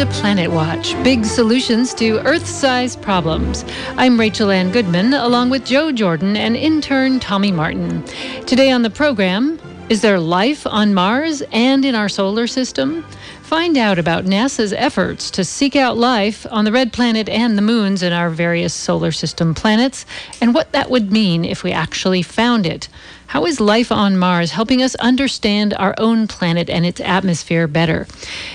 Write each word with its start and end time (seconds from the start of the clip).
to 0.00 0.06
Planet 0.06 0.50
Watch 0.50 0.94
Big 1.04 1.26
Solutions 1.26 1.92
to 1.92 2.20
Earth 2.26 2.46
sized 2.46 3.02
Problems. 3.02 3.66
I'm 3.98 4.18
Rachel 4.18 4.50
Ann 4.50 4.72
Goodman, 4.72 5.12
along 5.12 5.50
with 5.50 5.66
Joe 5.66 5.92
Jordan 5.92 6.38
and 6.38 6.56
intern 6.56 7.20
Tommy 7.20 7.52
Martin. 7.52 8.02
Today 8.46 8.70
on 8.70 8.80
the 8.80 8.88
program, 8.88 9.60
is 9.90 10.00
there 10.00 10.18
life 10.18 10.66
on 10.66 10.94
Mars 10.94 11.42
and 11.52 11.84
in 11.84 11.94
our 11.94 12.08
solar 12.08 12.46
system? 12.46 13.04
Find 13.50 13.76
out 13.76 13.98
about 13.98 14.26
NASA's 14.26 14.72
efforts 14.72 15.28
to 15.32 15.44
seek 15.44 15.74
out 15.74 15.98
life 15.98 16.46
on 16.52 16.64
the 16.64 16.70
red 16.70 16.92
planet 16.92 17.28
and 17.28 17.58
the 17.58 17.62
moons 17.62 18.00
in 18.00 18.12
our 18.12 18.30
various 18.30 18.72
solar 18.72 19.10
system 19.10 19.56
planets, 19.56 20.06
and 20.40 20.54
what 20.54 20.70
that 20.70 20.88
would 20.88 21.10
mean 21.10 21.44
if 21.44 21.64
we 21.64 21.72
actually 21.72 22.22
found 22.22 22.64
it. 22.64 22.88
How 23.26 23.44
is 23.46 23.58
life 23.58 23.90
on 23.90 24.16
Mars 24.16 24.52
helping 24.52 24.80
us 24.82 24.94
understand 24.94 25.74
our 25.74 25.96
own 25.98 26.28
planet 26.28 26.70
and 26.70 26.86
its 26.86 27.00
atmosphere 27.00 27.66
better? 27.66 28.06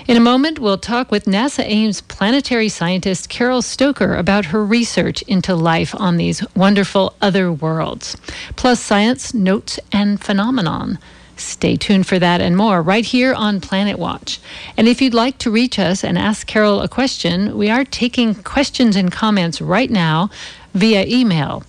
In 0.08 0.16
a 0.16 0.22
moment, 0.22 0.60
we'll 0.60 0.78
talk 0.78 1.12
with 1.12 1.26
NASA 1.26 1.66
Ames 1.66 2.00
planetary 2.00 2.70
scientist 2.70 3.28
Carol 3.28 3.62
Stoker 3.62 4.16
about 4.16 4.46
her 4.46 4.64
research 4.64 5.22
into 5.24 5.56
life 5.56 5.94
on 5.94 6.16
these 6.16 6.42
wonderful 6.56 7.18
other 7.22 7.52
worlds, 7.52 8.16
plus 8.56 8.80
science, 8.80 9.34
notes, 9.34 9.78
and 9.92 10.22
phenomenon. 10.22 11.00
Stay 11.38 11.76
tuned 11.76 12.08
for 12.08 12.20
that 12.20 12.42
and 12.42 12.56
more 12.56 12.82
right 12.82 13.06
here 13.06 13.34
on 13.34 13.62
Planet 13.62 14.00
Watch. 14.00 14.40
And 14.78 14.88
if 14.88 15.02
you'd 15.02 15.14
like 15.14 15.38
to 15.40 15.52
reach 15.52 15.78
us 15.78 16.04
and 16.04 16.18
ask 16.18 16.48
Carol 16.48 16.82
a 16.82 16.88
question, 16.88 17.58
we 17.58 17.70
are 17.70 17.84
taking 17.84 18.36
questions 18.36 18.96
and 18.96 19.12
comments 19.12 19.62
right 19.62 19.90
now 19.90 20.30
via 20.74 21.06
email. 21.06 21.64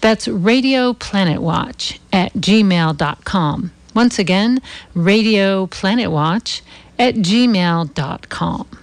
That's 0.00 0.26
radioplanetwatch 0.26 1.98
at 2.12 2.32
gmail.com. 2.32 3.72
Once 3.94 4.18
again, 4.18 4.60
radioplanetwatch 4.94 6.60
at 6.98 7.14
gmail.com. 7.16 8.79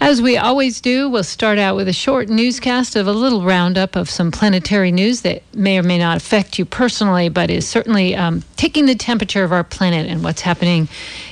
As 0.00 0.20
we 0.20 0.36
always 0.36 0.80
do, 0.80 1.08
we'll 1.08 1.24
start 1.24 1.58
out 1.58 1.76
with 1.76 1.88
a 1.88 1.92
short 1.92 2.28
newscast 2.28 2.96
of 2.96 3.06
a 3.06 3.12
little 3.12 3.42
roundup 3.42 3.96
of 3.96 4.10
some 4.10 4.30
planetary 4.30 4.92
news 4.92 5.22
that 5.22 5.42
may 5.54 5.78
or 5.78 5.82
may 5.82 5.98
not 5.98 6.16
affect 6.16 6.58
you 6.58 6.64
personally, 6.64 7.28
but 7.28 7.50
is 7.50 7.66
certainly 7.66 8.14
um, 8.14 8.42
taking 8.56 8.86
the 8.86 8.94
temperature 8.94 9.44
of 9.44 9.52
our 9.52 9.64
planet 9.64 10.06
and 10.06 10.22
what's 10.24 10.42
happening 10.42 10.88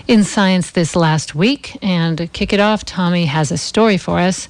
in 0.08 0.24
science 0.24 0.70
this 0.70 0.96
last 0.96 1.34
week. 1.34 1.76
And 1.82 2.18
to 2.18 2.26
kick 2.26 2.52
it 2.52 2.60
off, 2.60 2.84
Tommy 2.84 3.26
has 3.26 3.50
a 3.50 3.58
story 3.58 3.96
for 3.96 4.18
us 4.18 4.48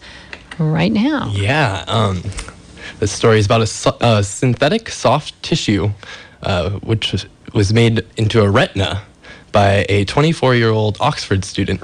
right 0.58 0.92
now. 0.92 1.32
Yeah. 1.34 1.84
Um, 1.88 2.22
the 2.98 3.06
story 3.06 3.38
is 3.38 3.46
about 3.46 3.62
a, 3.62 4.06
a 4.06 4.22
synthetic 4.22 4.88
soft 4.90 5.40
tissue, 5.42 5.90
uh, 6.42 6.70
which 6.80 7.26
was 7.52 7.72
made 7.72 8.06
into 8.16 8.42
a 8.42 8.50
retina 8.50 9.02
by 9.52 9.84
a 9.88 10.04
24 10.04 10.54
year 10.54 10.70
old 10.70 10.96
Oxford 11.00 11.44
student. 11.44 11.82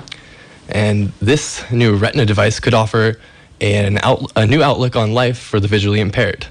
And 0.69 1.13
this 1.21 1.69
new 1.71 1.97
retina 1.97 2.27
device 2.27 2.61
could 2.61 2.75
offer 2.75 3.19
an 3.61 3.99
out, 4.03 4.31
a 4.37 4.47
new 4.47 4.63
outlook 4.63 4.97
on 4.97 5.15
life 5.15 5.39
for 5.39 5.61
the 5.61 5.69
visually 5.69 6.01
impaired. 6.01 6.47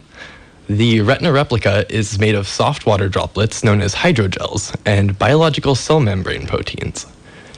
The 0.67 1.01
retina 1.01 1.31
replica 1.31 1.85
is 1.89 2.19
made 2.19 2.35
of 2.35 2.47
soft 2.47 2.85
water 2.85 3.07
droplets 3.07 3.63
known 3.63 3.81
as 3.81 3.95
hydrogels 3.95 4.75
and 4.85 5.17
biological 5.17 5.75
cell 5.75 6.01
membrane 6.01 6.45
proteins. 6.45 7.05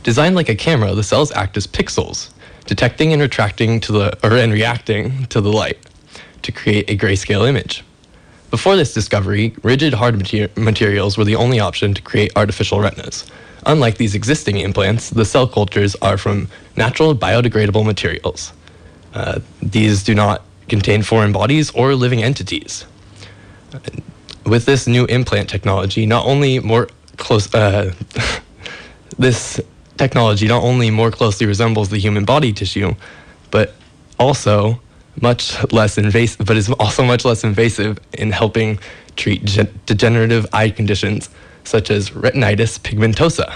Designed 0.04 0.36
like 0.36 0.50
a 0.50 0.56
camera, 0.56 0.94
the 0.94 1.04
cells 1.04 1.32
act 1.32 1.58
as 1.58 1.66
pixels, 1.66 2.30
detecting 2.68 3.12
and 3.12 3.22
retracting 3.22 3.80
to 3.82 3.92
the 3.92 4.18
or 4.24 4.38
and 4.38 4.54
reacting 4.54 5.26
to 5.28 5.42
the 5.42 5.52
light 5.52 5.80
to 6.44 6.52
create 6.52 6.90
a 6.90 6.98
grayscale 6.98 7.48
image. 7.50 7.84
Before 8.52 8.76
this 8.76 8.94
discovery, 8.94 9.56
rigid 9.64 9.94
hard 9.94 10.18
mater- 10.18 10.50
materials 10.56 11.18
were 11.18 11.26
the 11.26 11.36
only 11.36 11.60
option 11.60 11.94
to 11.94 12.02
create 12.02 12.32
artificial 12.36 12.80
retinas. 12.80 13.26
Unlike 13.66 13.98
these 13.98 14.16
existing 14.16 14.58
implants, 14.58 15.10
the 15.10 15.26
cell 15.26 15.48
cultures 15.48 15.96
are 16.02 16.18
from 16.18 16.48
natural 16.76 17.16
biodegradable 17.16 17.86
materials. 17.86 18.54
Uh, 19.14 19.40
these 19.62 20.04
do 20.04 20.16
not 20.16 20.44
contain 20.68 21.02
foreign 21.02 21.32
bodies 21.32 21.72
or 21.72 21.96
living 21.96 22.24
entities. 22.24 22.86
With 24.46 24.66
this 24.66 24.88
new 24.88 25.06
implant 25.06 25.50
technology, 25.50 26.06
not 26.06 26.26
only 26.26 26.60
more 26.60 26.88
close, 27.18 27.54
uh, 27.54 27.94
this 29.18 29.60
technology 29.98 30.48
not 30.48 30.64
only 30.64 30.90
more 30.90 31.12
closely 31.12 31.46
resembles 31.46 31.90
the 31.90 31.98
human 31.98 32.26
body 32.26 32.54
tissue, 32.54 32.94
but 33.52 33.76
also 34.18 34.80
much 35.22 35.72
less 35.74 35.98
invasive, 35.98 36.46
but 36.46 36.56
is 36.56 36.70
also 36.72 37.04
much 37.04 37.26
less 37.26 37.44
invasive 37.44 38.00
in 38.14 38.32
helping 38.32 38.80
treat 39.18 39.44
degenerative 39.86 40.46
eye 40.54 40.70
conditions 40.70 41.30
such 41.70 41.92
as 41.92 42.10
retinitis 42.10 42.80
pigmentosa. 42.80 43.54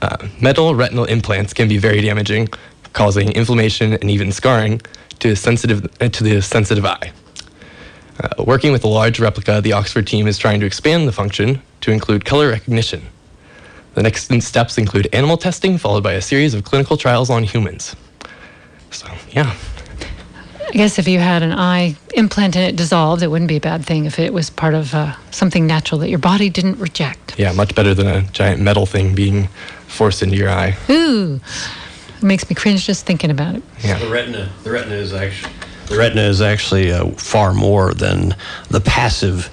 Uh, 0.00 0.28
metal 0.40 0.76
retinal 0.76 1.04
implants 1.04 1.52
can 1.52 1.68
be 1.68 1.76
very 1.76 2.00
damaging, 2.00 2.48
causing 2.92 3.32
inflammation 3.32 3.94
and 3.94 4.08
even 4.10 4.30
scarring 4.30 4.80
to, 5.18 5.34
sensitive, 5.34 5.84
uh, 6.00 6.08
to 6.08 6.22
the 6.22 6.40
sensitive 6.40 6.84
eye. 6.86 7.12
Uh, 8.22 8.44
working 8.44 8.70
with 8.70 8.84
a 8.84 8.88
large 8.88 9.18
replica, 9.18 9.60
the 9.60 9.72
Oxford 9.72 10.06
team 10.06 10.28
is 10.28 10.38
trying 10.38 10.60
to 10.60 10.66
expand 10.66 11.08
the 11.08 11.12
function 11.12 11.60
to 11.80 11.90
include 11.90 12.24
color 12.24 12.48
recognition. 12.48 13.02
The 13.94 14.02
next 14.04 14.30
steps 14.42 14.78
include 14.78 15.08
animal 15.12 15.36
testing, 15.36 15.78
followed 15.78 16.04
by 16.04 16.12
a 16.12 16.22
series 16.22 16.54
of 16.54 16.62
clinical 16.62 16.96
trials 16.96 17.28
on 17.28 17.42
humans. 17.42 17.96
So, 18.90 19.08
yeah, 19.30 19.56
I 20.68 20.72
guess 20.72 20.98
if 20.98 21.08
you 21.08 21.18
had 21.18 21.42
an 21.42 21.52
eye 21.52 21.96
implant 22.14 22.54
and 22.54 22.64
it 22.66 22.76
dissolved, 22.76 23.22
it 23.22 23.28
wouldn't 23.28 23.48
be 23.48 23.56
a 23.56 23.60
bad 23.60 23.86
thing 23.86 24.04
if 24.04 24.18
it 24.18 24.34
was 24.34 24.50
part 24.50 24.74
of 24.74 24.94
uh, 24.94 25.14
something 25.30 25.66
natural 25.66 25.98
that 26.00 26.10
your 26.10 26.18
body 26.18 26.50
didn't 26.50 26.78
reject. 26.78 27.38
Yeah, 27.38 27.52
much 27.52 27.74
better 27.74 27.94
than 27.94 28.06
a 28.06 28.22
giant 28.32 28.60
metal 28.60 28.84
thing 28.84 29.14
being 29.14 29.46
forced 29.86 30.22
into 30.22 30.36
your 30.36 30.50
eye. 30.50 30.76
Ooh, 30.90 31.40
it 32.18 32.22
makes 32.22 32.48
me 32.50 32.54
cringe 32.54 32.84
just 32.84 33.06
thinking 33.06 33.30
about 33.30 33.54
it. 33.54 33.62
Yeah, 33.82 33.98
the 33.98 34.10
retina, 34.10 34.50
the 34.62 34.70
retina 34.70 34.96
is 34.96 35.14
actually 35.14 35.52
the 35.86 35.96
retina 35.96 36.22
is 36.22 36.42
actually 36.42 36.92
uh, 36.92 37.06
far 37.12 37.54
more 37.54 37.94
than 37.94 38.36
the 38.68 38.80
passive 38.80 39.50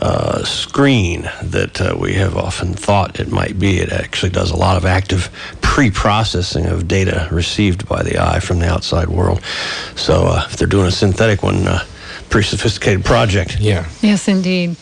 uh, 0.00 0.44
screen 0.44 1.28
that 1.42 1.80
uh, 1.80 1.96
we 1.98 2.14
have 2.14 2.36
often 2.36 2.72
thought 2.72 3.18
it 3.18 3.30
might 3.30 3.58
be. 3.58 3.78
It 3.78 3.90
actually 3.90 4.30
does 4.30 4.52
a 4.52 4.56
lot 4.56 4.76
of 4.76 4.84
active 4.84 5.28
pre 5.72 5.90
processing 5.90 6.66
of 6.66 6.86
data 6.86 7.26
received 7.30 7.88
by 7.88 8.02
the 8.02 8.18
eye 8.18 8.40
from 8.40 8.58
the 8.58 8.68
outside 8.68 9.08
world. 9.08 9.40
So 9.96 10.24
uh, 10.26 10.46
if 10.46 10.58
they're 10.58 10.68
doing 10.68 10.86
a 10.86 10.90
synthetic 10.90 11.42
one, 11.42 11.66
uh, 11.66 11.82
pretty 12.28 12.46
sophisticated 12.46 13.06
project. 13.06 13.58
Yeah. 13.58 13.88
Yes, 14.02 14.28
indeed. 14.28 14.76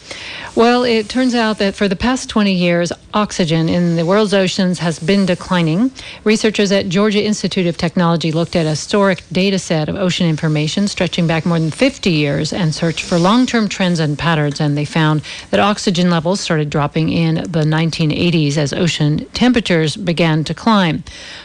Well, 0.57 0.83
it 0.83 1.09
turns 1.09 1.37
out 1.37 1.59
that 1.59 1.77
for 1.77 1.87
the 1.87 1.95
past 1.95 2.29
20 2.29 2.53
years, 2.53 2.93
oxygen 3.15 3.69
in 3.69 3.95
the 3.95 4.05
world's 4.05 4.35
oceans 4.35 4.81
has 4.81 4.99
been 4.99 5.25
declining. 5.25 5.93
Researchers 6.25 6.73
at 6.73 6.89
Georgia 6.89 7.23
Institute 7.23 7.69
of 7.69 7.77
Technology 7.77 8.33
looked 8.33 8.57
at 8.57 8.67
a 8.67 8.71
historic 8.71 9.23
data 9.31 9.61
set 9.61 9.89
of 9.89 9.95
ocean 9.95 10.27
information 10.27 10.89
stretching 10.89 11.29
back 11.29 11.47
more 11.47 11.61
than 11.61 11.71
50 11.71 12.11
years 12.11 12.53
and 12.53 12.75
searched 12.75 13.05
for 13.05 13.17
long 13.17 13.47
term 13.47 13.69
trends 13.69 14.01
and 14.01 14.19
patterns. 14.19 14.61
And 14.61 14.77
they 14.77 14.85
found 14.85 15.23
that 15.51 15.61
oxygen 15.61 16.11
levels 16.11 16.41
started 16.41 16.69
dropping 16.69 17.11
in 17.11 17.37
the 17.37 17.65
1980s 17.65 18.57
as 18.57 18.73
ocean 18.73 19.27
temperatures 19.27 19.97
began 19.97 20.43
to 20.45 20.53
climb. 20.53 21.05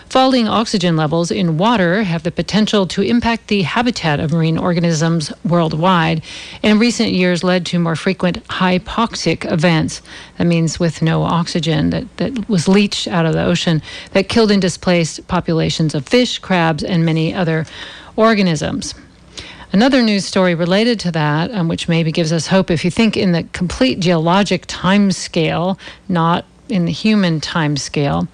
Falling 0.10 0.48
oxygen 0.48 0.96
levels 0.96 1.32
in 1.32 1.58
water 1.58 2.04
have 2.04 2.24
the 2.24 2.32
potential 2.32 2.88
to 2.88 3.02
impact 3.02 3.48
the 3.48 3.64
habitat 3.64 4.20
of 4.20 4.32
marine 4.32 4.58
organisms 4.58 5.34
worldwide, 5.44 6.24
and 6.64 6.80
recent 6.80 7.12
years 7.12 7.44
led 7.44 7.66
to 7.66 7.80
more 7.80 7.96
frequent 7.96 8.42
hypoxic 8.48 9.52
events. 9.52 10.02
That 10.38 10.46
means 10.46 10.80
with 10.80 11.02
no 11.02 11.24
oxygen 11.24 11.90
that, 11.90 12.18
that 12.18 12.48
was 12.48 12.68
leached 12.68 13.08
out 13.08 13.26
of 13.26 13.34
the 13.34 13.44
ocean 13.44 13.82
that 14.14 14.30
killed 14.30 14.52
and 14.52 14.62
displaced 14.62 15.28
populations 15.28 15.94
of 15.96 16.08
fish, 16.08 16.40
crabs, 16.40 16.84
and 16.84 17.06
many 17.06 17.34
other 17.34 17.66
organisms. 18.16 18.94
Another 19.74 20.02
news 20.02 20.24
story 20.24 20.56
related 20.56 21.00
to 21.02 21.12
that, 21.12 21.52
um, 21.52 21.68
which 21.68 21.90
maybe 21.90 22.12
gives 22.12 22.32
us 22.32 22.48
hope 22.48 22.72
if 22.72 22.86
you 22.86 22.92
think 22.92 23.18
in 23.18 23.34
the 23.34 23.44
complete 23.52 24.00
geologic 24.00 24.64
time 24.68 25.12
scale, 25.12 25.78
not 26.08 26.46
in 26.70 26.86
the 26.86 26.92
human 26.92 27.42
time 27.42 27.76
scale. 27.76 28.28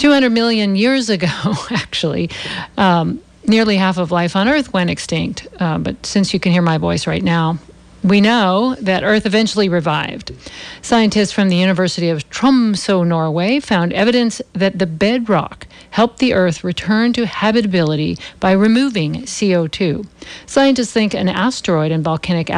200 0.00 0.30
million 0.30 0.76
years 0.76 1.10
ago, 1.10 1.28
actually, 1.70 2.30
um, 2.78 3.20
nearly 3.46 3.76
half 3.76 3.98
of 3.98 4.10
life 4.10 4.34
on 4.34 4.48
Earth 4.48 4.72
went 4.72 4.88
extinct. 4.88 5.46
Uh, 5.58 5.76
but 5.76 6.06
since 6.06 6.32
you 6.32 6.40
can 6.40 6.52
hear 6.52 6.62
my 6.62 6.78
voice 6.78 7.06
right 7.06 7.22
now, 7.22 7.58
we 8.02 8.22
know 8.22 8.76
that 8.80 9.04
Earth 9.04 9.26
eventually 9.26 9.68
revived. 9.68 10.32
Scientists 10.80 11.32
from 11.32 11.50
the 11.50 11.56
University 11.56 12.08
of 12.08 12.26
Tromsø, 12.30 13.06
Norway, 13.06 13.60
found 13.60 13.92
evidence 13.92 14.40
that 14.54 14.78
the 14.78 14.86
bedrock 14.86 15.66
helped 15.90 16.18
the 16.18 16.32
Earth 16.32 16.64
return 16.64 17.12
to 17.12 17.26
habitability 17.26 18.16
by 18.40 18.52
removing 18.52 19.24
CO2. 19.24 20.06
Scientists 20.46 20.92
think 20.92 21.12
an 21.12 21.28
asteroid 21.28 21.92
and 21.92 22.02
volcanic 22.02 22.48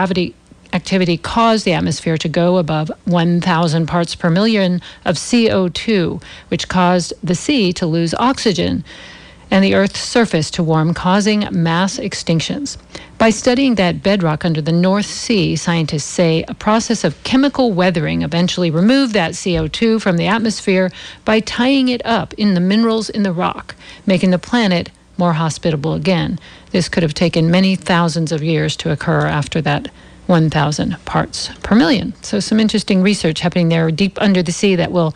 activity 0.73 1.17
caused 1.17 1.65
the 1.65 1.73
atmosphere 1.73 2.17
to 2.17 2.29
go 2.29 2.57
above 2.57 2.91
1,000 3.05 3.87
parts 3.87 4.15
per 4.15 4.31
million 4.31 4.81
of 5.05 5.17
CO2, 5.17 6.23
which 6.49 6.69
caused 6.69 7.13
the 7.23 7.35
sea 7.35 7.73
to 7.75 7.87
lose 7.87 8.15
oxygen 8.15 8.85
and 9.53 9.63
the 9.63 9.75
Earth's 9.75 10.01
surface 10.01 10.51
to 10.51 10.63
warm, 10.63 10.95
causing 10.95 11.47
mass 11.51 11.99
extinctions. 11.99 12.79
By 13.19 13.29
studying 13.29 13.75
that 13.75 14.03
bedrock 14.03 14.47
under 14.47 14.63
the 14.63 14.73
North 14.73 15.05
Sea, 15.05 15.57
scientists 15.57 16.05
say 16.05 16.43
a 16.49 16.55
process 16.55 17.05
of 17.05 17.23
chemical 17.23 17.71
weathering 17.71 18.23
eventually 18.23 18.71
removed 18.71 19.13
that 19.13 19.33
CO2 19.33 20.01
from 20.01 20.17
the 20.17 20.27
atmosphere 20.27 20.91
by 21.27 21.41
tying 21.41 21.91
it 21.91 22.01
up 22.07 22.33
in 22.35 22.55
the 22.55 22.61
minerals 22.61 23.11
in 23.11 23.25
the 23.25 23.33
rock, 23.33 23.75
making 24.07 24.31
the 24.31 24.39
planet 24.39 24.91
more 25.19 25.35
hospitable 25.35 25.93
again. 25.93 26.39
This 26.71 26.89
could 26.89 27.03
have 27.03 27.13
taken 27.13 27.51
many 27.51 27.77
thousands 27.77 28.33
of 28.33 28.43
years 28.43 28.75
to 28.77 28.91
occur 28.91 29.27
after 29.27 29.61
that 29.61 29.89
1,000 30.27 30.97
parts 31.05 31.49
per 31.63 31.75
million. 31.75 32.15
So, 32.23 32.41
some 32.41 32.61
interesting 32.61 33.03
research 33.03 33.41
happening 33.41 33.69
there 33.69 33.91
deep 33.91 34.21
under 34.21 34.43
the 34.43 34.53
sea 34.53 34.77
that 34.77 34.93
will 34.93 35.15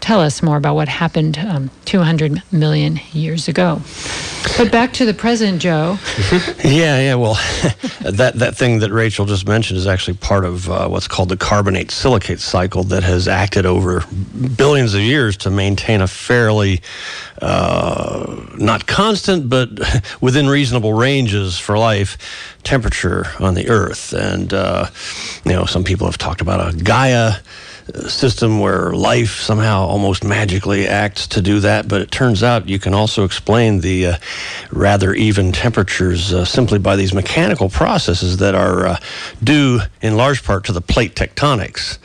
tell 0.00 0.20
us 0.20 0.42
more 0.42 0.56
about 0.56 0.74
what 0.74 0.88
happened 0.88 1.38
um, 1.38 1.70
200 1.84 2.42
million 2.52 3.00
years 3.12 3.48
ago. 3.48 3.80
But 4.56 4.72
back 4.72 4.92
to 4.94 5.04
the 5.04 5.12
present, 5.12 5.60
Joe. 5.60 5.98
yeah, 6.64 6.98
yeah. 7.00 7.14
Well, 7.14 7.34
that 8.00 8.32
that 8.36 8.56
thing 8.56 8.78
that 8.78 8.90
Rachel 8.90 9.26
just 9.26 9.46
mentioned 9.46 9.78
is 9.78 9.86
actually 9.86 10.16
part 10.16 10.44
of 10.44 10.70
uh, 10.70 10.88
what's 10.88 11.06
called 11.06 11.28
the 11.28 11.36
carbonate 11.36 11.90
silicate 11.90 12.40
cycle 12.40 12.82
that 12.84 13.02
has 13.02 13.28
acted 13.28 13.66
over 13.66 14.02
billions 14.56 14.94
of 14.94 15.02
years 15.02 15.36
to 15.38 15.50
maintain 15.50 16.00
a 16.00 16.08
fairly 16.08 16.80
uh, 17.42 18.46
not 18.56 18.86
constant 18.86 19.48
but 19.48 19.70
within 20.20 20.48
reasonable 20.48 20.94
ranges 20.94 21.58
for 21.58 21.78
life 21.78 22.16
temperature 22.62 23.26
on 23.40 23.54
the 23.54 23.68
Earth. 23.68 24.12
And 24.14 24.54
uh, 24.54 24.86
you 25.44 25.52
know, 25.52 25.66
some 25.66 25.84
people 25.84 26.06
have 26.06 26.18
talked 26.18 26.40
about 26.40 26.74
a 26.74 26.76
Gaia 26.76 27.34
system 28.08 28.60
where 28.60 28.92
life 28.92 29.40
somehow 29.40 29.86
almost 29.86 30.24
magically 30.24 30.86
acts 30.86 31.26
to 31.28 31.40
do 31.40 31.60
that, 31.60 31.88
but 31.88 32.00
it 32.00 32.10
turns 32.10 32.42
out 32.42 32.68
you 32.68 32.78
can 32.78 32.94
also 32.94 33.24
explain 33.24 33.80
the 33.80 34.06
uh, 34.06 34.16
rather 34.70 35.14
even 35.14 35.52
temperatures 35.52 36.32
uh, 36.32 36.44
simply 36.44 36.78
by 36.78 36.96
these 36.96 37.12
mechanical 37.12 37.68
processes 37.68 38.38
that 38.38 38.54
are 38.54 38.86
uh, 38.86 38.96
due 39.42 39.80
in 40.02 40.16
large 40.16 40.44
part 40.44 40.64
to 40.64 40.72
the 40.72 40.80
plate 40.80 41.14
tectonics 41.14 41.98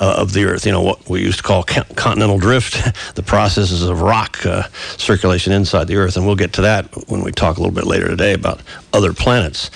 uh, 0.00 0.16
of 0.18 0.32
the 0.32 0.44
Earth. 0.44 0.66
You 0.66 0.72
know, 0.72 0.82
what 0.82 1.08
we 1.08 1.20
used 1.20 1.38
to 1.38 1.44
call 1.44 1.62
continental 1.62 2.38
drift, 2.38 2.74
the 3.14 3.22
processes 3.22 3.82
of 3.82 4.00
rock 4.02 4.44
uh, 4.46 4.64
circulation 4.96 5.52
inside 5.52 5.88
the 5.88 5.96
Earth, 5.96 6.16
and 6.16 6.26
we'll 6.26 6.36
get 6.36 6.52
to 6.54 6.62
that 6.62 6.86
when 7.08 7.22
we 7.22 7.32
talk 7.32 7.56
a 7.56 7.60
little 7.60 7.74
bit 7.74 7.86
later 7.86 8.08
today 8.08 8.34
about 8.34 8.60
other 8.92 9.12
planets. 9.12 9.70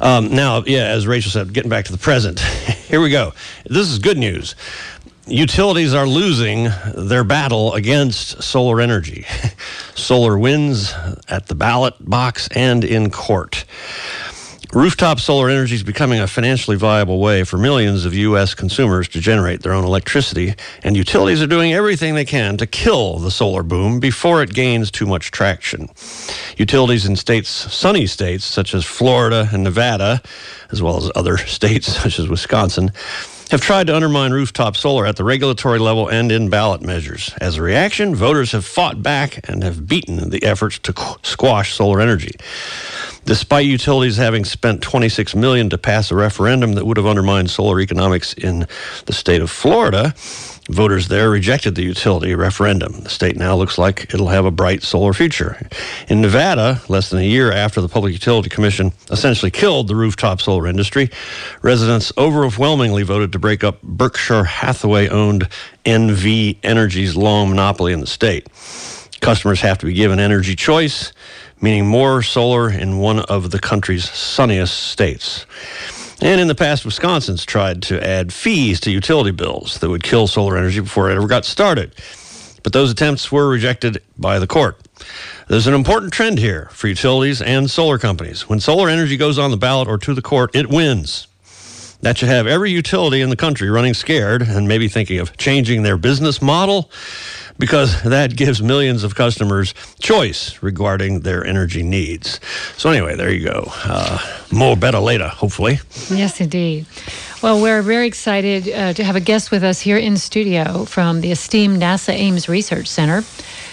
Um, 0.00 0.34
now, 0.34 0.62
yeah, 0.66 0.88
as 0.88 1.06
Rachel 1.06 1.30
said, 1.30 1.52
getting 1.52 1.70
back 1.70 1.86
to 1.86 1.92
the 1.92 1.98
present, 1.98 2.40
here 2.88 3.00
we 3.00 3.10
go. 3.10 3.32
This 3.64 3.88
is 3.88 3.98
good 3.98 4.18
news 4.18 4.54
utilities 5.28 5.94
are 5.94 6.06
losing 6.06 6.68
their 6.94 7.24
battle 7.24 7.74
against 7.74 8.42
solar 8.42 8.80
energy. 8.80 9.26
solar 9.94 10.38
wins 10.38 10.94
at 11.28 11.46
the 11.46 11.54
ballot 11.54 11.94
box 12.00 12.48
and 12.54 12.84
in 12.84 13.10
court. 13.10 13.64
Rooftop 14.74 15.18
solar 15.18 15.48
energy 15.48 15.76
is 15.76 15.82
becoming 15.82 16.20
a 16.20 16.26
financially 16.26 16.76
viable 16.76 17.20
way 17.20 17.42
for 17.42 17.56
millions 17.56 18.04
of 18.04 18.12
U.S. 18.12 18.52
consumers 18.54 19.08
to 19.08 19.20
generate 19.20 19.62
their 19.62 19.72
own 19.72 19.84
electricity, 19.84 20.54
and 20.82 20.94
utilities 20.94 21.42
are 21.42 21.46
doing 21.46 21.72
everything 21.72 22.14
they 22.14 22.26
can 22.26 22.58
to 22.58 22.66
kill 22.66 23.18
the 23.18 23.30
solar 23.30 23.62
boom 23.62 23.98
before 23.98 24.42
it 24.42 24.52
gains 24.52 24.90
too 24.90 25.06
much 25.06 25.30
traction. 25.30 25.88
Utilities 26.58 27.06
in 27.06 27.16
states, 27.16 27.48
sunny 27.48 28.06
states 28.06 28.44
such 28.44 28.74
as 28.74 28.84
Florida 28.84 29.48
and 29.54 29.64
Nevada, 29.64 30.20
as 30.70 30.82
well 30.82 30.98
as 30.98 31.10
other 31.14 31.38
states 31.46 31.96
such 31.96 32.18
as 32.18 32.28
Wisconsin, 32.28 32.92
have 33.50 33.60
tried 33.60 33.86
to 33.86 33.94
undermine 33.96 34.32
rooftop 34.32 34.76
solar 34.76 35.06
at 35.06 35.16
the 35.16 35.24
regulatory 35.24 35.78
level 35.78 36.08
and 36.08 36.30
in 36.30 36.50
ballot 36.50 36.82
measures. 36.82 37.32
As 37.40 37.56
a 37.56 37.62
reaction, 37.62 38.14
voters 38.14 38.52
have 38.52 38.64
fought 38.64 39.02
back 39.02 39.48
and 39.48 39.62
have 39.62 39.86
beaten 39.86 40.30
the 40.30 40.44
efforts 40.44 40.78
to 40.80 40.94
squash 41.22 41.74
solar 41.74 42.00
energy. 42.00 42.32
Despite 43.28 43.66
utilities 43.66 44.16
having 44.16 44.46
spent 44.46 44.80
26 44.80 45.34
million 45.34 45.68
to 45.68 45.76
pass 45.76 46.10
a 46.10 46.14
referendum 46.14 46.72
that 46.72 46.86
would 46.86 46.96
have 46.96 47.04
undermined 47.04 47.50
solar 47.50 47.78
economics 47.78 48.32
in 48.32 48.66
the 49.04 49.12
state 49.12 49.42
of 49.42 49.50
Florida, 49.50 50.14
Voters 50.70 51.08
there 51.08 51.28
rejected 51.28 51.74
the 51.74 51.82
utility 51.82 52.34
referendum. 52.34 53.00
The 53.00 53.10
state 53.10 53.36
now 53.36 53.54
looks 53.54 53.76
like 53.76 54.12
it'll 54.14 54.28
have 54.28 54.46
a 54.46 54.50
bright 54.50 54.82
solar 54.82 55.12
future. 55.12 55.58
In 56.08 56.22
Nevada, 56.22 56.80
less 56.88 57.10
than 57.10 57.20
a 57.20 57.22
year 57.22 57.52
after 57.52 57.82
the 57.82 57.88
Public 57.88 58.14
Utility 58.14 58.48
Commission 58.48 58.92
essentially 59.10 59.50
killed 59.50 59.88
the 59.88 59.94
rooftop 59.94 60.40
solar 60.40 60.66
industry, 60.66 61.10
residents 61.60 62.12
overwhelmingly 62.16 63.02
voted 63.02 63.32
to 63.32 63.38
break 63.38 63.62
up 63.62 63.82
Berkshire 63.82 64.44
Hathaway 64.44 65.08
owned 65.08 65.48
NV 65.84 66.56
Energy's 66.62 67.14
long 67.14 67.50
monopoly 67.50 67.92
in 67.92 68.00
the 68.00 68.06
state. 68.06 68.46
Customers 69.20 69.60
have 69.62 69.78
to 69.78 69.86
be 69.86 69.94
given 69.94 70.20
energy 70.20 70.54
choice, 70.54 71.12
meaning 71.60 71.86
more 71.86 72.22
solar 72.22 72.70
in 72.70 72.98
one 72.98 73.20
of 73.20 73.50
the 73.50 73.58
country's 73.58 74.08
sunniest 74.10 74.76
states. 74.76 75.46
And 76.20 76.40
in 76.40 76.48
the 76.48 76.54
past, 76.54 76.84
Wisconsin's 76.84 77.44
tried 77.44 77.82
to 77.82 78.04
add 78.04 78.32
fees 78.32 78.80
to 78.80 78.90
utility 78.90 79.30
bills 79.30 79.78
that 79.78 79.88
would 79.88 80.02
kill 80.02 80.26
solar 80.26 80.56
energy 80.56 80.80
before 80.80 81.10
it 81.10 81.16
ever 81.16 81.28
got 81.28 81.44
started. 81.44 81.94
But 82.64 82.72
those 82.72 82.90
attempts 82.90 83.30
were 83.30 83.48
rejected 83.48 84.02
by 84.18 84.40
the 84.40 84.46
court. 84.46 84.80
There's 85.46 85.68
an 85.68 85.74
important 85.74 86.12
trend 86.12 86.38
here 86.38 86.68
for 86.72 86.88
utilities 86.88 87.40
and 87.40 87.70
solar 87.70 87.98
companies. 87.98 88.48
When 88.48 88.58
solar 88.58 88.88
energy 88.88 89.16
goes 89.16 89.38
on 89.38 89.52
the 89.52 89.56
ballot 89.56 89.88
or 89.88 89.96
to 89.98 90.12
the 90.12 90.22
court, 90.22 90.50
it 90.54 90.68
wins. 90.68 91.28
That 92.00 92.18
should 92.18 92.28
have 92.28 92.46
every 92.46 92.70
utility 92.70 93.20
in 93.20 93.30
the 93.30 93.36
country 93.36 93.70
running 93.70 93.94
scared 93.94 94.42
and 94.42 94.68
maybe 94.68 94.88
thinking 94.88 95.18
of 95.18 95.36
changing 95.36 95.82
their 95.82 95.96
business 95.96 96.42
model 96.42 96.90
because 97.58 98.02
that 98.02 98.36
gives 98.36 98.62
millions 98.62 99.04
of 99.04 99.14
customers 99.14 99.74
choice 100.00 100.62
regarding 100.62 101.20
their 101.20 101.44
energy 101.44 101.82
needs. 101.82 102.40
So, 102.76 102.90
anyway, 102.90 103.16
there 103.16 103.32
you 103.32 103.44
go. 103.44 103.70
Uh, 103.84 104.18
more 104.52 104.76
better 104.76 104.98
later, 105.00 105.28
hopefully. 105.28 105.80
Yes, 106.10 106.40
indeed. 106.40 106.86
Well, 107.42 107.62
we're 107.62 107.82
very 107.82 108.06
excited 108.06 108.68
uh, 108.68 108.92
to 108.94 109.04
have 109.04 109.14
a 109.14 109.20
guest 109.20 109.50
with 109.50 109.62
us 109.62 109.80
here 109.80 109.96
in 109.96 110.16
studio 110.16 110.84
from 110.84 111.20
the 111.20 111.30
esteemed 111.30 111.80
NASA 111.80 112.12
Ames 112.12 112.48
Research 112.48 112.88
Center. 112.88 113.22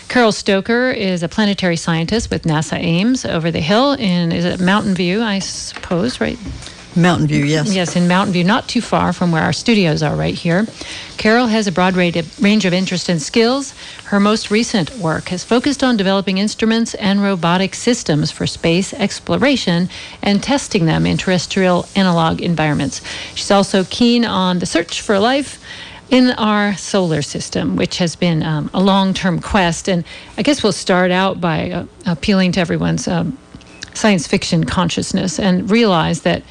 Carol 0.07 0.31
Stoker 0.31 0.91
is 0.91 1.23
a 1.23 1.27
planetary 1.27 1.75
scientist 1.75 2.29
with 2.29 2.43
NASA 2.43 2.77
Ames 2.77 3.25
over 3.25 3.49
the 3.49 3.59
hill 3.59 3.93
in 3.93 4.31
is 4.31 4.45
it 4.45 4.59
Mountain 4.59 4.93
View, 4.93 5.23
I 5.23 5.39
suppose, 5.39 6.21
right? 6.21 6.37
Mountain 6.95 7.27
View, 7.27 7.45
yes. 7.45 7.73
Yes, 7.73 7.95
in 7.95 8.07
Mountain 8.07 8.33
View, 8.33 8.43
not 8.43 8.67
too 8.67 8.81
far 8.81 9.13
from 9.13 9.31
where 9.31 9.43
our 9.43 9.53
studios 9.53 10.01
are 10.01 10.15
right 10.15 10.33
here. 10.33 10.65
Carol 11.17 11.47
has 11.47 11.67
a 11.67 11.71
broad 11.71 11.95
range 11.95 12.65
of 12.65 12.73
interest 12.73 13.09
and 13.09 13.21
skills. 13.21 13.73
Her 14.05 14.19
most 14.19 14.51
recent 14.51 14.97
work 14.97 15.29
has 15.29 15.43
focused 15.43 15.83
on 15.83 15.97
developing 15.97 16.37
instruments 16.37 16.93
and 16.95 17.21
robotic 17.21 17.75
systems 17.75 18.31
for 18.31 18.47
space 18.47 18.93
exploration 18.93 19.89
and 20.21 20.41
testing 20.41 20.85
them 20.85 21.05
in 21.05 21.17
terrestrial 21.17 21.87
analog 21.95 22.41
environments. 22.41 23.01
She's 23.33 23.51
also 23.51 23.83
keen 23.85 24.25
on 24.25 24.59
the 24.59 24.65
search 24.65 25.01
for 25.01 25.19
life 25.19 25.59
in 26.09 26.31
our 26.31 26.75
solar 26.77 27.21
system, 27.21 27.75
which 27.75 27.97
has 27.97 28.15
been 28.15 28.43
um, 28.43 28.69
a 28.73 28.81
long 28.81 29.13
term 29.13 29.39
quest. 29.39 29.87
And 29.87 30.03
I 30.37 30.43
guess 30.43 30.63
we'll 30.63 30.71
start 30.71 31.11
out 31.11 31.41
by 31.41 31.71
uh, 31.71 31.85
appealing 32.05 32.51
to 32.53 32.59
everyone's 32.59 33.07
um, 33.07 33.37
science 33.93 34.27
fiction 34.27 34.65
consciousness 34.65 35.39
and 35.39 35.69
realize 35.69 36.21
that 36.21 36.43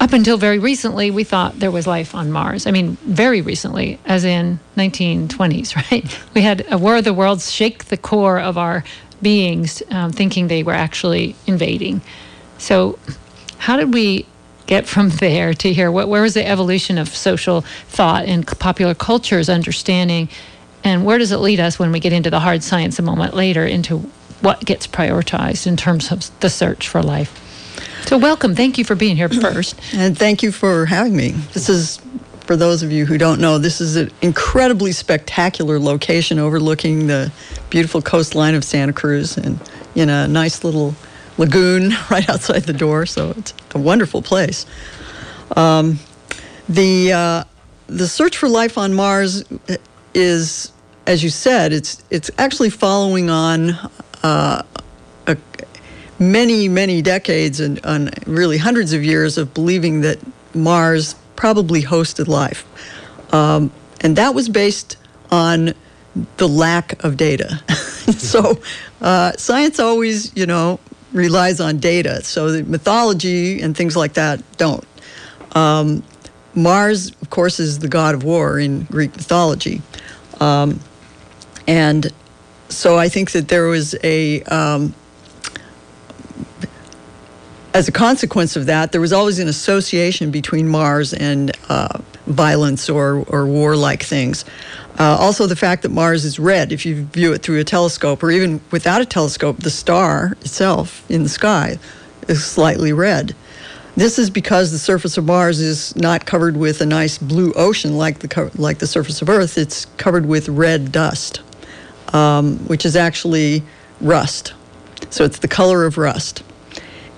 up 0.00 0.14
until 0.14 0.38
very 0.38 0.58
recently, 0.58 1.10
we 1.10 1.24
thought 1.24 1.58
there 1.60 1.70
was 1.70 1.86
life 1.86 2.14
on 2.14 2.32
Mars. 2.32 2.66
I 2.66 2.70
mean, 2.70 2.96
very 3.02 3.42
recently, 3.42 3.98
as 4.06 4.24
in 4.24 4.58
1920s, 4.76 5.76
right? 5.90 6.18
We 6.34 6.40
had 6.40 6.64
a 6.72 6.78
War 6.78 6.96
of 6.96 7.04
the 7.04 7.12
Worlds 7.12 7.52
shake 7.52 7.84
the 7.84 7.98
core 7.98 8.40
of 8.40 8.56
our 8.56 8.82
beings, 9.20 9.82
um, 9.90 10.10
thinking 10.10 10.48
they 10.48 10.62
were 10.62 10.72
actually 10.72 11.36
invading. 11.46 12.00
So, 12.56 12.98
how 13.58 13.76
did 13.76 13.92
we 13.92 14.24
get 14.66 14.86
from 14.86 15.08
there 15.20 15.52
to 15.52 15.72
here? 15.72 15.92
What, 15.92 16.08
where 16.08 16.22
was 16.22 16.32
the 16.32 16.48
evolution 16.48 16.96
of 16.96 17.08
social 17.08 17.60
thought 17.60 18.24
and 18.24 18.46
popular 18.58 18.94
culture's 18.94 19.50
understanding? 19.50 20.30
And 20.82 21.04
where 21.04 21.18
does 21.18 21.30
it 21.30 21.38
lead 21.38 21.60
us 21.60 21.78
when 21.78 21.92
we 21.92 22.00
get 22.00 22.14
into 22.14 22.30
the 22.30 22.40
hard 22.40 22.62
science 22.62 22.98
a 22.98 23.02
moment 23.02 23.34
later 23.34 23.66
into 23.66 23.98
what 24.40 24.64
gets 24.64 24.86
prioritized 24.86 25.66
in 25.66 25.76
terms 25.76 26.10
of 26.10 26.30
the 26.40 26.48
search 26.48 26.88
for 26.88 27.02
life? 27.02 27.49
So, 28.06 28.18
welcome. 28.18 28.54
Thank 28.54 28.78
you 28.78 28.84
for 28.84 28.94
being 28.94 29.16
here 29.16 29.28
first. 29.40 29.78
And 29.94 30.16
thank 30.16 30.42
you 30.42 30.52
for 30.52 30.86
having 30.86 31.16
me. 31.16 31.30
This 31.52 31.68
is, 31.68 32.00
for 32.40 32.56
those 32.56 32.82
of 32.82 32.90
you 32.90 33.06
who 33.06 33.18
don't 33.18 33.40
know, 33.40 33.58
this 33.58 33.80
is 33.80 33.96
an 33.96 34.10
incredibly 34.22 34.92
spectacular 34.92 35.78
location 35.78 36.38
overlooking 36.38 37.06
the 37.06 37.32
beautiful 37.70 38.02
coastline 38.02 38.54
of 38.54 38.64
Santa 38.64 38.92
Cruz 38.92 39.36
and 39.36 39.60
in 39.94 40.08
a 40.08 40.26
nice 40.28 40.64
little 40.64 40.94
lagoon 41.38 41.92
right 42.10 42.28
outside 42.28 42.64
the 42.64 42.72
door. 42.72 43.06
So, 43.06 43.30
it's 43.36 43.54
a 43.74 43.78
wonderful 43.78 44.22
place. 44.22 44.66
Um, 45.56 45.98
the, 46.68 47.12
uh, 47.12 47.44
the 47.86 48.06
search 48.06 48.36
for 48.36 48.48
life 48.48 48.78
on 48.78 48.94
Mars 48.94 49.44
is, 50.14 50.72
as 51.06 51.22
you 51.22 51.30
said, 51.30 51.72
it's, 51.72 52.02
it's 52.10 52.30
actually 52.38 52.70
following 52.70 53.30
on 53.30 53.70
uh, 54.22 54.62
a, 55.26 55.36
many, 56.20 56.68
many 56.68 57.02
decades 57.02 57.58
and, 57.58 57.80
and 57.82 58.14
really 58.28 58.58
hundreds 58.58 58.92
of 58.92 59.02
years 59.02 59.38
of 59.38 59.52
believing 59.54 60.02
that 60.02 60.18
Mars 60.54 61.14
probably 61.34 61.82
hosted 61.82 62.28
life. 62.28 62.66
Um, 63.32 63.72
and 64.02 64.14
that 64.16 64.34
was 64.34 64.48
based 64.48 64.98
on 65.30 65.72
the 66.36 66.46
lack 66.48 67.02
of 67.02 67.16
data. 67.16 67.62
so 68.12 68.60
uh, 69.00 69.32
science 69.32 69.80
always, 69.80 70.36
you 70.36 70.44
know, 70.44 70.78
relies 71.12 71.60
on 71.60 71.78
data. 71.78 72.22
So 72.22 72.52
the 72.52 72.62
mythology 72.64 73.62
and 73.62 73.76
things 73.76 73.96
like 73.96 74.12
that 74.14 74.42
don't. 74.58 74.86
Um, 75.52 76.02
Mars, 76.54 77.12
of 77.22 77.30
course, 77.30 77.58
is 77.60 77.78
the 77.78 77.88
god 77.88 78.14
of 78.14 78.24
war 78.24 78.58
in 78.58 78.84
Greek 78.84 79.16
mythology. 79.16 79.82
Um, 80.40 80.80
and 81.66 82.12
so 82.68 82.98
I 82.98 83.08
think 83.08 83.30
that 83.32 83.48
there 83.48 83.66
was 83.66 83.94
a, 84.02 84.42
um, 84.44 84.94
as 87.72 87.88
a 87.88 87.92
consequence 87.92 88.56
of 88.56 88.66
that, 88.66 88.92
there 88.92 89.00
was 89.00 89.12
always 89.12 89.38
an 89.38 89.48
association 89.48 90.30
between 90.30 90.68
Mars 90.68 91.12
and 91.14 91.52
uh, 91.68 91.98
violence 92.26 92.90
or, 92.90 93.24
or 93.28 93.46
warlike 93.46 94.02
things. 94.02 94.44
Uh, 94.98 95.16
also, 95.18 95.46
the 95.46 95.56
fact 95.56 95.82
that 95.82 95.90
Mars 95.90 96.24
is 96.24 96.38
red, 96.38 96.72
if 96.72 96.84
you 96.84 97.04
view 97.04 97.32
it 97.32 97.42
through 97.42 97.60
a 97.60 97.64
telescope, 97.64 98.22
or 98.22 98.30
even 98.30 98.60
without 98.70 99.00
a 99.00 99.04
telescope, 99.04 99.58
the 99.58 99.70
star 99.70 100.32
itself 100.40 101.08
in 101.10 101.22
the 101.22 101.28
sky 101.28 101.78
is 102.28 102.44
slightly 102.44 102.92
red. 102.92 103.34
This 103.96 104.18
is 104.18 104.30
because 104.30 104.72
the 104.72 104.78
surface 104.78 105.16
of 105.16 105.24
Mars 105.24 105.60
is 105.60 105.94
not 105.96 106.26
covered 106.26 106.56
with 106.56 106.80
a 106.80 106.86
nice 106.86 107.18
blue 107.18 107.52
ocean 107.54 107.96
like 107.96 108.20
the 108.20 108.50
like 108.56 108.78
the 108.78 108.86
surface 108.86 109.20
of 109.20 109.28
Earth. 109.28 109.58
It's 109.58 109.86
covered 109.96 110.26
with 110.26 110.48
red 110.48 110.92
dust, 110.92 111.40
um, 112.12 112.58
which 112.60 112.84
is 112.86 112.94
actually 112.94 113.62
rust. 114.00 114.54
So 115.10 115.24
it's 115.24 115.38
the 115.38 115.48
color 115.48 115.84
of 115.84 115.98
rust. 115.98 116.42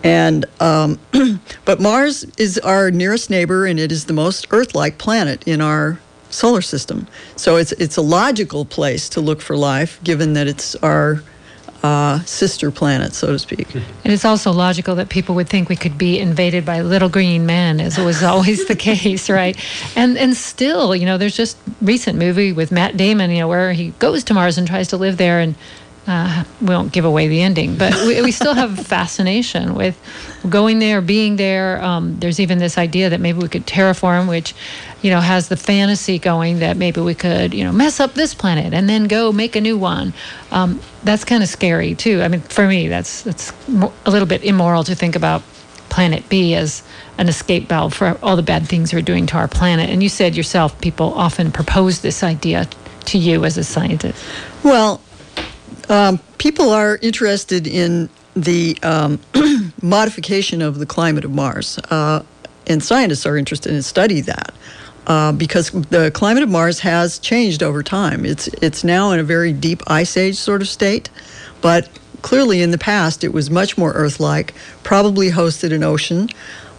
And 0.02 0.46
um, 0.60 0.98
but 1.64 1.80
Mars 1.80 2.24
is 2.36 2.58
our 2.58 2.90
nearest 2.90 3.30
neighbor, 3.30 3.66
and 3.66 3.78
it 3.78 3.92
is 3.92 4.06
the 4.06 4.12
most 4.12 4.46
Earth-like 4.50 4.98
planet 4.98 5.46
in 5.46 5.60
our 5.60 6.00
solar 6.30 6.62
system. 6.62 7.06
So 7.36 7.56
it's 7.56 7.72
it's 7.72 7.96
a 7.96 8.02
logical 8.02 8.64
place 8.64 9.08
to 9.10 9.20
look 9.20 9.40
for 9.40 9.56
life, 9.56 10.02
given 10.02 10.32
that 10.32 10.48
it's 10.48 10.74
our 10.76 11.22
uh, 11.82 12.20
sister 12.20 12.70
planet, 12.70 13.12
so 13.12 13.28
to 13.28 13.38
speak. 13.38 13.74
And 13.74 13.84
it's 14.04 14.24
also 14.24 14.52
logical 14.52 14.94
that 14.96 15.08
people 15.08 15.34
would 15.34 15.48
think 15.48 15.68
we 15.68 15.76
could 15.76 15.98
be 15.98 16.18
invaded 16.18 16.64
by 16.64 16.80
little 16.80 17.08
green 17.08 17.44
men, 17.44 17.80
as 17.80 17.98
was 17.98 18.22
always 18.22 18.66
the 18.66 18.76
case, 18.90 19.28
right? 19.28 19.56
And 19.96 20.16
and 20.16 20.36
still, 20.36 20.94
you 20.94 21.06
know, 21.06 21.18
there's 21.18 21.36
just 21.36 21.56
recent 21.80 22.18
movie 22.18 22.52
with 22.52 22.72
Matt 22.72 22.96
Damon, 22.96 23.30
you 23.30 23.38
know, 23.38 23.48
where 23.48 23.72
he 23.72 23.90
goes 23.98 24.24
to 24.24 24.34
Mars 24.34 24.58
and 24.58 24.66
tries 24.66 24.88
to 24.88 24.96
live 24.96 25.16
there, 25.16 25.40
and 25.40 25.54
uh, 26.06 26.44
we 26.60 26.68
won't 26.68 26.92
give 26.92 27.04
away 27.04 27.28
the 27.28 27.42
ending, 27.42 27.76
but 27.76 27.94
we, 28.06 28.20
we 28.22 28.32
still 28.32 28.54
have 28.54 28.86
fascination 28.86 29.74
with 29.74 29.96
going 30.48 30.80
there, 30.80 31.00
being 31.00 31.36
there. 31.36 31.82
Um, 31.82 32.18
there's 32.18 32.40
even 32.40 32.58
this 32.58 32.76
idea 32.76 33.10
that 33.10 33.20
maybe 33.20 33.38
we 33.38 33.48
could 33.48 33.66
terraform, 33.66 34.28
which, 34.28 34.54
you 35.00 35.10
know, 35.10 35.20
has 35.20 35.48
the 35.48 35.56
fantasy 35.56 36.18
going 36.18 36.58
that 36.58 36.76
maybe 36.76 37.00
we 37.00 37.14
could, 37.14 37.54
you 37.54 37.62
know, 37.62 37.70
mess 37.70 38.00
up 38.00 38.14
this 38.14 38.34
planet 38.34 38.74
and 38.74 38.88
then 38.88 39.04
go 39.04 39.30
make 39.30 39.54
a 39.54 39.60
new 39.60 39.78
one. 39.78 40.12
Um, 40.50 40.80
that's 41.04 41.24
kind 41.24 41.42
of 41.42 41.48
scary 41.48 41.94
too. 41.94 42.20
I 42.20 42.28
mean, 42.28 42.40
for 42.40 42.66
me, 42.66 42.88
that's 42.88 43.22
that's 43.22 43.52
a 44.04 44.10
little 44.10 44.26
bit 44.26 44.42
immoral 44.42 44.82
to 44.84 44.96
think 44.96 45.14
about 45.14 45.42
Planet 45.88 46.28
B 46.28 46.54
as 46.54 46.82
an 47.18 47.28
escape 47.28 47.68
valve 47.68 47.92
for 47.92 48.18
all 48.22 48.34
the 48.34 48.42
bad 48.42 48.66
things 48.66 48.92
we're 48.94 49.02
doing 49.02 49.26
to 49.26 49.36
our 49.36 49.46
planet. 49.46 49.90
And 49.90 50.02
you 50.02 50.08
said 50.08 50.34
yourself, 50.34 50.80
people 50.80 51.12
often 51.14 51.52
propose 51.52 52.00
this 52.00 52.22
idea 52.22 52.66
to 53.04 53.18
you 53.18 53.44
as 53.44 53.58
a 53.58 53.64
scientist. 53.64 54.24
Well, 54.64 55.00
um, 55.88 56.18
people 56.38 56.70
are 56.70 56.98
interested 57.02 57.66
in 57.66 58.08
the 58.34 58.78
um, 58.82 59.20
modification 59.82 60.62
of 60.62 60.78
the 60.78 60.86
climate 60.86 61.24
of 61.24 61.30
Mars, 61.30 61.78
uh, 61.90 62.22
and 62.66 62.82
scientists 62.82 63.26
are 63.26 63.36
interested 63.36 63.72
in 63.72 63.82
study 63.82 64.20
that. 64.22 64.54
Uh, 65.04 65.32
because 65.32 65.70
the 65.70 66.12
climate 66.14 66.44
of 66.44 66.48
Mars 66.48 66.78
has 66.78 67.18
changed 67.18 67.60
over 67.60 67.82
time. 67.82 68.24
It's 68.24 68.46
it's 68.46 68.84
now 68.84 69.10
in 69.10 69.18
a 69.18 69.24
very 69.24 69.52
deep 69.52 69.82
ice 69.88 70.16
age 70.16 70.36
sort 70.36 70.62
of 70.62 70.68
state, 70.68 71.10
but 71.60 71.88
clearly 72.22 72.62
in 72.62 72.70
the 72.70 72.78
past 72.78 73.24
it 73.24 73.32
was 73.32 73.50
much 73.50 73.76
more 73.76 73.92
Earth-like. 73.92 74.54
Probably 74.84 75.28
hosted 75.30 75.72
an 75.72 75.82
ocean, 75.82 76.28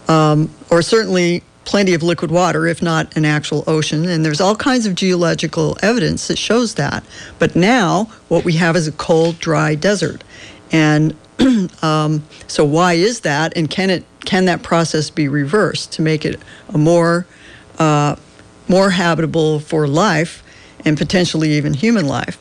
um, 0.08 0.50
or 0.72 0.82
certainly 0.82 1.44
plenty 1.66 1.94
of 1.94 2.04
liquid 2.04 2.32
water, 2.32 2.68
if 2.68 2.82
not 2.82 3.16
an 3.16 3.26
actual 3.26 3.64
ocean. 3.68 4.08
And 4.08 4.26
there's 4.26 4.42
all 4.42 4.56
kinds 4.56 4.86
of 4.86 4.96
geological 4.96 5.78
evidence 5.82 6.28
that 6.28 6.38
shows 6.38 6.76
that. 6.76 7.04
But 7.40 7.56
now 7.56 8.10
what 8.28 8.44
we 8.44 8.54
have 8.54 8.76
is 8.76 8.88
a 8.88 8.92
cold, 8.92 9.40
dry 9.40 9.76
desert. 9.76 10.24
And 10.72 11.16
um, 11.82 12.24
so 12.48 12.66
why 12.66 12.94
is 12.94 13.22
that? 13.22 13.56
And 13.56 13.70
can 13.70 13.90
it 13.90 14.06
can 14.26 14.46
that 14.46 14.64
process 14.64 15.10
be 15.10 15.28
reversed 15.28 15.92
to 15.94 16.02
make 16.02 16.26
it 16.26 16.40
a 16.70 16.78
more 16.78 17.26
uh, 17.78 18.16
more 18.68 18.90
habitable 18.92 19.60
for 19.60 19.88
life 19.88 20.44
and 20.86 20.98
potentially 20.98 21.52
even 21.54 21.74
human 21.74 22.08
life? 22.08 22.40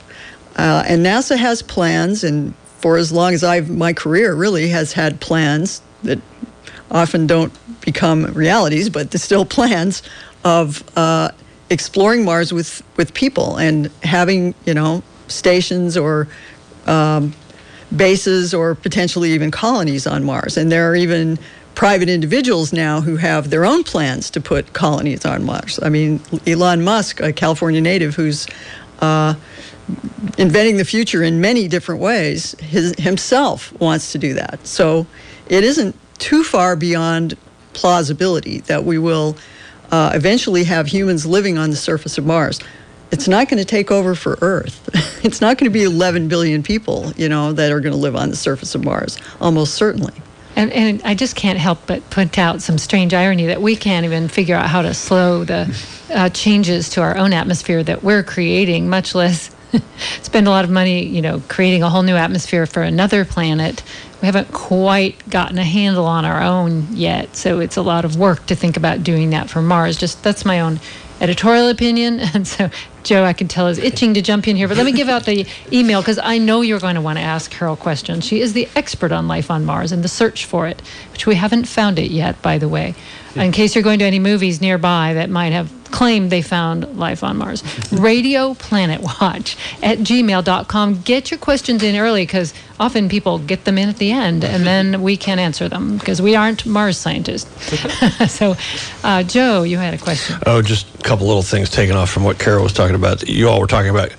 Uh, 0.56 0.84
and 0.86 1.04
NASA 1.04 1.36
has 1.36 1.62
plans, 1.62 2.22
and 2.22 2.54
for 2.78 2.96
as 2.96 3.10
long 3.10 3.32
as 3.32 3.42
I've 3.42 3.70
my 3.70 3.92
career 3.92 4.34
really 4.34 4.68
has 4.68 4.92
had 4.92 5.20
plans 5.20 5.80
that 6.02 6.20
often 6.92 7.26
don't 7.26 7.52
become 7.80 8.26
realities, 8.26 8.88
but 8.88 9.10
there's 9.10 9.22
still 9.22 9.44
plans 9.44 10.02
of 10.44 10.84
uh, 10.96 11.30
exploring 11.70 12.24
Mars 12.24 12.52
with, 12.52 12.82
with 12.96 13.12
people 13.14 13.56
and 13.56 13.90
having, 14.02 14.54
you 14.66 14.74
know, 14.74 15.02
stations 15.28 15.96
or 15.96 16.28
um, 16.86 17.34
bases 17.96 18.54
or 18.54 18.74
potentially 18.74 19.32
even 19.32 19.50
colonies 19.50 20.06
on 20.06 20.22
Mars. 20.24 20.56
And 20.56 20.70
there 20.70 20.90
are 20.90 20.94
even 20.94 21.38
private 21.74 22.08
individuals 22.08 22.72
now 22.72 23.00
who 23.00 23.16
have 23.16 23.50
their 23.50 23.64
own 23.64 23.82
plans 23.82 24.30
to 24.30 24.40
put 24.40 24.72
colonies 24.74 25.24
on 25.24 25.44
Mars. 25.44 25.80
I 25.82 25.88
mean, 25.88 26.20
Elon 26.46 26.84
Musk, 26.84 27.20
a 27.20 27.32
California 27.32 27.80
native 27.80 28.14
who's 28.14 28.46
uh, 29.00 29.34
inventing 30.38 30.76
the 30.76 30.84
future 30.84 31.22
in 31.22 31.40
many 31.40 31.68
different 31.68 32.00
ways, 32.00 32.54
his, 32.60 32.94
himself 32.98 33.72
wants 33.80 34.12
to 34.12 34.18
do 34.18 34.34
that. 34.34 34.66
So 34.66 35.06
it 35.48 35.64
isn't 35.64 35.96
too 36.22 36.44
far 36.44 36.76
beyond 36.76 37.36
plausibility 37.72 38.60
that 38.60 38.84
we 38.84 38.96
will 38.96 39.36
uh, 39.90 40.12
eventually 40.14 40.62
have 40.62 40.86
humans 40.86 41.26
living 41.26 41.58
on 41.58 41.70
the 41.70 41.76
surface 41.76 42.16
of 42.16 42.24
Mars. 42.24 42.60
It's 43.10 43.26
not 43.26 43.48
going 43.48 43.58
to 43.58 43.64
take 43.64 43.90
over 43.90 44.14
for 44.14 44.38
Earth. 44.40 44.88
it's 45.24 45.40
not 45.40 45.58
going 45.58 45.70
to 45.70 45.74
be 45.74 45.82
11 45.82 46.28
billion 46.28 46.62
people, 46.62 47.12
you 47.16 47.28
know, 47.28 47.52
that 47.52 47.72
are 47.72 47.80
going 47.80 47.92
to 47.92 47.98
live 47.98 48.14
on 48.14 48.30
the 48.30 48.36
surface 48.36 48.76
of 48.76 48.84
Mars, 48.84 49.18
almost 49.40 49.74
certainly. 49.74 50.14
And, 50.54 50.72
and 50.72 51.02
I 51.02 51.14
just 51.14 51.34
can't 51.34 51.58
help 51.58 51.86
but 51.88 52.08
point 52.10 52.38
out 52.38 52.62
some 52.62 52.78
strange 52.78 53.12
irony 53.12 53.46
that 53.46 53.60
we 53.60 53.74
can't 53.74 54.04
even 54.04 54.28
figure 54.28 54.54
out 54.54 54.68
how 54.68 54.82
to 54.82 54.94
slow 54.94 55.44
the 55.44 55.76
uh, 56.14 56.28
changes 56.28 56.88
to 56.90 57.02
our 57.02 57.16
own 57.16 57.32
atmosphere 57.32 57.82
that 57.82 58.04
we're 58.04 58.22
creating, 58.22 58.88
much 58.88 59.14
less 59.14 59.50
spend 60.22 60.46
a 60.46 60.50
lot 60.50 60.64
of 60.64 60.70
money, 60.70 61.04
you 61.04 61.22
know, 61.22 61.42
creating 61.48 61.82
a 61.82 61.90
whole 61.90 62.02
new 62.02 62.14
atmosphere 62.14 62.66
for 62.66 62.82
another 62.82 63.24
planet. 63.24 63.82
We 64.20 64.26
haven't 64.26 64.52
quite 64.52 65.28
gotten 65.28 65.58
a 65.58 65.64
handle 65.64 66.06
on 66.06 66.24
our 66.24 66.42
own 66.42 66.88
yet, 66.92 67.34
so 67.36 67.60
it's 67.60 67.76
a 67.76 67.82
lot 67.82 68.04
of 68.04 68.16
work 68.16 68.46
to 68.46 68.54
think 68.54 68.76
about 68.76 69.02
doing 69.02 69.30
that 69.30 69.50
for 69.50 69.62
Mars. 69.62 69.96
Just 69.96 70.22
that's 70.22 70.44
my 70.44 70.60
own 70.60 70.80
editorial 71.20 71.68
opinion, 71.68 72.20
and 72.34 72.46
so 72.46 72.70
Joe, 73.02 73.24
I 73.24 73.32
can 73.32 73.48
tell, 73.48 73.66
is 73.66 73.78
itching 73.78 74.14
to 74.14 74.22
jump 74.22 74.46
in 74.46 74.56
here. 74.56 74.68
But 74.68 74.76
let 74.76 74.86
me 74.86 74.92
give 74.92 75.08
out 75.08 75.24
the 75.24 75.46
email 75.72 76.00
because 76.00 76.18
I 76.22 76.38
know 76.38 76.60
you're 76.60 76.80
going 76.80 76.94
to 76.94 77.00
want 77.00 77.18
to 77.18 77.24
ask 77.24 77.50
Carol 77.50 77.76
questions. 77.76 78.24
She 78.24 78.40
is 78.40 78.52
the 78.52 78.68
expert 78.76 79.12
on 79.12 79.26
life 79.28 79.50
on 79.50 79.64
Mars 79.64 79.92
and 79.92 80.04
the 80.04 80.08
search 80.08 80.44
for 80.44 80.66
it, 80.68 80.80
which 81.10 81.26
we 81.26 81.34
haven't 81.34 81.66
found 81.66 81.98
it 81.98 82.10
yet, 82.10 82.40
by 82.42 82.58
the 82.58 82.68
way. 82.68 82.94
In 83.36 83.52
case 83.52 83.74
you're 83.74 83.84
going 83.84 83.98
to 84.00 84.04
any 84.04 84.18
movies 84.18 84.60
nearby 84.60 85.14
that 85.14 85.30
might 85.30 85.52
have 85.52 85.70
claimed 85.92 86.30
they 86.30 86.42
found 86.42 86.98
life 86.98 87.22
on 87.22 87.36
Mars. 87.36 87.62
Radio 87.92 88.54
Planet 88.54 89.00
Watch 89.00 89.56
at 89.82 89.98
gmail.com. 89.98 91.02
Get 91.02 91.30
your 91.30 91.38
questions 91.38 91.82
in 91.82 91.96
early 91.96 92.22
because 92.24 92.52
often 92.80 93.08
people 93.08 93.38
get 93.38 93.64
them 93.64 93.78
in 93.78 93.88
at 93.88 93.98
the 93.98 94.10
end 94.10 94.44
and 94.44 94.66
then 94.66 95.02
we 95.02 95.16
can't 95.16 95.38
answer 95.38 95.68
them 95.68 95.98
because 95.98 96.20
we 96.20 96.34
aren't 96.34 96.66
Mars 96.66 96.98
scientists. 96.98 97.48
so, 98.32 98.56
uh, 99.04 99.22
Joe, 99.22 99.62
you 99.62 99.78
had 99.78 99.94
a 99.94 99.98
question. 99.98 100.36
Oh, 100.46 100.62
just 100.62 100.92
a 100.94 101.02
couple 101.02 101.26
little 101.26 101.42
things 101.42 101.70
taken 101.70 101.94
off 101.94 102.10
from 102.10 102.24
what 102.24 102.38
Carol 102.38 102.64
was 102.64 102.72
talking 102.72 102.96
about. 102.96 103.28
You 103.28 103.48
all 103.48 103.60
were 103.60 103.66
talking 103.66 103.90
about 103.90 104.12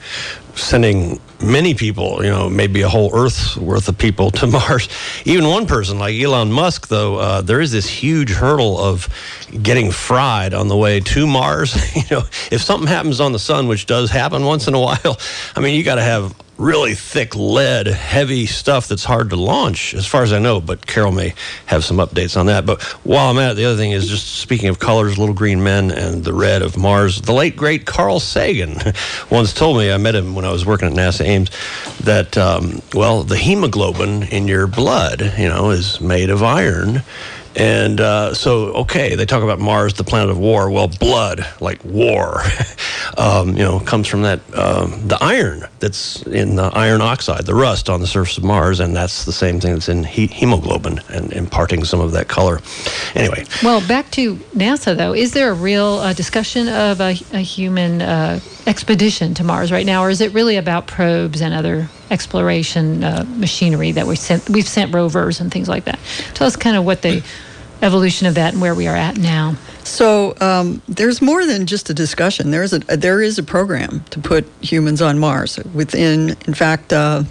sending 0.56 1.20
many 1.44 1.74
people, 1.74 2.24
you 2.24 2.30
know, 2.30 2.50
maybe 2.50 2.82
a 2.82 2.90
whole 2.90 3.12
Earth's 3.14 3.58
worth 3.58 3.88
of 3.88 3.98
people 3.98 4.32
to 4.40 4.48
Mars. 4.48 4.88
Even 5.26 5.48
one 5.48 5.66
person 5.66 6.00
like 6.00 6.20
Elon 6.20 6.52
Musk, 6.52 6.88
though, 6.88 7.18
uh, 7.18 7.42
there 7.42 7.62
is 7.62 7.72
this 7.72 7.88
huge 7.88 8.32
hurdle 8.32 8.80
of 8.80 9.08
getting 9.62 9.92
fried 9.92 10.54
on 10.54 10.68
the 10.68 10.78
way 10.78 11.00
to 11.00 11.28
Mars. 11.28 11.96
you 11.96 12.04
know, 12.12 12.24
if 12.52 12.62
something 12.62 12.88
happens 12.88 13.20
on 13.20 13.32
the 13.32 13.40
sun, 13.40 13.68
which 13.68 13.86
does 13.86 14.10
happen 14.10 14.46
once 14.46 14.68
in 14.68 14.74
a 14.74 14.80
while, 14.82 15.20
I 15.56 15.60
mean, 15.60 15.76
you 15.76 15.84
got 15.84 15.96
to 15.96 16.04
have 16.04 16.34
really 16.58 16.94
thick 16.94 17.36
lead, 17.36 17.88
heavy 17.88 18.46
stuff 18.46 18.88
that's 18.88 19.04
hard 19.04 19.30
to 19.32 19.36
launch, 19.36 19.94
as 19.94 20.06
far 20.06 20.24
as 20.24 20.32
I 20.32 20.40
know. 20.40 20.62
But 20.62 20.86
Carol 20.86 21.12
may 21.12 21.34
have 21.66 21.84
some 21.84 21.98
updates 21.98 22.40
on 22.40 22.46
that. 22.48 22.66
But 22.66 22.82
while 23.04 23.30
I'm 23.30 23.38
at 23.38 23.52
it, 23.52 23.56
the 23.56 23.66
other 23.66 23.78
thing 23.78 23.92
is 23.92 24.08
just 24.08 24.40
speaking 24.40 24.70
of 24.70 24.80
colors, 24.80 25.18
little 25.18 25.36
green 25.36 25.64
men 25.64 25.92
and 25.92 26.24
the 26.24 26.34
red 26.34 26.62
of 26.62 26.78
Mars. 26.78 27.22
The 27.22 27.34
late 27.34 27.56
great 27.56 27.86
Carl 27.86 28.20
Sagan 28.20 28.78
once 29.30 29.54
told 29.54 29.78
me 29.78 29.92
I 29.92 29.98
met 29.98 30.16
him 30.16 30.36
when 30.36 30.46
I 30.46 30.52
was 30.52 30.66
working 30.66 30.88
at 30.88 30.94
NASA 30.94 31.26
Ames 31.26 31.50
that 32.02 32.38
um, 32.38 32.82
well, 32.94 33.24
the 33.24 33.38
hemoglobin 33.38 34.24
in 34.24 34.48
your 34.48 34.68
blood, 34.68 35.34
you 35.38 35.50
know, 35.50 35.72
is 35.72 36.00
made 36.00 36.30
of 36.30 36.44
iron 36.44 37.04
and 37.56 38.02
uh, 38.02 38.34
so, 38.34 38.74
okay, 38.74 39.16
they 39.16 39.26
talk 39.26 39.44
about 39.44 39.60
Mars, 39.60 39.94
the 39.94 40.04
planet 40.04 40.30
of 40.30 40.40
war. 40.40 40.70
Well, 40.70 40.88
blood, 40.88 41.46
like 41.60 41.84
war, 41.86 42.42
um, 43.18 43.50
you 43.50 43.64
know, 43.64 43.80
comes 43.80 44.08
from 44.08 44.24
that 44.24 44.40
um, 44.56 45.08
the 45.08 45.18
iron 45.22 45.66
that's 45.80 46.24
in 46.24 46.56
the 46.56 46.72
iron 46.74 47.02
oxide, 47.02 47.46
the 47.46 47.54
rust 47.54 47.90
on 47.90 48.00
the 48.00 48.08
surface 48.08 48.38
of 48.38 48.44
Mars, 48.44 48.80
and 48.80 48.96
that's 48.96 49.26
the 49.26 49.32
same 49.32 49.60
thing 49.60 49.74
that's 49.74 49.90
in 49.90 50.04
he- 50.04 50.28
hemoglobin 50.28 51.00
and 51.10 51.32
imparting 51.34 51.84
some 51.84 52.00
of 52.00 52.12
that 52.14 52.28
color. 52.28 52.60
Anyway. 53.14 53.46
Well, 53.64 53.86
back 53.88 54.10
to 54.12 54.36
NASA 54.56 54.96
though. 54.98 55.14
Is 55.14 55.34
there 55.34 55.52
a 55.52 55.56
real 55.56 56.00
uh, 56.00 56.14
discussion 56.14 56.68
of 56.68 57.02
a, 57.02 57.16
a 57.34 57.40
human 57.40 58.02
uh, 58.02 58.40
expedition 58.66 59.34
to 59.36 59.44
Mars 59.44 59.72
right 59.72 59.86
now, 59.86 60.04
or 60.04 60.10
is 60.10 60.22
it 60.22 60.34
really 60.34 60.58
about 60.58 60.88
probes 60.88 61.42
and 61.42 61.54
other 61.54 61.90
exploration 62.14 63.04
uh, 63.04 63.26
machinery 63.28 63.92
that 63.92 64.06
we 64.06 64.16
sent. 64.16 64.48
We've 64.50 64.68
sent 64.68 64.94
rovers 64.94 65.42
and 65.42 65.52
things 65.52 65.68
like 65.68 65.86
that. 65.86 66.00
Tell 66.36 66.48
us 66.48 66.56
kind 66.56 66.78
of 66.78 66.86
what 66.86 67.02
the 67.02 67.24
evolution 67.82 68.28
of 68.28 68.36
that 68.36 68.54
and 68.54 68.62
where 68.62 68.76
we 68.76 68.88
are 68.88 68.96
at 68.96 69.18
now. 69.18 69.56
So 69.84 70.36
um, 70.40 70.82
there's 70.88 71.22
more 71.22 71.46
than 71.46 71.66
just 71.66 71.90
a 71.90 71.94
discussion. 71.94 72.52
There's 72.52 72.72
a 72.72 72.80
there 72.80 73.22
is 73.22 73.38
a 73.38 73.44
program 73.44 74.06
to 74.12 74.20
put 74.20 74.46
humans 74.62 75.02
on 75.02 75.20
Mars. 75.20 75.60
Within, 75.74 76.38
in 76.48 76.54
fact, 76.54 76.94
uh, 76.94 77.24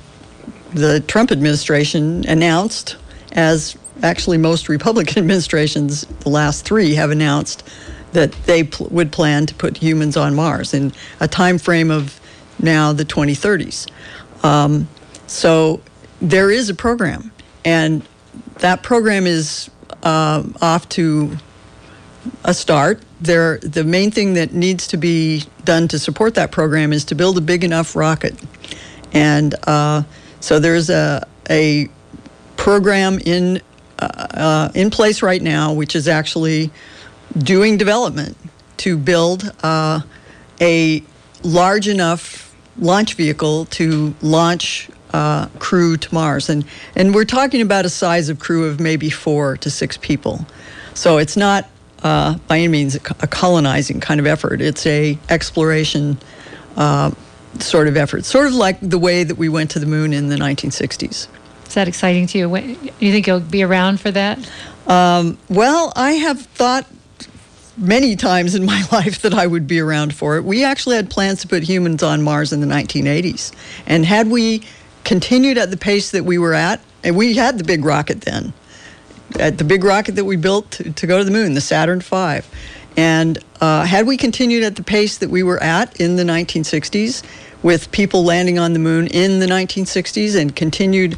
the 0.75 1.01
Trump 1.01 1.31
administration 1.31 2.27
announced, 2.27 2.97
as 3.33 3.79
actually 4.03 4.37
most 4.37 4.69
Republican 4.69 5.19
administrations, 5.23 6.03
the 6.21 6.29
last 6.29 6.65
three 6.65 6.95
have 6.95 7.11
announced 7.11 7.67
that 8.12 8.33
they 8.45 8.64
pl- 8.64 8.88
would 8.90 9.12
plan 9.12 9.47
to 9.47 9.54
put 9.54 9.78
humans 9.78 10.16
on 10.16 10.35
Mars 10.35 10.75
in 10.75 10.92
a 11.21 11.28
time 11.28 11.59
frame 11.59 11.90
of 11.90 12.21
now 12.59 12.92
the 12.92 13.04
2030s. 13.04 13.88
Um, 14.45 14.88
so 15.26 15.81
there 16.21 16.50
is 16.50 16.69
a 16.69 16.75
program, 16.75 17.33
and 17.64 18.02
that 18.59 18.83
program 18.83 19.26
is 19.26 19.71
uh, 20.02 20.45
off 20.61 20.88
to 20.90 21.37
a 22.45 22.54
start. 22.54 23.00
There, 23.21 23.59
the 23.59 23.85
main 23.85 24.11
thing 24.11 24.35
that 24.35 24.52
needs 24.52 24.87
to 24.88 24.97
be 24.97 25.45
done 25.64 25.88
to 25.88 25.99
support 25.99 26.35
that 26.35 26.50
program 26.52 26.92
is 26.92 27.04
to 27.07 27.14
build 27.14 27.38
a 27.38 27.40
big 27.40 27.64
enough 27.64 27.97
rocket, 27.97 28.35
and 29.12 29.54
uh, 29.66 30.02
so 30.40 30.59
there's 30.59 30.90
a 30.90 31.26
a 31.50 31.88
program 32.57 33.19
in 33.25 33.61
uh, 33.99 34.04
uh, 34.04 34.73
in 34.75 34.90
place 34.90 35.23
right 35.23 35.42
now, 35.42 35.73
which 35.73 35.95
is 35.95 36.09
actually 36.09 36.71
doing 37.39 37.77
development 37.77 38.37
to 38.79 38.97
build 38.97 39.51
uh, 39.62 40.01
a 40.61 41.03
large 41.43 41.89
enough 41.89 42.55
launch 42.79 43.15
vehicle 43.15 43.67
to 43.67 44.15
launch 44.23 44.89
uh, 45.12 45.47
crew 45.59 45.97
to 45.97 46.15
Mars, 46.15 46.49
and 46.49 46.65
and 46.97 47.15
we're 47.15 47.25
talking 47.25 47.61
about 47.61 47.85
a 47.85 47.91
size 47.91 48.29
of 48.29 48.39
crew 48.39 48.65
of 48.65 48.81
maybe 48.81 49.11
four 49.11 49.57
to 49.59 49.71
six 49.71 49.97
people. 49.99 50.47
So 50.95 51.19
it's 51.19 51.37
not 51.37 51.69
uh, 52.03 52.39
by 52.49 52.59
any 52.59 52.69
means 52.69 52.95
a 52.95 53.01
colonizing 53.01 54.01
kind 54.01 54.21
of 54.21 54.27
effort. 54.27 54.61
It's 54.61 54.87
a 54.87 55.19
exploration 55.29 56.19
uh, 56.77 57.12
sort 57.59 57.89
of 57.89 57.97
effort, 57.97 58.25
sort 58.25 58.47
of 58.47 58.55
like 58.55 58.79
the 58.81 58.99
way 58.99 59.25
that 59.25 59.37
we 59.37 59.49
went 59.49 59.71
to 59.73 59.79
the 59.79 59.87
moon 59.87 60.12
in 60.12 60.29
the 60.29 60.37
1960s. 60.37 61.29
Is 61.67 61.75
that 61.75 61.89
exciting 61.89 62.27
to 62.29 62.39
you? 62.39 62.49
Do 62.49 62.91
you 63.01 63.12
think 63.12 63.27
you'll 63.27 63.41
be 63.41 63.62
around 63.62 64.01
for 64.01 64.11
that? 64.11 64.39
Um, 64.87 65.39
well, 65.49 65.93
I 65.95 66.12
have 66.12 66.41
thought 66.41 66.87
many 67.76 68.17
times 68.17 68.55
in 68.55 68.64
my 68.67 68.83
life 68.93 69.23
that 69.23 69.35
I 69.35 69.47
would 69.47 69.67
be 69.67 69.81
around 69.81 70.14
for 70.14 70.37
it. 70.37 70.45
We 70.45 70.64
actually 70.64 70.97
had 70.97 71.11
plans 71.11 71.41
to 71.43 71.49
put 71.49 71.62
humans 71.62 72.02
on 72.02 72.23
Mars 72.23 72.52
in 72.52 72.61
the 72.61 72.67
1980s. 72.67 73.52
And 73.87 74.05
had 74.05 74.29
we 74.29 74.62
continued 75.05 75.59
at 75.59 75.71
the 75.71 75.76
pace 75.76 76.11
that 76.11 76.25
we 76.25 76.38
were 76.38 76.55
at, 76.55 76.81
and 77.05 77.17
we 77.17 77.35
had 77.35 77.59
the 77.59 77.64
big 77.64 77.85
rocket 77.85 78.23
then, 78.23 78.52
at 79.38 79.59
the 79.59 79.64
big 79.64 79.83
rocket 79.85 80.12
that 80.12 80.25
we 80.25 80.37
built 80.37 80.71
to, 80.73 80.93
to 80.93 81.07
go 81.07 81.19
to 81.19 81.25
the 81.25 81.31
moon, 81.31 81.55
the 81.55 81.61
Saturn 81.61 82.00
V. 82.00 82.41
And 82.97 83.38
uh, 83.61 83.85
had 83.85 84.07
we 84.07 84.17
continued 84.17 84.62
at 84.64 84.76
the 84.76 84.85
pace 84.85 85.19
that 85.19 85.31
we 85.31 85.43
were 85.43 85.61
at 85.62 85.99
in 86.01 86.16
the 86.16 86.25
1960s, 86.25 87.23
with 87.62 87.90
people 87.92 88.25
landing 88.25 88.59
on 88.59 88.73
the 88.73 88.79
moon 88.79 89.07
in 89.07 89.38
the 89.38 89.47
1960s 89.47 90.38
and 90.38 90.55
continued 90.55 91.16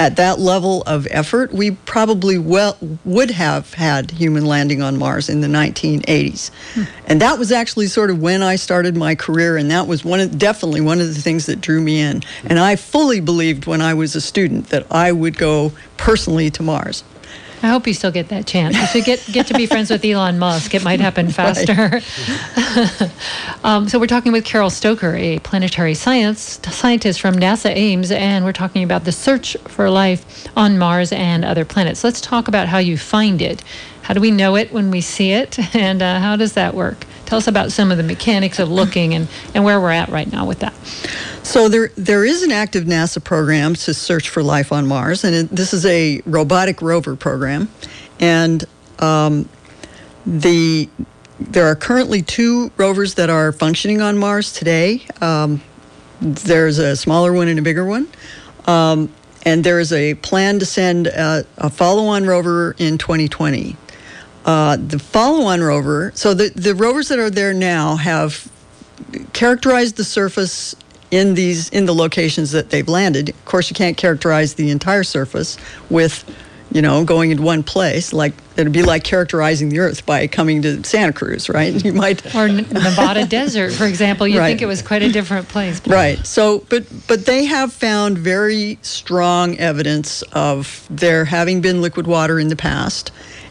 at 0.00 0.16
that 0.16 0.38
level 0.38 0.82
of 0.86 1.06
effort, 1.10 1.52
we 1.52 1.72
probably 1.72 2.38
well 2.38 2.78
would 3.04 3.30
have 3.32 3.74
had 3.74 4.10
human 4.12 4.46
landing 4.46 4.80
on 4.80 4.98
Mars 4.98 5.28
in 5.28 5.42
the 5.42 5.46
1980s. 5.46 6.50
Hmm. 6.72 6.84
And 7.04 7.20
that 7.20 7.38
was 7.38 7.52
actually 7.52 7.86
sort 7.86 8.08
of 8.08 8.18
when 8.18 8.42
I 8.42 8.56
started 8.56 8.96
my 8.96 9.14
career, 9.14 9.58
and 9.58 9.70
that 9.70 9.86
was 9.86 10.02
one 10.02 10.20
of, 10.20 10.38
definitely 10.38 10.80
one 10.80 11.02
of 11.02 11.14
the 11.14 11.20
things 11.20 11.44
that 11.46 11.60
drew 11.60 11.82
me 11.82 12.00
in. 12.00 12.22
And 12.46 12.58
I 12.58 12.76
fully 12.76 13.20
believed 13.20 13.66
when 13.66 13.82
I 13.82 13.92
was 13.92 14.16
a 14.16 14.22
student 14.22 14.70
that 14.70 14.86
I 14.90 15.12
would 15.12 15.36
go 15.36 15.70
personally 15.98 16.48
to 16.52 16.62
Mars. 16.62 17.04
I 17.62 17.68
hope 17.68 17.86
you 17.86 17.92
still 17.92 18.10
get 18.10 18.28
that 18.30 18.46
chance. 18.46 18.74
If 18.74 18.80
you 18.80 18.86
should 18.86 19.04
get 19.04 19.32
get 19.32 19.46
to 19.48 19.54
be 19.54 19.66
friends 19.66 19.90
with 19.90 20.04
Elon 20.04 20.38
Musk. 20.38 20.74
It 20.74 20.82
might 20.82 21.00
happen 21.00 21.28
faster. 21.30 22.00
um, 23.64 23.88
so 23.88 23.98
we're 23.98 24.06
talking 24.06 24.32
with 24.32 24.44
Carol 24.44 24.70
Stoker, 24.70 25.14
a 25.14 25.38
planetary 25.40 25.94
science 25.94 26.60
scientist 26.70 27.20
from 27.20 27.34
NASA 27.34 27.70
Ames, 27.74 28.10
and 28.10 28.44
we're 28.44 28.52
talking 28.52 28.82
about 28.82 29.04
the 29.04 29.12
search 29.12 29.56
for 29.68 29.90
life 29.90 30.48
on 30.56 30.78
Mars 30.78 31.12
and 31.12 31.44
other 31.44 31.64
planets. 31.64 32.02
Let's 32.02 32.20
talk 32.20 32.48
about 32.48 32.68
how 32.68 32.78
you 32.78 32.96
find 32.96 33.42
it. 33.42 33.62
How 34.02 34.14
do 34.14 34.20
we 34.20 34.30
know 34.30 34.56
it 34.56 34.72
when 34.72 34.90
we 34.90 35.00
see 35.00 35.32
it, 35.32 35.58
and 35.74 36.02
uh, 36.02 36.18
how 36.20 36.36
does 36.36 36.54
that 36.54 36.74
work? 36.74 37.06
Tell 37.30 37.38
us 37.38 37.46
about 37.46 37.70
some 37.70 37.92
of 37.92 37.96
the 37.96 38.02
mechanics 38.02 38.58
of 38.58 38.68
looking 38.68 39.14
and, 39.14 39.28
and 39.54 39.62
where 39.62 39.80
we're 39.80 39.92
at 39.92 40.08
right 40.08 40.30
now 40.32 40.44
with 40.44 40.58
that. 40.58 40.74
So 41.44 41.68
there 41.68 41.92
there 41.96 42.24
is 42.24 42.42
an 42.42 42.50
active 42.50 42.86
NASA 42.86 43.22
program 43.22 43.74
to 43.74 43.94
search 43.94 44.28
for 44.28 44.42
life 44.42 44.72
on 44.72 44.88
Mars, 44.88 45.22
and 45.22 45.36
it, 45.36 45.48
this 45.48 45.72
is 45.72 45.86
a 45.86 46.22
robotic 46.26 46.82
rover 46.82 47.14
program, 47.14 47.70
and 48.18 48.64
um, 48.98 49.48
the 50.26 50.88
there 51.38 51.66
are 51.66 51.76
currently 51.76 52.20
two 52.20 52.72
rovers 52.76 53.14
that 53.14 53.30
are 53.30 53.52
functioning 53.52 54.00
on 54.00 54.18
Mars 54.18 54.52
today. 54.52 55.06
Um, 55.20 55.62
there's 56.20 56.78
a 56.78 56.96
smaller 56.96 57.32
one 57.32 57.46
and 57.46 57.60
a 57.60 57.62
bigger 57.62 57.84
one. 57.84 58.08
Um, 58.66 59.08
and 59.46 59.62
there 59.62 59.78
is 59.78 59.92
a 59.92 60.14
plan 60.16 60.58
to 60.58 60.66
send 60.66 61.06
a, 61.06 61.46
a 61.56 61.70
follow-on 61.70 62.26
rover 62.26 62.74
in 62.76 62.98
2020. 62.98 63.76
Uh, 64.44 64.76
the 64.76 64.98
follow-on 64.98 65.60
rover, 65.60 66.12
so 66.14 66.32
the, 66.32 66.48
the 66.50 66.74
rovers 66.74 67.08
that 67.08 67.18
are 67.18 67.28
there 67.28 67.52
now 67.52 67.96
have 67.96 68.50
characterized 69.32 69.96
the 69.96 70.04
surface 70.04 70.74
in 71.10 71.34
these 71.34 71.68
in 71.70 71.86
the 71.86 71.94
locations 71.94 72.52
that 72.52 72.70
they've 72.70 72.88
landed. 72.88 73.30
Of 73.30 73.44
course, 73.44 73.70
you 73.70 73.74
can't 73.74 73.96
characterize 73.96 74.54
the 74.54 74.70
entire 74.70 75.02
surface 75.02 75.56
with, 75.88 76.24
you 76.72 76.82
know, 76.82 77.04
going 77.04 77.30
in 77.30 77.42
one 77.42 77.62
place. 77.62 78.12
Like 78.12 78.32
it'd 78.56 78.72
be 78.72 78.82
like 78.82 79.02
characterizing 79.02 79.70
the 79.70 79.80
Earth 79.80 80.06
by 80.06 80.26
coming 80.26 80.62
to 80.62 80.84
Santa 80.84 81.12
Cruz, 81.12 81.48
right? 81.48 81.84
You 81.84 81.92
might 81.92 82.34
or 82.34 82.48
Nevada 82.48 83.26
desert, 83.26 83.72
for 83.72 83.86
example. 83.86 84.28
You 84.28 84.38
right. 84.38 84.48
think 84.48 84.62
it 84.62 84.66
was 84.66 84.82
quite 84.82 85.02
a 85.02 85.10
different 85.10 85.48
place, 85.48 85.84
right? 85.86 86.24
So, 86.26 86.64
but 86.68 86.84
but 87.08 87.26
they 87.26 87.44
have 87.46 87.72
found 87.72 88.18
very 88.18 88.78
strong 88.82 89.56
evidence 89.58 90.22
of 90.32 90.86
there 90.90 91.24
having 91.24 91.60
been 91.60 91.82
liquid 91.82 92.06
water 92.06 92.38
in 92.38 92.48
the 92.48 92.56
past. 92.56 93.10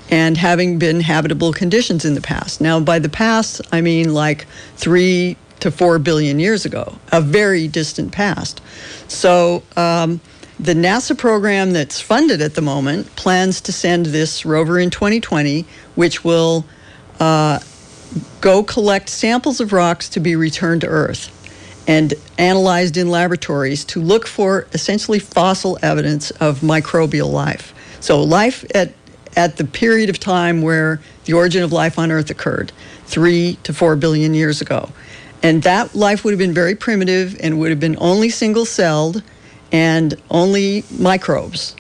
And 0.10 0.38
having 0.38 0.80
been 0.80 1.02
habitable 1.02 1.54
conditions 1.54 2.04
in 2.04 2.16
the 2.16 2.22
past. 2.22 2.62
Now, 2.62 2.80
by 2.80 3.00
the 3.00 3.10
past, 3.10 3.62
I 3.72 3.82
mean 3.82 4.14
like 4.14 4.48
three 4.76 5.38
to 5.60 5.72
4 5.72 6.00
billion 6.00 6.40
years 6.40 6.66
ago, 6.66 6.98
a 7.12 7.22
very 7.22 7.68
distant 7.68 8.12
past. 8.12 8.62
So, 9.08 9.64
um, 9.76 10.22
the 10.60 10.74
NASA 10.74 11.18
program 11.18 11.72
that's 11.72 12.02
funded 12.02 12.42
at 12.42 12.56
the 12.56 12.62
moment 12.62 13.16
plans 13.16 13.62
to 13.62 13.72
send 13.72 14.08
this 14.08 14.46
rover 14.46 14.78
in 14.78 14.90
2020, 14.90 15.66
which 15.96 16.26
will 16.26 16.66
uh, 17.20 17.60
go 18.42 18.64
collect 18.64 19.08
samples 19.08 19.62
of 19.62 19.72
rocks 19.72 20.10
to 20.10 20.20
be 20.20 20.36
returned 20.36 20.82
to 20.82 20.88
Earth 20.88 21.36
and 21.88 22.14
analyzed 22.38 22.98
in 22.98 23.10
laboratories 23.10 23.86
to 23.86 24.02
look 24.02 24.28
for 24.28 24.68
essentially 24.74 25.18
fossil 25.18 25.78
evidence 25.82 26.30
of 26.32 26.60
microbial 26.60 27.32
life. 27.32 27.74
So, 28.02 28.22
life 28.22 28.66
at, 28.76 28.94
at 29.36 29.58
the 29.58 29.64
period 29.64 30.10
of 30.10 30.20
time 30.20 30.62
where 30.62 31.00
the 31.26 31.34
origin 31.34 31.64
of 31.64 31.72
life 31.72 32.00
on 32.00 32.12
Earth 32.12 32.30
occurred, 32.30 32.72
three 33.06 33.58
to 33.64 33.74
four 33.74 33.96
billion 33.96 34.34
years 34.34 34.62
ago. 34.62 34.90
And 35.42 35.64
that 35.64 35.96
life 35.96 36.24
would 36.24 36.32
have 36.32 36.40
been 36.40 36.54
very 36.54 36.76
primitive 36.76 37.38
and 37.42 37.60
would 37.60 37.70
have 37.70 37.80
been 37.80 37.98
only 38.00 38.30
single 38.30 38.66
celled 38.66 39.24
and 39.72 40.20
only 40.30 40.84
microbes. 40.98 41.76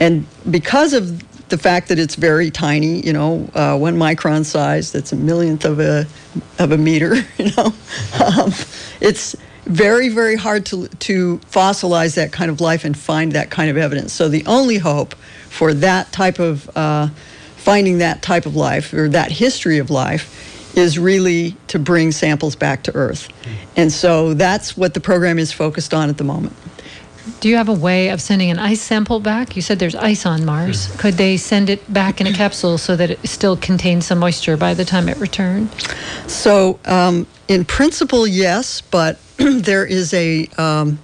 And 0.00 0.26
because 0.50 0.94
of 0.94 1.22
the 1.48 1.58
fact 1.58 1.88
that 1.88 1.98
it's 1.98 2.14
very 2.14 2.50
tiny, 2.50 3.00
you 3.04 3.12
know, 3.12 3.48
uh, 3.54 3.76
one 3.76 3.96
micron 3.96 4.44
size, 4.44 4.90
that's 4.92 5.12
a 5.12 5.16
millionth 5.16 5.64
of 5.64 5.80
a, 5.80 6.06
of 6.58 6.72
a 6.72 6.78
meter, 6.78 7.16
you 7.38 7.50
know, 7.56 7.66
um, 8.24 8.52
it's 9.00 9.36
very, 9.64 10.08
very 10.08 10.36
hard 10.36 10.66
to, 10.66 10.88
to 10.88 11.38
fossilize 11.50 12.16
that 12.16 12.32
kind 12.32 12.50
of 12.50 12.60
life 12.60 12.84
and 12.84 12.96
find 12.96 13.32
that 13.32 13.50
kind 13.50 13.70
of 13.70 13.76
evidence. 13.76 14.12
So 14.12 14.28
the 14.28 14.44
only 14.46 14.78
hope 14.78 15.14
for 15.48 15.74
that 15.74 16.12
type 16.12 16.38
of, 16.38 16.70
uh, 16.76 17.08
finding 17.56 17.98
that 17.98 18.20
type 18.20 18.44
of 18.44 18.54
life 18.56 18.92
or 18.92 19.08
that 19.08 19.30
history 19.30 19.78
of 19.78 19.90
life 19.90 20.76
is 20.76 20.98
really 20.98 21.56
to 21.68 21.78
bring 21.78 22.12
samples 22.12 22.56
back 22.56 22.82
to 22.82 22.94
Earth. 22.94 23.28
And 23.76 23.92
so 23.92 24.34
that's 24.34 24.76
what 24.76 24.94
the 24.94 25.00
program 25.00 25.38
is 25.38 25.52
focused 25.52 25.94
on 25.94 26.08
at 26.08 26.18
the 26.18 26.24
moment. 26.24 26.54
Do 27.40 27.48
you 27.48 27.56
have 27.56 27.68
a 27.68 27.74
way 27.74 28.08
of 28.08 28.20
sending 28.20 28.50
an 28.50 28.58
ice 28.58 28.82
sample 28.82 29.18
back? 29.18 29.56
You 29.56 29.62
said 29.62 29.78
there's 29.78 29.94
ice 29.94 30.26
on 30.26 30.44
Mars. 30.44 30.86
Hmm. 30.86 30.98
Could 30.98 31.14
they 31.14 31.36
send 31.38 31.70
it 31.70 31.90
back 31.92 32.20
in 32.20 32.26
a 32.26 32.32
capsule 32.34 32.76
so 32.76 32.96
that 32.96 33.10
it 33.10 33.26
still 33.26 33.56
contains 33.56 34.06
some 34.06 34.18
moisture 34.18 34.56
by 34.56 34.74
the 34.74 34.84
time 34.84 35.08
it 35.08 35.16
returned? 35.18 35.70
So, 36.26 36.78
um, 36.84 37.26
in 37.48 37.64
principle, 37.64 38.26
yes, 38.26 38.80
but 38.80 39.18
there 39.36 39.84
is 39.84 40.14
a 40.14 40.46
um, 40.58 40.98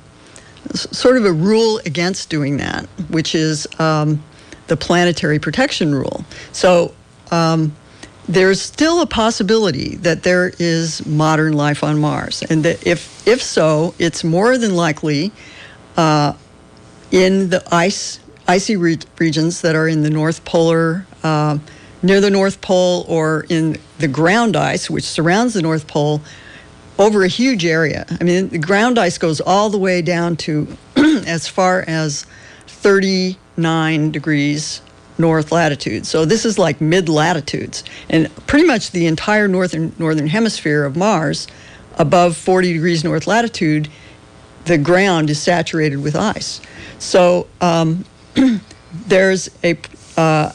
sort 0.74 1.16
of 1.16 1.24
a 1.24 1.33
rule 1.33 1.79
against 1.85 2.31
doing 2.31 2.57
that, 2.59 2.87
which 3.09 3.35
is 3.35 3.66
um, 3.79 4.22
the 4.68 4.76
planetary 4.76 5.38
protection 5.38 5.94
rule. 5.94 6.24
So, 6.53 6.94
um, 7.31 7.74
there's 8.29 8.62
still 8.62 9.00
a 9.00 9.07
possibility 9.07 9.96
that 9.96 10.22
there 10.22 10.53
is 10.61 11.05
modern 11.05 11.55
life 11.55 11.83
on 11.83 11.98
Mars, 11.98 12.42
and 12.48 12.64
that 12.64 12.87
if 12.87 13.26
if 13.26 13.42
so, 13.42 13.94
it's 13.98 14.22
more 14.22 14.57
than 14.57 14.76
likely 14.76 15.33
uh, 15.96 16.35
in 17.11 17.50
the 17.50 17.62
ice 17.74 18.20
icy 18.46 18.76
re- 18.76 18.98
regions 19.18 19.62
that 19.62 19.74
are 19.74 19.88
in 19.88 20.03
the 20.03 20.11
North 20.11 20.44
Polar, 20.44 21.07
uh, 21.24 21.59
near 22.02 22.20
the 22.20 22.30
North 22.30 22.60
Pole, 22.60 23.04
or 23.08 23.46
in 23.48 23.78
the 23.98 24.08
ground 24.08 24.56
ice, 24.56 24.88
which 24.88 25.04
surrounds 25.04 25.54
the 25.54 25.62
North 25.62 25.86
Pole, 25.86 26.20
over 26.98 27.24
a 27.24 27.28
huge 27.28 27.64
area. 27.64 28.04
I 28.20 28.24
mean, 28.24 28.48
the 28.50 28.58
ground 28.58 28.98
ice 28.98 29.16
goes 29.16 29.40
all 29.40 29.70
the 29.70 29.78
way 29.78 30.02
down 30.02 30.36
to 30.36 30.68
as 30.96 31.48
far 31.48 31.84
as 31.86 32.26
39 32.66 34.10
degrees 34.10 34.82
north 35.18 35.52
latitude. 35.52 36.06
So 36.06 36.24
this 36.24 36.44
is 36.44 36.58
like 36.58 36.80
mid 36.80 37.08
latitudes, 37.08 37.84
and 38.08 38.34
pretty 38.46 38.66
much 38.66 38.90
the 38.90 39.06
entire 39.06 39.48
northern 39.48 39.92
northern 39.98 40.26
hemisphere 40.26 40.84
of 40.84 40.96
Mars, 40.96 41.46
above 41.98 42.36
40 42.36 42.72
degrees 42.72 43.04
north 43.04 43.26
latitude, 43.26 43.88
the 44.64 44.78
ground 44.78 45.30
is 45.30 45.40
saturated 45.40 46.02
with 46.02 46.16
ice. 46.16 46.60
So 46.98 47.46
um, 47.60 48.04
there's 49.06 49.50
a 49.62 49.78
uh, 50.16 50.52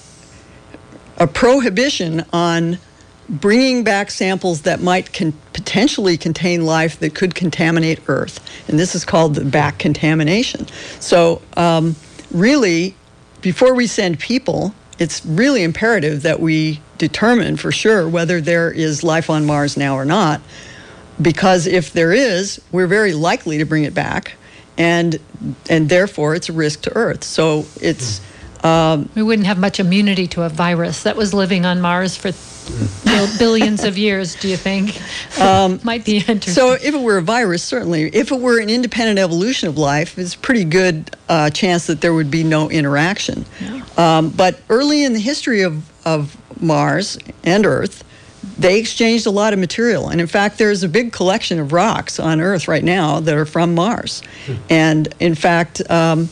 a 1.17 1.27
prohibition 1.27 2.25
on 2.33 2.77
bringing 3.27 3.83
back 3.83 4.11
samples 4.11 4.61
that 4.63 4.81
might 4.81 5.11
con- 5.11 5.33
potentially 5.53 6.17
contain 6.17 6.65
life 6.65 6.99
that 6.99 7.15
could 7.15 7.33
contaminate 7.33 7.99
Earth, 8.07 8.39
and 8.69 8.77
this 8.77 8.93
is 8.93 9.05
called 9.05 9.35
the 9.35 9.45
back 9.45 9.79
contamination. 9.79 10.67
So 10.99 11.41
um, 11.57 11.95
really, 12.31 12.95
before 13.41 13.73
we 13.73 13.87
send 13.87 14.19
people, 14.19 14.75
it's 14.99 15.25
really 15.25 15.63
imperative 15.63 16.21
that 16.21 16.39
we 16.39 16.81
determine 16.97 17.57
for 17.57 17.71
sure 17.71 18.07
whether 18.07 18.39
there 18.39 18.71
is 18.71 19.03
life 19.03 19.29
on 19.29 19.45
Mars 19.45 19.75
now 19.75 19.95
or 19.95 20.05
not. 20.05 20.41
Because 21.21 21.65
if 21.65 21.93
there 21.93 22.11
is, 22.11 22.61
we're 22.71 22.87
very 22.87 23.13
likely 23.13 23.57
to 23.57 23.65
bring 23.65 23.85
it 23.85 23.93
back, 23.93 24.33
and 24.77 25.17
and 25.69 25.87
therefore 25.87 26.35
it's 26.35 26.49
a 26.49 26.53
risk 26.53 26.81
to 26.81 26.95
Earth. 26.95 27.23
So 27.23 27.65
it's 27.79 28.19
um, 28.65 29.09
we 29.13 29.21
wouldn't 29.21 29.45
have 29.45 29.59
much 29.59 29.79
immunity 29.79 30.27
to 30.29 30.41
a 30.41 30.49
virus 30.49 31.03
that 31.03 31.15
was 31.15 31.33
living 31.33 31.65
on 31.65 31.81
Mars 31.81 32.15
for 32.17 32.31
billions 33.37 33.83
of 33.83 33.95
years, 33.95 34.33
do 34.35 34.47
you 34.47 34.57
think? 34.57 34.99
Um, 35.39 35.79
Might 35.83 36.03
be 36.03 36.17
interesting. 36.17 36.53
So, 36.53 36.71
if 36.71 36.95
it 36.95 36.99
were 36.99 37.17
a 37.17 37.21
virus, 37.21 37.61
certainly. 37.61 38.03
If 38.05 38.31
it 38.31 38.39
were 38.39 38.59
an 38.59 38.71
independent 38.71 39.19
evolution 39.19 39.69
of 39.69 39.77
life, 39.77 40.17
it's 40.17 40.33
a 40.33 40.39
pretty 40.39 40.63
good 40.63 41.15
uh, 41.29 41.51
chance 41.51 41.85
that 41.85 42.01
there 42.01 42.13
would 42.13 42.31
be 42.31 42.43
no 42.43 42.69
interaction. 42.71 43.45
Yeah. 43.61 43.83
Um, 43.97 44.29
but 44.29 44.59
early 44.69 45.03
in 45.03 45.13
the 45.13 45.19
history 45.19 45.61
of, 45.61 45.87
of 46.03 46.35
Mars 46.59 47.19
and 47.43 47.67
Earth, 47.67 48.03
they 48.57 48.79
exchanged 48.79 49.27
a 49.27 49.31
lot 49.31 49.53
of 49.53 49.59
material. 49.59 50.09
And 50.09 50.19
in 50.19 50.27
fact, 50.27 50.57
there's 50.57 50.81
a 50.81 50.89
big 50.89 51.11
collection 51.11 51.59
of 51.59 51.71
rocks 51.71 52.19
on 52.19 52.41
Earth 52.41 52.67
right 52.67 52.83
now 52.83 53.19
that 53.19 53.35
are 53.35 53.45
from 53.45 53.75
Mars. 53.75 54.23
Hmm. 54.47 54.53
And 54.69 55.13
in 55.19 55.35
fact, 55.35 55.87
um, 55.91 56.29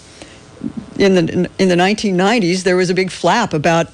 in 0.97 1.15
the 1.15 1.49
in 1.57 1.69
the 1.69 1.75
1990s, 1.75 2.63
there 2.63 2.75
was 2.75 2.89
a 2.89 2.93
big 2.93 3.11
flap 3.11 3.53
about 3.53 3.87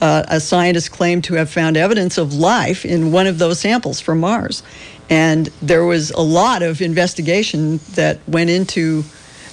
uh, 0.00 0.24
a 0.28 0.40
scientist 0.40 0.92
claimed 0.92 1.24
to 1.24 1.34
have 1.34 1.50
found 1.50 1.76
evidence 1.76 2.18
of 2.18 2.34
life 2.34 2.84
in 2.84 3.12
one 3.12 3.26
of 3.26 3.38
those 3.38 3.58
samples 3.58 4.00
from 4.00 4.20
Mars, 4.20 4.62
and 5.10 5.46
there 5.62 5.84
was 5.84 6.10
a 6.12 6.20
lot 6.20 6.62
of 6.62 6.80
investigation 6.80 7.78
that 7.94 8.18
went 8.28 8.50
into 8.50 9.04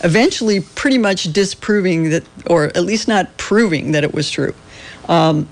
eventually 0.04 0.60
pretty 0.60 0.98
much 0.98 1.32
disproving 1.32 2.10
that, 2.12 2.24
or 2.48 2.65
at 2.65 2.84
least 2.84 3.08
not 3.08 3.36
proving 3.38 3.93
that 3.93 4.04
it 4.04 4.13
was 4.13 4.30
true. 4.30 4.54
Um, 5.08 5.48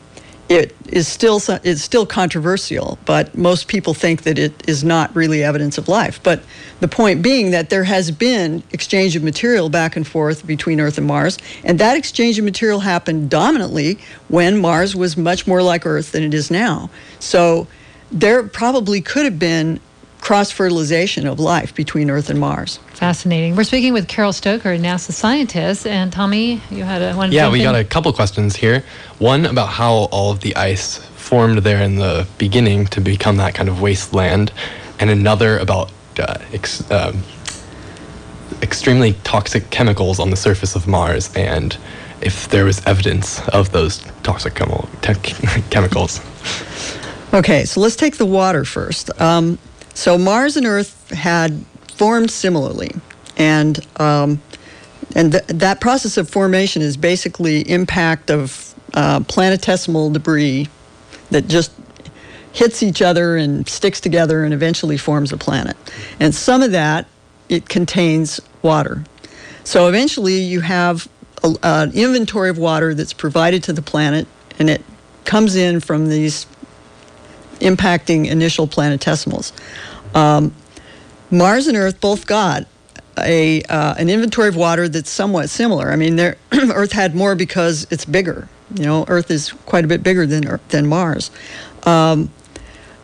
it 0.53 0.75
is 0.87 1.07
still 1.07 1.41
it's 1.63 1.81
still 1.81 2.05
controversial, 2.05 2.99
but 3.05 3.35
most 3.35 3.67
people 3.67 3.95
think 3.95 4.21
that 4.23 4.37
it 4.37 4.53
is 4.69 4.83
not 4.83 5.13
really 5.15 5.43
evidence 5.43 5.79
of 5.79 5.87
life. 5.87 6.21
But 6.21 6.43
the 6.79 6.87
point 6.87 7.23
being 7.23 7.51
that 7.51 7.71
there 7.71 7.83
has 7.85 8.11
been 8.11 8.61
exchange 8.71 9.15
of 9.15 9.23
material 9.23 9.69
back 9.69 9.95
and 9.95 10.07
forth 10.07 10.45
between 10.45 10.79
Earth 10.79 10.99
and 10.99 11.07
Mars, 11.07 11.39
and 11.63 11.79
that 11.79 11.97
exchange 11.97 12.37
of 12.37 12.45
material 12.45 12.81
happened 12.81 13.31
dominantly 13.31 13.97
when 14.27 14.57
Mars 14.57 14.95
was 14.95 15.17
much 15.17 15.47
more 15.47 15.63
like 15.63 15.85
Earth 15.87 16.11
than 16.11 16.21
it 16.21 16.35
is 16.35 16.51
now. 16.51 16.89
So 17.19 17.67
there 18.11 18.43
probably 18.43 19.01
could 19.01 19.25
have 19.25 19.39
been 19.39 19.79
cross 20.23 20.51
fertilization 20.51 21.27
of 21.27 21.37
life 21.37 21.75
between 21.75 22.09
Earth 22.09 22.29
and 22.29 22.39
Mars. 22.39 22.77
Fascinating. 22.93 23.57
We're 23.57 23.65
speaking 23.65 23.91
with 23.91 24.07
Carol 24.07 24.31
Stoker, 24.31 24.77
NASA 24.77 25.11
scientist, 25.11 25.85
and 25.85 26.13
Tommy, 26.13 26.61
you 26.71 26.85
had 26.85 27.01
a 27.01 27.13
one. 27.13 27.33
Yeah, 27.33 27.51
we 27.51 27.61
got 27.61 27.75
a 27.75 27.83
couple 27.83 28.11
questions 28.13 28.55
here. 28.55 28.85
One 29.19 29.45
about 29.45 29.67
how 29.67 29.91
all 29.91 30.31
of 30.31 30.39
the 30.39 30.55
ice 30.55 30.97
formed 30.97 31.59
there 31.59 31.81
in 31.83 31.97
the 31.97 32.25
beginning 32.37 32.85
to 32.87 33.01
become 33.01 33.35
that 33.37 33.53
kind 33.53 33.67
of 33.67 33.81
wasteland, 33.81 34.53
and 34.97 35.09
another 35.09 35.57
about 35.57 35.91
uh, 36.17 36.37
ex- 36.53 36.89
uh, 36.89 37.13
extremely 38.61 39.13
toxic 39.25 39.69
chemicals 39.71 40.21
on 40.21 40.29
the 40.29 40.37
surface 40.37 40.73
of 40.73 40.87
Mars 40.87 41.35
and 41.35 41.77
if 42.21 42.47
there 42.47 42.63
was 42.63 42.81
evidence 42.85 43.45
of 43.49 43.73
those 43.73 43.99
toxic 44.23 44.53
chemo- 44.53 44.87
te- 45.01 45.61
chemicals. 45.69 46.21
Okay, 47.33 47.65
so 47.65 47.81
let's 47.81 47.97
take 47.97 48.17
the 48.17 48.25
water 48.25 48.63
first. 48.63 49.09
Um, 49.19 49.57
so 49.93 50.17
Mars 50.17 50.57
and 50.57 50.65
Earth 50.65 51.09
had 51.11 51.65
formed 51.95 52.31
similarly, 52.31 52.91
and 53.37 53.85
um, 53.99 54.41
and 55.15 55.33
th- 55.33 55.45
that 55.47 55.81
process 55.81 56.17
of 56.17 56.29
formation 56.29 56.81
is 56.81 56.97
basically 56.97 57.69
impact 57.69 58.31
of 58.31 58.73
uh, 58.93 59.19
planetesimal 59.21 60.13
debris 60.13 60.67
that 61.31 61.47
just 61.47 61.71
hits 62.51 62.83
each 62.83 63.01
other 63.01 63.35
and 63.35 63.67
sticks 63.67 63.99
together 63.99 64.43
and 64.43 64.53
eventually 64.53 64.97
forms 64.97 65.31
a 65.31 65.37
planet. 65.37 65.75
And 66.19 66.33
some 66.33 66.61
of 66.61 66.71
that 66.71 67.07
it 67.49 67.67
contains 67.67 68.39
water. 68.61 69.03
So 69.63 69.87
eventually 69.87 70.39
you 70.39 70.61
have 70.61 71.07
an 71.43 71.91
inventory 71.93 72.49
of 72.49 72.57
water 72.57 72.93
that's 72.93 73.13
provided 73.13 73.63
to 73.63 73.73
the 73.73 73.81
planet, 73.81 74.27
and 74.59 74.69
it 74.69 74.83
comes 75.25 75.55
in 75.55 75.79
from 75.79 76.09
these 76.09 76.45
impacting 77.59 78.27
initial 78.27 78.67
planetesimals. 78.67 79.51
Um, 80.15 80.53
Mars 81.31 81.67
and 81.67 81.77
Earth 81.77 81.99
both 81.99 82.27
got 82.27 82.67
a 83.17 83.61
uh, 83.63 83.95
an 83.97 84.09
inventory 84.09 84.47
of 84.47 84.55
water 84.55 84.87
that's 84.87 85.09
somewhat 85.09 85.49
similar. 85.49 85.91
I 85.91 85.95
mean, 85.95 86.19
Earth 86.51 86.91
had 86.91 87.15
more 87.15 87.35
because 87.35 87.87
it's 87.91 88.05
bigger. 88.05 88.47
You 88.75 88.85
know, 88.85 89.05
Earth 89.07 89.29
is 89.29 89.51
quite 89.51 89.85
a 89.85 89.87
bit 89.87 90.03
bigger 90.03 90.25
than 90.25 90.59
than 90.69 90.87
Mars, 90.87 91.31
um, 91.83 92.31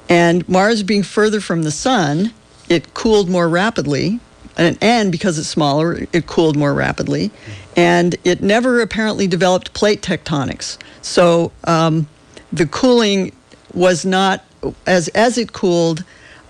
and 0.07 0.47
Mars 0.49 0.83
being 0.83 1.03
further 1.03 1.39
from 1.39 1.63
the 1.63 1.71
sun, 1.71 2.33
it 2.69 2.93
cooled 2.93 3.29
more 3.29 3.47
rapidly, 3.47 4.19
and, 4.57 4.77
and 4.81 5.11
because 5.11 5.37
it's 5.37 5.47
smaller, 5.47 6.07
it 6.11 6.25
cooled 6.25 6.55
more 6.55 6.73
rapidly, 6.73 7.31
and 7.75 8.15
it 8.23 8.41
never 8.41 8.81
apparently 8.81 9.27
developed 9.27 9.73
plate 9.73 10.01
tectonics. 10.01 10.77
So 11.01 11.51
um, 11.65 12.07
the 12.51 12.65
cooling 12.65 13.31
was 13.73 14.05
not 14.05 14.43
as 14.85 15.07
as 15.09 15.37
it 15.37 15.53
cooled 15.53 16.03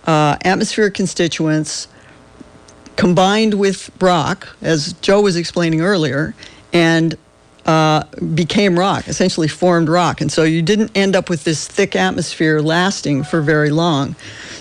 uh, 0.06 0.38
atmospheric 0.44 0.94
constituents 0.94 1.88
combined 2.96 3.54
with 3.54 3.90
rock, 4.02 4.56
as 4.62 4.94
Joe 4.94 5.22
was 5.22 5.38
explaining 5.38 5.82
earlier, 5.82 6.36
and 6.74 7.16
uh, 7.66 8.04
became 8.34 8.78
rock, 8.78 9.08
essentially 9.08 9.48
formed 9.48 9.88
rock. 9.88 10.22
And 10.22 10.32
so 10.32 10.44
you 10.44 10.62
didn't 10.62 10.92
end 10.96 11.16
up 11.16 11.30
with 11.30 11.44
this 11.44 11.68
thick 11.68 11.96
atmosphere 11.96 12.62
lasting 12.62 13.24
for 13.24 13.42
very 13.42 13.70
long. 13.70 14.16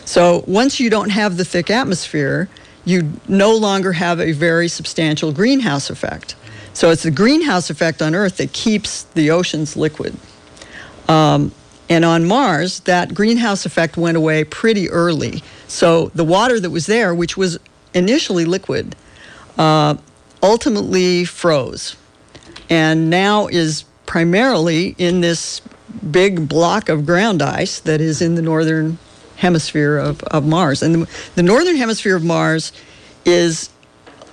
So 0.05 0.45
once 0.47 0.79
you 0.79 0.91
don't 0.91 1.11
have 1.11 1.37
the 1.37 1.45
thick 1.45 1.71
atmosphere, 1.71 2.49
you 2.85 3.13
no 3.27 3.57
longer 3.57 3.93
have 3.93 4.21
a 4.21 4.33
very 4.33 4.69
substantial 4.69 5.33
greenhouse 5.33 5.91
effect. 5.91 6.37
So 6.75 6.91
it's 6.91 7.03
the 7.03 7.11
greenhouse 7.11 7.71
effect 7.71 8.03
on 8.03 8.15
Earth 8.15 8.37
that 8.37 8.53
keeps 8.53 9.03
the 9.03 9.31
oceans 9.31 9.77
liquid. 9.77 10.17
Um, 11.09 11.53
and 11.89 12.05
on 12.05 12.27
Mars, 12.27 12.81
that 12.81 13.15
greenhouse 13.15 13.65
effect 13.65 13.97
went 13.97 14.17
away 14.17 14.45
pretty 14.45 14.91
early. 14.91 15.43
So 15.67 16.09
the 16.15 16.25
water 16.25 16.61
that 16.61 16.71
was 16.71 16.87
there, 16.87 17.15
which 17.15 17.37
was 17.37 17.59
initially 17.95 18.45
liquid, 18.45 18.95
uh, 19.57 19.97
ultimately 20.43 21.25
froze 21.25 21.97
and 22.71 23.11
now 23.11 23.47
is 23.49 23.85
primarily 24.07 24.95
in 24.99 25.21
this 25.21 25.61
big 26.11 26.49
block 26.49 26.89
of 26.89 27.07
ground 27.07 27.43
ice 27.43 27.81
that 27.81 28.01
is 28.01 28.21
in 28.23 28.35
the 28.35 28.43
northern 28.43 28.99
hemisphere 29.37 29.97
of, 29.97 30.23
of 30.25 30.47
Mars. 30.47 30.83
And 30.83 30.95
the, 30.95 31.09
the 31.35 31.43
northern 31.43 31.77
hemisphere 31.77 32.17
of 32.17 32.25
Mars 32.25 32.73
is 33.25 33.71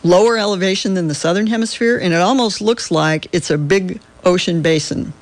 lower 0.03 0.37
elevation 0.37 0.93
than 0.93 1.07
the 1.07 1.15
southern 1.15 1.47
hemisphere, 1.47 1.97
and 1.97 2.13
it 2.13 2.21
almost 2.21 2.61
looks 2.61 2.91
like 2.91 3.27
it's 3.31 3.49
a 3.49 3.57
big 3.57 4.01
ocean 4.23 4.61
basin 4.61 5.13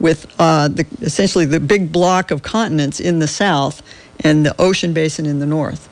with 0.00 0.26
uh, 0.38 0.68
the, 0.68 0.86
essentially 1.00 1.44
the 1.44 1.60
big 1.60 1.92
block 1.92 2.30
of 2.30 2.42
continents 2.42 3.00
in 3.00 3.18
the 3.18 3.28
south 3.28 3.82
and 4.20 4.44
the 4.44 4.54
ocean 4.60 4.92
basin 4.92 5.26
in 5.26 5.38
the 5.38 5.46
north. 5.46 5.88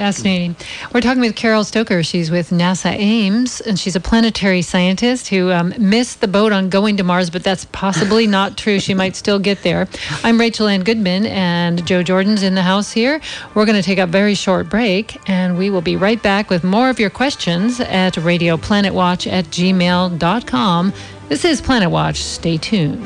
Fascinating. 0.00 0.56
We're 0.94 1.02
talking 1.02 1.20
with 1.20 1.36
Carol 1.36 1.62
Stoker. 1.62 2.02
She's 2.02 2.30
with 2.30 2.48
NASA 2.48 2.90
Ames, 2.90 3.60
and 3.60 3.78
she's 3.78 3.94
a 3.94 4.00
planetary 4.00 4.62
scientist 4.62 5.28
who 5.28 5.50
um, 5.50 5.74
missed 5.78 6.22
the 6.22 6.26
boat 6.26 6.52
on 6.52 6.70
going 6.70 6.96
to 6.96 7.02
Mars, 7.02 7.28
but 7.28 7.44
that's 7.44 7.66
possibly 7.66 8.26
not 8.38 8.56
true. 8.56 8.80
She 8.80 8.94
might 8.94 9.14
still 9.14 9.38
get 9.38 9.62
there. 9.62 9.86
I'm 10.24 10.40
Rachel 10.40 10.68
Ann 10.68 10.84
Goodman, 10.84 11.26
and 11.26 11.86
Joe 11.86 12.02
Jordan's 12.02 12.42
in 12.42 12.54
the 12.54 12.62
house 12.62 12.90
here. 12.90 13.20
We're 13.54 13.66
going 13.66 13.76
to 13.76 13.82
take 13.82 13.98
a 13.98 14.06
very 14.06 14.34
short 14.34 14.70
break, 14.70 15.18
and 15.28 15.58
we 15.58 15.68
will 15.68 15.82
be 15.82 15.96
right 15.96 16.22
back 16.22 16.48
with 16.48 16.64
more 16.64 16.88
of 16.88 16.98
your 16.98 17.10
questions 17.10 17.78
at 17.78 18.14
radioplanetwatch 18.14 19.30
at 19.30 19.44
gmail.com. 19.46 20.94
This 21.30 21.44
is 21.44 21.60
Planet 21.60 21.92
Watch. 21.92 22.24
Stay 22.24 22.56
tuned. 22.56 23.00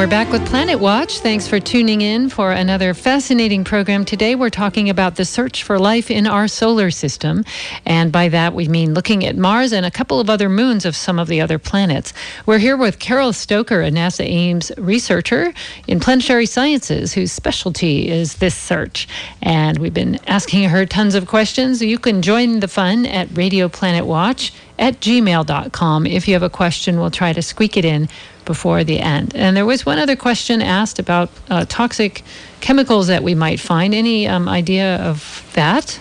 We're 0.00 0.06
back 0.06 0.32
with 0.32 0.46
Planet 0.46 0.80
Watch. 0.80 1.18
Thanks 1.18 1.46
for 1.46 1.60
tuning 1.60 2.00
in 2.00 2.30
for 2.30 2.52
another 2.52 2.94
fascinating 2.94 3.64
program. 3.64 4.06
Today 4.06 4.34
we're 4.34 4.48
talking 4.48 4.88
about 4.88 5.16
the 5.16 5.26
search 5.26 5.62
for 5.62 5.78
life 5.78 6.10
in 6.10 6.26
our 6.26 6.48
solar 6.48 6.90
system. 6.90 7.44
And 7.84 8.10
by 8.10 8.30
that 8.30 8.54
we 8.54 8.66
mean 8.66 8.94
looking 8.94 9.26
at 9.26 9.36
Mars 9.36 9.74
and 9.74 9.84
a 9.84 9.90
couple 9.90 10.18
of 10.18 10.30
other 10.30 10.48
moons 10.48 10.86
of 10.86 10.96
some 10.96 11.18
of 11.18 11.28
the 11.28 11.42
other 11.42 11.58
planets. 11.58 12.14
We're 12.46 12.56
here 12.56 12.78
with 12.78 12.98
Carol 12.98 13.34
Stoker, 13.34 13.82
a 13.82 13.90
NASA 13.90 14.24
Ames 14.24 14.72
researcher 14.78 15.52
in 15.86 16.00
planetary 16.00 16.46
sciences 16.46 17.12
whose 17.12 17.30
specialty 17.30 18.08
is 18.08 18.36
this 18.36 18.54
search. 18.54 19.06
And 19.42 19.76
we've 19.80 19.92
been 19.92 20.18
asking 20.26 20.70
her 20.70 20.86
tons 20.86 21.14
of 21.14 21.26
questions. 21.26 21.82
You 21.82 21.98
can 21.98 22.22
join 22.22 22.60
the 22.60 22.68
fun 22.68 23.04
at 23.04 23.28
Radio 23.36 23.68
Planet 23.68 24.06
Watch 24.06 24.50
at 24.80 24.98
gmail.com. 25.00 26.06
If 26.06 26.26
you 26.26 26.34
have 26.34 26.42
a 26.42 26.50
question, 26.50 26.98
we'll 26.98 27.10
try 27.10 27.32
to 27.32 27.42
squeak 27.42 27.76
it 27.76 27.84
in 27.84 28.08
before 28.46 28.82
the 28.82 28.98
end. 28.98 29.36
And 29.36 29.56
there 29.56 29.66
was 29.66 29.86
one 29.86 29.98
other 29.98 30.16
question 30.16 30.62
asked 30.62 30.98
about 30.98 31.30
uh, 31.50 31.66
toxic 31.68 32.24
chemicals 32.60 33.06
that 33.06 33.22
we 33.22 33.34
might 33.34 33.60
find. 33.60 33.94
Any 33.94 34.26
um, 34.26 34.48
idea 34.48 34.96
of 34.96 35.48
that? 35.54 36.00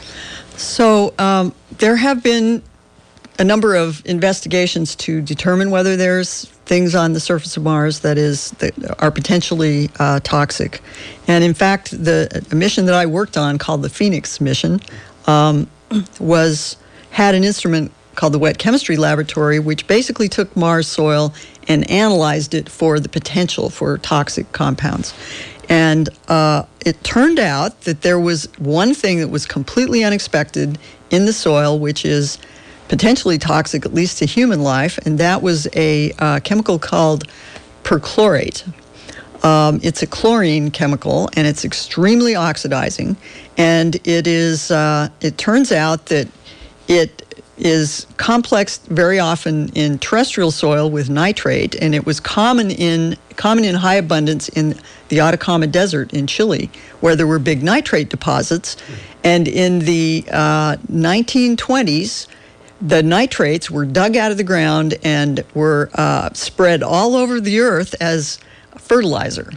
So 0.55 1.13
um, 1.19 1.53
there 1.77 1.97
have 1.97 2.23
been 2.23 2.63
a 3.37 3.43
number 3.43 3.75
of 3.75 4.01
investigations 4.05 4.95
to 4.95 5.21
determine 5.21 5.71
whether 5.71 5.95
there's 5.95 6.45
things 6.65 6.95
on 6.95 7.13
the 7.13 7.19
surface 7.19 7.57
of 7.57 7.63
Mars 7.63 7.99
that 8.01 8.17
is 8.17 8.51
that 8.51 8.73
are 9.01 9.11
potentially 9.11 9.89
uh, 9.99 10.19
toxic. 10.21 10.81
And 11.27 11.43
in 11.43 11.53
fact, 11.53 11.91
the 11.91 12.45
mission 12.53 12.85
that 12.85 12.95
I 12.95 13.05
worked 13.05 13.37
on, 13.37 13.57
called 13.57 13.81
the 13.81 13.89
Phoenix 13.89 14.41
mission, 14.41 14.79
um, 15.25 15.69
was 16.19 16.77
had 17.11 17.33
an 17.35 17.43
instrument 17.43 17.91
called 18.19 18.33
the 18.33 18.39
Wet 18.39 18.57
Chemistry 18.57 18.97
Laboratory, 18.97 19.59
which 19.59 19.87
basically 19.87 20.27
took 20.27 20.53
Mars 20.53 20.87
soil 20.87 21.33
and 21.69 21.89
analyzed 21.89 22.53
it 22.53 22.67
for 22.67 22.99
the 22.99 23.07
potential 23.07 23.69
for 23.69 23.97
toxic 23.97 24.51
compounds. 24.51 25.13
And 25.69 26.09
uh, 26.27 26.63
it 26.85 27.01
turned 27.05 27.39
out 27.39 27.79
that 27.81 28.01
there 28.01 28.19
was 28.19 28.49
one 28.57 28.93
thing 28.93 29.19
that 29.19 29.29
was 29.29 29.45
completely 29.45 30.03
unexpected 30.03 30.77
in 31.11 31.27
the 31.27 31.31
soil, 31.31 31.79
which 31.79 32.03
is 32.03 32.37
potentially 32.89 33.37
toxic, 33.37 33.85
at 33.85 33.93
least 33.93 34.17
to 34.17 34.25
human 34.25 34.63
life, 34.63 34.97
and 35.05 35.17
that 35.19 35.41
was 35.41 35.69
a 35.73 36.11
uh, 36.19 36.41
chemical 36.41 36.77
called 36.77 37.23
perchlorate. 37.83 38.67
Um, 39.45 39.79
it's 39.81 40.01
a 40.01 40.07
chlorine 40.07 40.71
chemical, 40.71 41.29
and 41.37 41.47
it's 41.47 41.63
extremely 41.63 42.35
oxidizing. 42.35 43.15
And 43.57 43.95
it 44.05 44.27
is. 44.27 44.71
Uh, 44.71 45.07
it 45.21 45.37
turns 45.37 45.71
out 45.71 46.07
that 46.07 46.27
it 46.89 47.23
is 47.59 48.07
complex 48.17 48.77
very 48.87 49.19
often 49.19 49.69
in 49.69 49.99
terrestrial 49.99 50.51
soil 50.51 50.89
with 50.89 51.09
nitrate, 51.09 51.75
and 51.75 51.93
it 51.93 52.05
was 52.05 52.19
common 52.19 52.71
in 52.71 53.17
common 53.35 53.63
in 53.63 53.75
high 53.75 53.95
abundance 53.95 54.49
in 54.49 54.75
the 55.09 55.19
Atacama 55.19 55.67
Desert 55.67 56.13
in 56.13 56.27
Chile, 56.27 56.69
where 56.99 57.15
there 57.15 57.27
were 57.27 57.39
big 57.39 57.63
nitrate 57.63 58.09
deposits. 58.09 58.75
And 59.23 59.47
in 59.47 59.79
the 59.79 60.25
uh, 60.31 60.77
1920s, 60.91 62.27
the 62.81 63.03
nitrates 63.03 63.69
were 63.69 63.85
dug 63.85 64.15
out 64.15 64.31
of 64.31 64.37
the 64.37 64.43
ground 64.43 64.95
and 65.03 65.43
were 65.53 65.89
uh, 65.95 66.29
spread 66.33 66.81
all 66.81 67.15
over 67.15 67.39
the 67.41 67.59
earth 67.59 67.95
as 67.99 68.39
fertilizer. 68.77 69.51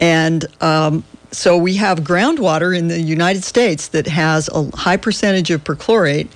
And 0.00 0.46
um, 0.62 1.04
so 1.30 1.56
we 1.56 1.76
have 1.76 2.00
groundwater 2.00 2.76
in 2.76 2.88
the 2.88 3.00
United 3.00 3.44
States 3.44 3.88
that 3.88 4.06
has 4.06 4.48
a 4.48 4.64
high 4.76 4.96
percentage 4.96 5.50
of 5.50 5.62
perchlorate 5.64 6.28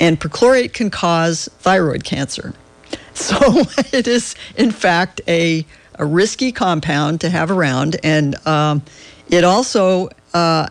and 0.00 0.20
perchlorate 0.20 0.72
can 0.72 0.90
cause 0.90 1.48
thyroid 1.58 2.04
cancer. 2.04 2.54
So 3.14 3.36
it 3.92 4.08
is, 4.08 4.34
in 4.56 4.72
fact, 4.72 5.20
a, 5.28 5.64
a 5.94 6.04
risky 6.04 6.50
compound 6.50 7.20
to 7.20 7.30
have 7.30 7.48
around. 7.48 7.96
And 8.02 8.34
um, 8.44 8.82
it 9.28 9.44
also, 9.44 10.08
uh, 10.34 10.66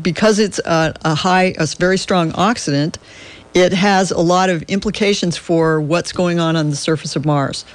because 0.00 0.38
it's 0.38 0.58
a, 0.60 0.94
a 1.04 1.14
high, 1.14 1.54
a 1.58 1.66
very 1.78 1.98
strong 1.98 2.32
oxidant, 2.32 2.96
it 3.52 3.72
has 3.72 4.10
a 4.10 4.20
lot 4.20 4.48
of 4.48 4.62
implications 4.62 5.36
for 5.36 5.78
what's 5.78 6.10
going 6.10 6.38
on 6.38 6.56
on 6.56 6.70
the 6.70 6.76
surface 6.76 7.16
of 7.16 7.26
Mars. 7.26 7.66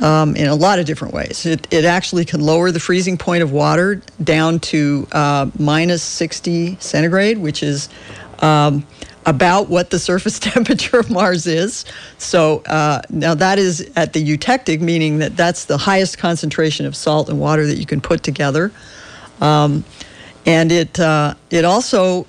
Um, 0.00 0.34
in 0.36 0.48
a 0.48 0.54
lot 0.54 0.78
of 0.78 0.86
different 0.86 1.12
ways. 1.12 1.44
It, 1.44 1.68
it 1.70 1.84
actually 1.84 2.24
can 2.24 2.40
lower 2.40 2.70
the 2.70 2.80
freezing 2.80 3.18
point 3.18 3.42
of 3.42 3.52
water 3.52 4.00
down 4.24 4.58
to 4.60 5.06
uh, 5.12 5.50
minus 5.58 6.02
60 6.02 6.78
centigrade, 6.80 7.36
which 7.36 7.62
is 7.62 7.90
um, 8.38 8.86
about 9.26 9.68
what 9.68 9.90
the 9.90 9.98
surface 9.98 10.38
temperature 10.38 10.98
of 10.98 11.10
Mars 11.10 11.46
is. 11.46 11.84
So 12.18 12.62
uh, 12.66 13.02
now 13.10 13.34
that 13.34 13.58
is 13.58 13.90
at 13.96 14.12
the 14.12 14.36
eutectic, 14.36 14.80
meaning 14.80 15.18
that 15.18 15.36
that's 15.36 15.64
the 15.66 15.78
highest 15.78 16.18
concentration 16.18 16.86
of 16.86 16.96
salt 16.96 17.28
and 17.28 17.40
water 17.40 17.66
that 17.66 17.76
you 17.76 17.86
can 17.86 18.00
put 18.00 18.22
together. 18.22 18.72
Um, 19.40 19.84
and 20.46 20.72
it 20.72 20.98
uh, 20.98 21.34
it 21.50 21.64
also 21.64 22.26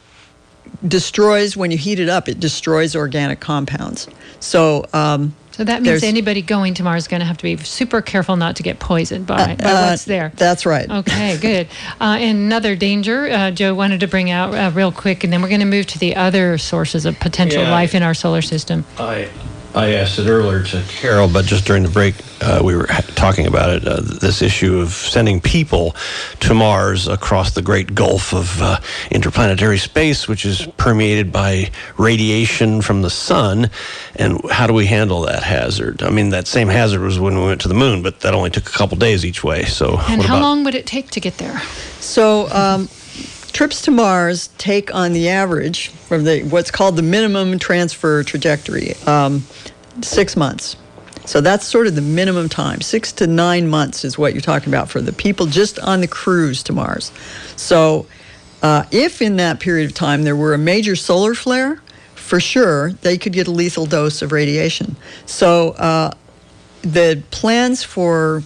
destroys 0.88 1.56
when 1.58 1.72
you 1.72 1.78
heat 1.78 2.00
it 2.00 2.10
up. 2.10 2.28
It 2.28 2.40
destroys 2.40 2.96
organic 2.96 3.40
compounds. 3.40 4.08
So 4.40 4.86
um, 4.94 5.36
so 5.54 5.64
that 5.64 5.84
means 5.84 6.04
anybody 6.04 6.42
going 6.42 6.74
to 6.76 6.84
Mars 6.84 7.04
is 7.04 7.08
going 7.08 7.20
to 7.20 7.26
have 7.26 7.38
to 7.38 7.44
be 7.44 7.58
super 7.58 8.02
careful 8.02 8.36
not 8.36 8.56
to 8.56 8.64
get 8.64 8.80
poisoned 8.80 9.28
by, 9.28 9.36
uh, 9.36 9.56
by 9.56 9.72
uh, 9.72 9.90
what's 9.90 10.06
there. 10.06 10.32
That's 10.36 10.66
right. 10.66 10.90
Okay, 10.90 11.38
good. 11.42 11.68
Uh, 12.02 12.18
another 12.20 12.76
danger 12.76 13.30
uh, 13.30 13.52
Joe 13.52 13.76
wanted 13.76 14.00
to 14.00 14.08
bring 14.08 14.32
out 14.32 14.56
uh, 14.56 14.72
real 14.74 14.92
quick, 14.92 15.24
and 15.24 15.32
then 15.32 15.44
we're 15.44 15.50
going 15.50 15.60
to 15.60 15.66
move 15.68 15.86
to 15.88 16.00
the 16.00 16.16
other 16.16 16.58
sources 16.58 17.06
of 17.06 17.20
potential 17.20 17.62
yeah, 17.62 17.72
life 17.72 17.94
in 17.94 18.02
our 18.02 18.16
solar 18.16 18.42
system. 18.42 18.84
I 18.98 19.30
I 19.76 19.94
asked 19.94 20.20
it 20.20 20.28
earlier 20.28 20.64
to 20.64 20.84
Carol, 20.88 21.28
but 21.28 21.46
just 21.46 21.66
during 21.66 21.82
the 21.82 21.90
break, 21.90 22.14
uh, 22.42 22.62
we 22.64 22.76
were 22.76 22.86
talking 23.16 23.48
about 23.48 23.72
it. 23.72 23.88
Uh, 23.88 24.02
this 24.02 24.44
issue 24.44 24.80
of 24.80 24.92
sending 24.92 25.42
people 25.42 25.96
to 26.42 26.54
Mars 26.54 27.08
across 27.08 27.52
the 27.52 27.64
great 27.64 27.96
gulf 27.96 28.34
of 28.34 28.62
uh, 28.62 28.80
interplanetary 29.10 29.80
space, 29.80 30.28
which 30.28 30.46
is 30.46 30.68
permeated 30.78 31.32
by 31.32 31.72
radiation 31.98 32.84
from 32.84 33.02
the 33.02 33.10
sun, 33.10 33.72
and 34.16 34.40
how 34.52 34.68
do 34.68 34.74
we 34.74 34.86
handle 34.86 35.22
that 35.22 35.42
hazard? 35.42 36.04
I 36.04 36.12
mean, 36.12 36.30
that 36.30 36.46
same 36.46 36.68
hazard 36.68 37.02
was 37.02 37.20
when 37.20 37.36
we 37.36 37.46
went 37.46 37.62
to 37.62 37.68
the 37.68 37.74
moon, 37.74 38.04
but 38.04 38.20
that 38.20 38.36
only 38.36 38.52
took 38.52 38.68
a 38.68 38.74
couple 38.74 38.98
days 38.98 39.26
each 39.26 39.44
way. 39.44 39.64
So, 39.64 39.98
and 40.08 40.22
how 40.22 40.40
long 40.40 40.64
would 40.66 40.76
it 40.76 40.86
take 40.86 41.10
to 41.12 41.20
get 41.20 41.40
there? 41.40 41.60
So. 42.00 42.48
Um, 42.52 42.90
trips 43.54 43.84
to 43.84 43.92
Mars 43.92 44.50
take 44.58 44.94
on 44.94 45.14
the 45.14 45.30
average 45.30 45.90
from 45.90 46.24
the 46.26 46.42
what's 46.44 46.72
called 46.72 46.96
the 46.96 47.04
minimum 47.04 47.60
transfer 47.60 48.24
trajectory. 48.24 48.96
Um, 49.06 49.44
six 50.02 50.36
months. 50.36 50.76
So 51.26 51.40
that's 51.40 51.66
sort 51.66 51.88
of 51.88 51.96
the 51.96 52.02
minimum 52.02 52.50
time. 52.50 52.82
Six 52.82 53.12
to 53.14 53.28
nine 53.28 53.68
months 53.68 54.04
is 54.04 54.18
what 54.18 54.34
you're 54.34 54.42
talking 54.42 54.70
about 54.70 54.90
for 54.90 55.00
the 55.00 55.14
people 55.14 55.46
just 55.46 55.80
on 55.80 56.02
the 56.02 56.08
cruise 56.08 56.64
to 56.64 56.74
Mars. 56.74 57.12
So 57.56 58.08
uh, 58.62 58.84
if 58.92 59.22
in 59.22 59.38
that 59.38 59.60
period 59.60 59.86
of 59.86 59.94
time 59.94 60.24
there 60.24 60.36
were 60.36 60.54
a 60.54 60.58
major 60.58 60.96
solar 60.96 61.34
flare, 61.34 61.82
for 62.16 62.40
sure 62.40 62.94
they 62.94 63.18
could 63.18 63.34
get 63.34 63.48
a 63.48 63.52
lethal 63.52 63.86
dose 63.86 64.22
of 64.22 64.32
radiation. 64.32 64.96
So 65.26 65.72
uh, 65.72 66.12
the 66.82 67.24
plans 67.32 67.84
for 67.84 68.44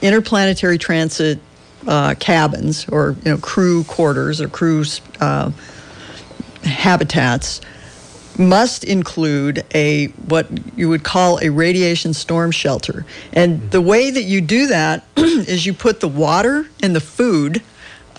interplanetary 0.00 0.78
transit 0.78 1.40
uh, 1.86 2.14
cabins 2.18 2.88
or 2.88 3.16
you 3.24 3.32
know 3.32 3.38
crew 3.38 3.84
quarters 3.84 4.40
or 4.40 4.48
crew 4.48 4.84
uh, 5.20 5.50
habitats 6.62 7.60
must 8.38 8.84
include 8.84 9.64
a 9.74 10.06
what 10.28 10.48
you 10.76 10.88
would 10.88 11.04
call 11.04 11.38
a 11.40 11.50
radiation 11.50 12.14
storm 12.14 12.50
shelter. 12.50 13.06
And 13.32 13.70
the 13.70 13.80
way 13.80 14.10
that 14.10 14.22
you 14.22 14.40
do 14.40 14.66
that 14.68 15.04
is 15.16 15.64
you 15.66 15.72
put 15.72 16.00
the 16.00 16.08
water 16.08 16.68
and 16.82 16.94
the 16.94 17.00
food. 17.00 17.62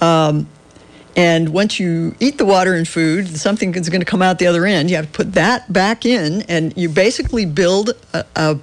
Um, 0.02 0.48
and 1.18 1.50
once 1.50 1.80
you 1.80 2.16
eat 2.20 2.38
the 2.38 2.46
water 2.46 2.74
and 2.74 2.88
food, 2.88 3.38
something 3.38 3.74
is 3.74 3.90
going 3.90 4.02
to 4.02 4.06
come 4.06 4.22
out 4.22 4.38
the 4.38 4.48
other 4.48 4.66
end. 4.66 4.90
You 4.90 4.98
have 4.98 5.06
to 5.06 5.12
put 5.12 5.34
that 5.34 5.72
back 5.72 6.06
in, 6.06 6.42
and 6.44 6.76
you 6.76 6.90
basically 6.90 7.46
build 7.46 7.92
a, 8.14 8.26
a 8.36 8.60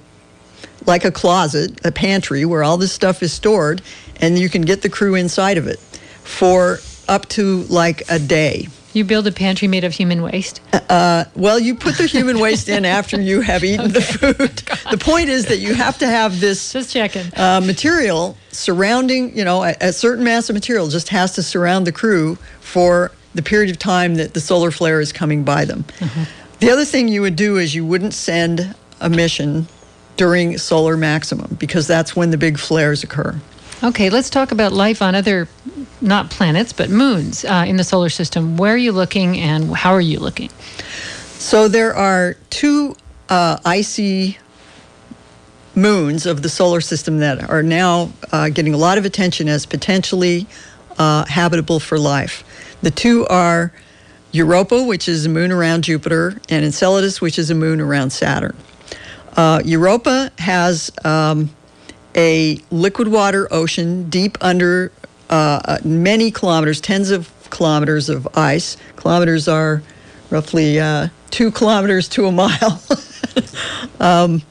like 0.85 1.05
a 1.05 1.11
closet, 1.11 1.83
a 1.85 1.91
pantry 1.91 2.45
where 2.45 2.63
all 2.63 2.77
this 2.77 2.91
stuff 2.91 3.23
is 3.23 3.31
stored, 3.33 3.81
and 4.23 4.39
you 4.39 4.47
can 4.47 4.61
get 4.61 4.81
the 4.81 4.89
crew 4.89 5.15
inside 5.15 5.57
of 5.57 5.67
it 5.67 5.79
for 6.23 6.79
up 7.09 7.27
to 7.27 7.63
like 7.63 8.03
a 8.09 8.17
day. 8.17 8.67
You 8.93 9.03
build 9.03 9.27
a 9.27 9.31
pantry 9.31 9.67
made 9.67 9.83
of 9.83 9.91
human 9.91 10.21
waste? 10.21 10.61
Uh, 10.71 11.25
well, 11.35 11.59
you 11.59 11.75
put 11.75 11.97
the 11.97 12.05
human 12.05 12.39
waste 12.39 12.69
in 12.69 12.85
after 12.85 13.19
you 13.19 13.41
have 13.41 13.63
eaten 13.63 13.87
okay. 13.87 13.93
the 13.93 14.01
food. 14.01 14.63
The 14.91 14.97
point 14.97 15.29
is 15.29 15.47
that 15.47 15.57
you 15.57 15.73
have 15.73 15.97
to 15.99 16.07
have 16.07 16.39
this 16.39 16.71
just 16.71 16.93
checking 16.93 17.25
uh, 17.35 17.61
material 17.65 18.37
surrounding. 18.51 19.35
You 19.35 19.43
know, 19.43 19.63
a, 19.63 19.75
a, 19.81 19.91
certain 19.91 20.23
mass 20.23 20.49
of 20.49 20.53
material 20.53 20.87
just 20.87 21.09
has 21.09 21.33
to 21.35 21.43
surround 21.43 21.87
the 21.87 21.91
crew 21.91 22.35
for 22.59 23.11
the 23.33 23.41
period 23.41 23.71
of 23.71 23.79
time 23.79 24.15
that 24.15 24.35
the 24.35 24.39
solar 24.39 24.69
flare 24.69 25.01
is 25.01 25.11
coming 25.11 25.43
by 25.43 25.65
them. 25.65 25.83
Mm-hmm. 25.97 26.23
The 26.59 26.69
other 26.69 26.85
thing 26.85 27.07
you 27.07 27.21
would 27.21 27.35
do 27.35 27.57
is 27.57 27.73
you 27.73 27.83
wouldn't 27.83 28.13
send 28.13 28.75
a 29.01 29.09
mission 29.09 29.67
during 30.15 30.59
solar 30.59 30.95
maximum 30.95 31.57
because 31.59 31.87
that's 31.87 32.15
when 32.15 32.29
the 32.29 32.37
big 32.37 32.59
flares 32.59 33.03
occur. 33.03 33.41
Okay, 33.83 34.09
let's 34.09 34.29
talk 34.29 34.53
about 34.53 34.71
life 34.71 35.01
on 35.01 35.13
other, 35.13 35.49
not 35.99 36.29
planets, 36.29 36.71
but 36.71 36.89
moons 36.89 37.43
uh, 37.43 37.65
in 37.67 37.75
the 37.75 37.83
solar 37.83 38.07
system. 38.07 38.55
Where 38.55 38.73
are 38.75 38.77
you 38.77 38.93
looking 38.93 39.37
and 39.37 39.75
how 39.75 39.91
are 39.91 39.99
you 39.99 40.19
looking? 40.19 40.49
So 41.33 41.67
there 41.67 41.93
are 41.93 42.35
two 42.49 42.95
uh, 43.27 43.57
icy 43.65 44.37
moons 45.75 46.25
of 46.25 46.43
the 46.43 46.49
solar 46.49 46.79
system 46.79 47.17
that 47.17 47.49
are 47.49 47.61
now 47.61 48.13
uh, 48.31 48.47
getting 48.47 48.73
a 48.73 48.77
lot 48.77 48.97
of 48.97 49.03
attention 49.03 49.49
as 49.49 49.65
potentially 49.65 50.47
uh, 50.97 51.25
habitable 51.25 51.81
for 51.81 51.99
life. 51.99 52.45
The 52.83 52.91
two 52.91 53.27
are 53.27 53.73
Europa, 54.31 54.81
which 54.81 55.09
is 55.09 55.25
a 55.25 55.29
moon 55.29 55.51
around 55.51 55.83
Jupiter, 55.83 56.39
and 56.47 56.63
Enceladus, 56.63 57.19
which 57.19 57.37
is 57.37 57.49
a 57.49 57.55
moon 57.55 57.81
around 57.81 58.11
Saturn. 58.11 58.55
Uh, 59.35 59.61
Europa 59.65 60.31
has 60.37 60.89
um, 61.03 61.49
a 62.15 62.59
liquid 62.71 63.07
water 63.07 63.47
ocean 63.51 64.09
deep 64.09 64.37
under 64.41 64.91
uh, 65.29 65.61
uh, 65.65 65.77
many 65.83 66.31
kilometers, 66.31 66.79
tens 66.81 67.11
of 67.11 67.31
kilometers 67.49 68.09
of 68.09 68.27
ice. 68.37 68.77
Kilometers 68.97 69.47
are 69.47 69.81
roughly 70.29 70.79
uh, 70.79 71.09
two 71.31 71.51
kilometers 71.51 72.07
to 72.09 72.25
a 72.25 72.31
mile. 72.31 72.81
um, 73.99 74.41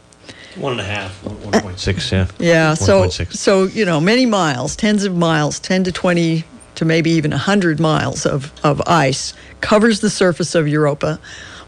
one 0.57 0.73
and 0.73 0.81
a 0.81 0.85
half, 0.85 1.23
1.6, 1.25 2.13
yeah. 2.13 2.27
Yeah, 2.39 2.75
so, 2.75 3.09
so, 3.09 3.65
you 3.65 3.87
know, 3.87 4.01
many 4.01 4.27
miles, 4.27 4.77
tens 4.77 5.05
of 5.05 5.17
miles, 5.17 5.59
10 5.61 5.85
to 5.85 5.93
20 5.93 6.45
to 6.75 6.85
maybe 6.85 7.11
even 7.11 7.31
100 7.31 7.81
miles 7.81 8.27
of, 8.27 8.53
of 8.65 8.83
ice 8.87 9.35
covers 9.61 10.01
the 10.01 10.11
surface 10.11 10.55
of 10.55 10.69
Europa. 10.69 11.19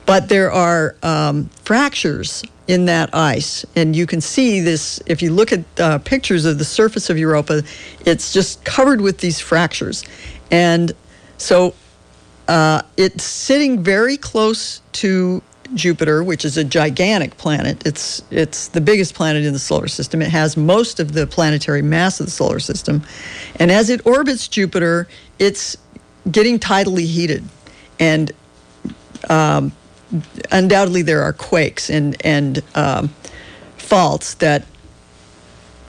But 0.07 0.29
there 0.29 0.53
are 0.53 0.97
um, 1.03 1.47
fractures 1.65 2.43
in 2.67 2.87
that 2.87 3.15
ice. 3.15 3.65
And 3.77 3.95
you 3.95 4.07
can 4.07 4.21
see 4.21 4.61
this 4.61 5.01
if 5.07 5.23
you 5.23 5.33
look 5.33 5.53
at 5.53 5.65
uh, 5.79 5.99
pictures 5.99 6.45
of 6.45 6.59
the 6.59 6.65
surface 6.65 7.11
of 7.11 7.19
Europa, 7.19 7.63
it's 8.05 8.33
just 8.33 8.65
covered 8.65 9.01
with 9.01 9.19
these 9.19 9.41
fractures. 9.41 10.05
And 10.51 10.93
so 11.37 11.75
uh, 12.49 12.83
it's 12.97 13.25
sitting 13.25 13.83
very 13.83 14.17
close 14.17 14.81
to 14.93 15.43
Jupiter, 15.75 16.23
which 16.23 16.45
is 16.45 16.57
a 16.57 16.65
gigantic 16.65 17.37
planet. 17.39 17.87
It's 17.87 18.23
it's 18.31 18.69
the 18.69 18.81
biggest 18.81 19.15
planet 19.15 19.45
in 19.45 19.55
the 19.55 19.59
solar 19.59 19.89
system. 19.89 20.21
It 20.21 20.31
has 20.31 20.57
most 20.57 21.01
of 21.01 21.13
the 21.13 21.27
planetary 21.27 21.81
mass 21.81 22.21
of 22.21 22.27
the 22.27 22.33
solar 22.33 22.59
system, 22.61 23.03
and 23.57 23.71
as 23.71 23.89
it 23.89 24.07
orbits 24.07 24.47
Jupiter, 24.47 25.09
it's 25.39 25.77
getting 26.31 26.59
tidally 26.59 27.07
heated, 27.07 27.45
and 27.99 28.31
um, 29.31 29.73
undoubtedly 30.51 31.03
there 31.03 31.23
are 31.23 31.33
quakes 31.33 31.91
and 31.91 32.17
and 32.25 32.63
um, 32.75 33.09
faults 33.77 34.35
that 34.35 34.65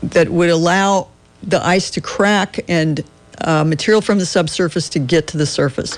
that 0.03 0.29
would 0.29 0.49
allow 0.49 1.07
the 1.41 1.63
ice 1.65 1.89
to 1.91 2.01
crack 2.01 2.59
and 2.67 3.03
uh, 3.41 3.63
material 3.63 4.01
from 4.01 4.19
the 4.19 4.25
subsurface 4.25 4.89
to 4.89 4.99
get 4.99 5.27
to 5.27 5.37
the 5.37 5.45
surface. 5.45 5.97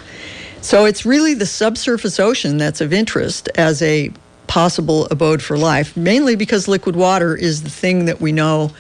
So 0.61 0.85
it's 0.85 1.05
really 1.05 1.33
the 1.33 1.45
subsurface 1.45 2.19
ocean 2.19 2.57
that's 2.57 2.81
of 2.81 2.91
interest 2.91 3.49
as 3.55 3.81
a 3.81 4.11
possible 4.47 5.05
abode 5.11 5.41
for 5.41 5.57
life, 5.57 5.95
mainly 5.95 6.35
because 6.35 6.67
liquid 6.67 6.95
water 6.95 7.35
is 7.35 7.63
the 7.63 7.69
thing 7.69 8.05
that 8.05 8.19
we 8.19 8.31
know 8.31 8.71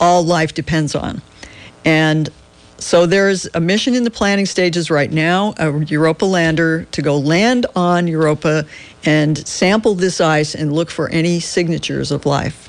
all 0.00 0.22
life 0.24 0.52
depends 0.52 0.94
on. 0.94 1.22
And 1.84 2.28
so 2.82 3.06
there's 3.06 3.48
a 3.54 3.60
mission 3.60 3.94
in 3.94 4.04
the 4.04 4.10
planning 4.10 4.46
stages 4.46 4.90
right 4.90 5.10
now, 5.10 5.54
a 5.58 5.84
Europa 5.84 6.24
lander 6.24 6.84
to 6.86 7.02
go 7.02 7.16
land 7.16 7.66
on 7.76 8.08
Europa 8.08 8.66
and 9.04 9.38
sample 9.46 9.94
this 9.94 10.20
ice 10.20 10.54
and 10.54 10.72
look 10.72 10.90
for 10.90 11.08
any 11.10 11.40
signatures 11.40 12.10
of 12.10 12.26
life. 12.26 12.68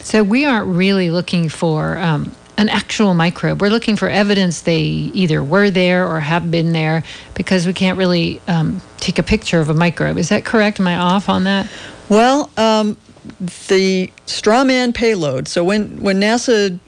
So 0.00 0.22
we 0.22 0.44
aren't 0.44 0.66
really 0.66 1.10
looking 1.10 1.48
for 1.48 1.98
um, 1.98 2.34
an 2.56 2.68
actual 2.68 3.14
microbe. 3.14 3.60
We're 3.60 3.70
looking 3.70 3.96
for 3.96 4.08
evidence 4.08 4.62
they 4.62 4.80
either 4.80 5.42
were 5.42 5.70
there 5.70 6.06
or 6.06 6.20
have 6.20 6.50
been 6.50 6.72
there 6.72 7.04
because 7.34 7.66
we 7.66 7.72
can't 7.72 7.98
really 7.98 8.40
um, 8.48 8.80
take 8.98 9.18
a 9.18 9.22
picture 9.22 9.60
of 9.60 9.68
a 9.68 9.74
microbe. 9.74 10.18
Is 10.18 10.30
that 10.30 10.44
correct? 10.44 10.80
Am 10.80 10.88
I 10.88 10.96
off 10.96 11.28
on 11.28 11.44
that? 11.44 11.70
Well, 12.08 12.50
um, 12.56 12.96
the 13.68 14.10
strawman 14.26 14.94
payload. 14.94 15.48
So 15.48 15.62
when 15.62 16.00
when 16.00 16.20
NASA 16.20 16.78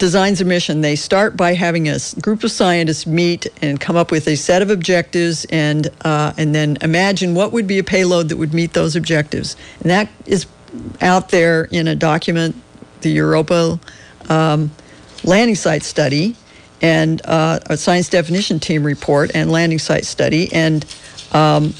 designs 0.00 0.40
a 0.40 0.44
mission, 0.44 0.80
they 0.80 0.96
start 0.96 1.36
by 1.36 1.54
having 1.54 1.88
a 1.88 1.98
group 2.20 2.42
of 2.42 2.50
scientists 2.50 3.06
meet 3.06 3.46
and 3.62 3.78
come 3.78 3.94
up 3.94 4.10
with 4.10 4.26
a 4.26 4.34
set 4.34 4.62
of 4.62 4.70
objectives 4.70 5.44
and 5.50 5.88
uh, 6.04 6.32
and 6.36 6.52
then 6.52 6.76
imagine 6.80 7.34
what 7.34 7.52
would 7.52 7.68
be 7.68 7.78
a 7.78 7.84
payload 7.84 8.30
that 8.30 8.36
would 8.36 8.52
meet 8.52 8.72
those 8.72 8.96
objectives. 8.96 9.54
And 9.82 9.90
that 9.90 10.08
is 10.26 10.46
out 11.00 11.28
there 11.28 11.64
in 11.70 11.86
a 11.86 11.94
document, 11.94 12.56
the 13.02 13.10
Europa 13.10 13.78
um, 14.28 14.72
landing 15.22 15.54
site 15.54 15.84
study, 15.84 16.34
and 16.82 17.20
uh, 17.26 17.60
a 17.66 17.76
science 17.76 18.08
definition 18.08 18.58
team 18.58 18.82
report 18.82 19.30
and 19.34 19.52
landing 19.52 19.78
site 19.78 20.06
study, 20.06 20.52
and 20.52 20.84
um, 21.32 21.74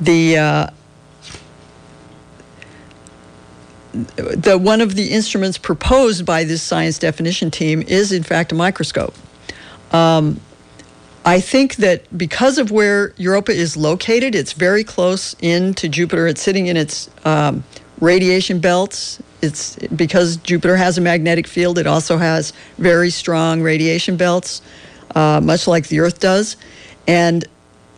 the 0.00 0.38
uh, 0.38 0.66
the 3.92 4.58
one 4.58 4.80
of 4.80 4.94
the 4.94 5.10
instruments 5.10 5.58
proposed 5.58 6.24
by 6.24 6.44
this 6.44 6.62
science 6.62 6.98
definition 6.98 7.50
team 7.50 7.82
is 7.82 8.12
in 8.12 8.22
fact 8.22 8.52
a 8.52 8.54
microscope. 8.54 9.14
Um, 9.92 10.40
I 11.24 11.40
think 11.40 11.76
that 11.76 12.16
because 12.16 12.58
of 12.58 12.70
where 12.70 13.12
Europa 13.16 13.52
is 13.52 13.76
located, 13.76 14.34
it's 14.34 14.52
very 14.52 14.84
close 14.84 15.36
in 15.40 15.74
to 15.74 15.88
Jupiter. 15.88 16.26
It's 16.26 16.40
sitting 16.40 16.68
in 16.68 16.76
its 16.76 17.10
um, 17.26 17.62
radiation 18.00 18.58
belts. 18.58 19.20
It's 19.42 19.76
because 19.94 20.36
Jupiter 20.38 20.76
has 20.76 20.96
a 20.96 21.00
magnetic 21.00 21.46
field. 21.46 21.78
It 21.78 21.86
also 21.86 22.16
has 22.16 22.52
very 22.78 23.10
strong 23.10 23.60
radiation 23.60 24.16
belts, 24.16 24.62
uh, 25.14 25.40
much 25.42 25.66
like 25.66 25.88
the 25.88 26.00
Earth 26.00 26.20
does, 26.20 26.56
and 27.06 27.44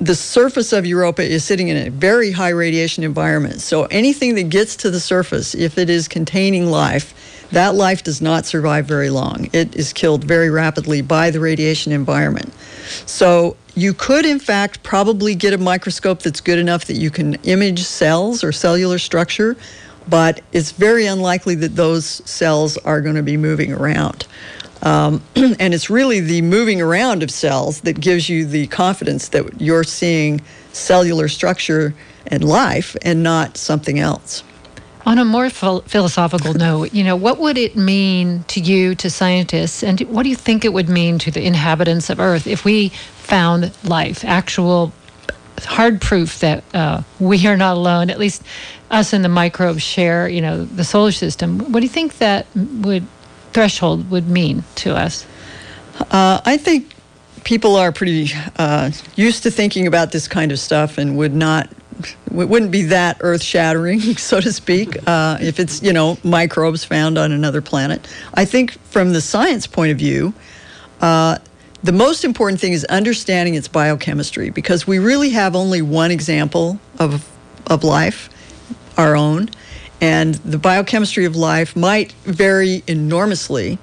the 0.02 0.16
surface 0.16 0.72
of 0.72 0.84
Europa 0.84 1.22
is 1.22 1.44
sitting 1.44 1.68
in 1.68 1.76
a 1.76 1.88
very 1.88 2.32
high 2.32 2.48
radiation 2.48 3.04
environment. 3.04 3.60
So 3.60 3.84
anything 3.84 4.34
that 4.34 4.48
gets 4.48 4.74
to 4.76 4.90
the 4.90 4.98
surface, 4.98 5.54
if 5.54 5.78
it 5.78 5.88
is 5.88 6.08
containing 6.08 6.66
life, 6.66 7.14
that 7.52 7.76
life 7.76 8.02
does 8.02 8.20
not 8.20 8.44
survive 8.44 8.84
very 8.84 9.10
long. 9.10 9.48
It 9.52 9.76
is 9.76 9.92
killed 9.92 10.24
very 10.24 10.50
rapidly 10.50 11.02
by 11.02 11.30
the 11.30 11.38
radiation 11.38 11.92
environment. 11.92 12.52
So 13.06 13.56
you 13.76 13.94
could, 13.94 14.26
in 14.26 14.40
fact, 14.40 14.82
probably 14.82 15.36
get 15.36 15.52
a 15.52 15.58
microscope 15.58 16.20
that's 16.20 16.40
good 16.40 16.58
enough 16.58 16.86
that 16.86 16.96
you 16.96 17.10
can 17.10 17.34
image 17.44 17.84
cells 17.84 18.42
or 18.42 18.50
cellular 18.50 18.98
structure, 18.98 19.56
but 20.08 20.40
it's 20.50 20.72
very 20.72 21.06
unlikely 21.06 21.54
that 21.56 21.76
those 21.76 22.06
cells 22.28 22.76
are 22.78 23.00
going 23.00 23.14
to 23.14 23.22
be 23.22 23.36
moving 23.36 23.72
around. 23.72 24.26
Um, 24.82 25.22
and 25.36 25.74
it's 25.74 25.88
really 25.88 26.20
the 26.20 26.42
moving 26.42 26.80
around 26.80 27.22
of 27.22 27.30
cells 27.30 27.82
that 27.82 28.00
gives 28.00 28.28
you 28.28 28.44
the 28.44 28.66
confidence 28.66 29.28
that 29.28 29.60
you're 29.60 29.84
seeing 29.84 30.40
cellular 30.72 31.28
structure 31.28 31.94
and 32.26 32.44
life 32.44 32.96
and 33.02 33.22
not 33.22 33.56
something 33.56 33.98
else. 33.98 34.42
On 35.04 35.18
a 35.18 35.24
more 35.24 35.50
philosophical 35.50 36.54
note, 36.68 36.94
you 36.94 37.02
know, 37.02 37.16
what 37.16 37.38
would 37.38 37.58
it 37.58 37.76
mean 37.76 38.44
to 38.44 38.60
you, 38.60 38.94
to 38.96 39.10
scientists, 39.10 39.82
and 39.82 40.00
what 40.02 40.22
do 40.22 40.28
you 40.28 40.36
think 40.36 40.64
it 40.64 40.72
would 40.72 40.88
mean 40.88 41.18
to 41.20 41.30
the 41.30 41.44
inhabitants 41.44 42.08
of 42.08 42.20
Earth 42.20 42.46
if 42.46 42.64
we 42.64 42.90
found 43.16 43.72
life, 43.84 44.24
actual 44.24 44.92
hard 45.64 46.00
proof 46.00 46.40
that 46.40 46.64
uh, 46.74 47.02
we 47.20 47.46
are 47.46 47.56
not 47.56 47.76
alone, 47.76 48.10
at 48.10 48.18
least 48.18 48.42
us 48.90 49.12
and 49.12 49.24
the 49.24 49.28
microbes 49.28 49.82
share, 49.82 50.28
you 50.28 50.40
know, 50.40 50.64
the 50.64 50.84
solar 50.84 51.12
system? 51.12 51.58
What 51.72 51.80
do 51.80 51.86
you 51.86 51.88
think 51.88 52.18
that 52.18 52.46
would 52.54 53.06
threshold 53.52 54.10
would 54.10 54.28
mean 54.28 54.64
to 54.76 54.94
us? 54.94 55.26
Uh, 56.10 56.40
I 56.44 56.56
think 56.56 56.94
people 57.44 57.76
are 57.76 57.92
pretty 57.92 58.30
uh, 58.56 58.90
used 59.16 59.42
to 59.42 59.50
thinking 59.50 59.86
about 59.86 60.12
this 60.12 60.28
kind 60.28 60.52
of 60.52 60.58
stuff 60.58 60.98
and 60.98 61.16
would 61.16 61.34
not 61.34 61.68
it 62.00 62.48
wouldn't 62.48 62.70
be 62.70 62.82
that 62.84 63.18
earth 63.20 63.42
shattering, 63.42 64.00
so 64.16 64.40
to 64.40 64.52
speak, 64.52 64.96
uh, 65.06 65.38
if 65.40 65.60
it's, 65.60 65.82
you 65.82 65.92
know, 65.92 66.18
microbes 66.24 66.84
found 66.84 67.18
on 67.18 67.32
another 67.32 67.60
planet. 67.60 68.06
I 68.34 68.44
think 68.44 68.72
from 68.88 69.12
the 69.12 69.20
science 69.20 69.66
point 69.66 69.92
of 69.92 69.98
view, 69.98 70.34
uh, 71.00 71.38
the 71.82 71.92
most 71.92 72.24
important 72.24 72.60
thing 72.60 72.72
is 72.72 72.84
understanding 72.84 73.54
its 73.54 73.68
biochemistry 73.68 74.50
because 74.50 74.86
we 74.86 74.98
really 74.98 75.30
have 75.30 75.56
only 75.56 75.82
one 75.82 76.10
example 76.10 76.78
of, 76.98 77.28
of 77.66 77.84
life, 77.84 78.28
our 78.96 79.16
own. 79.16 79.50
And 80.02 80.34
the 80.34 80.58
biochemistry 80.58 81.24
of 81.24 81.36
life 81.36 81.74
might 81.74 82.12
vary 82.24 82.82
enormously 82.86 83.78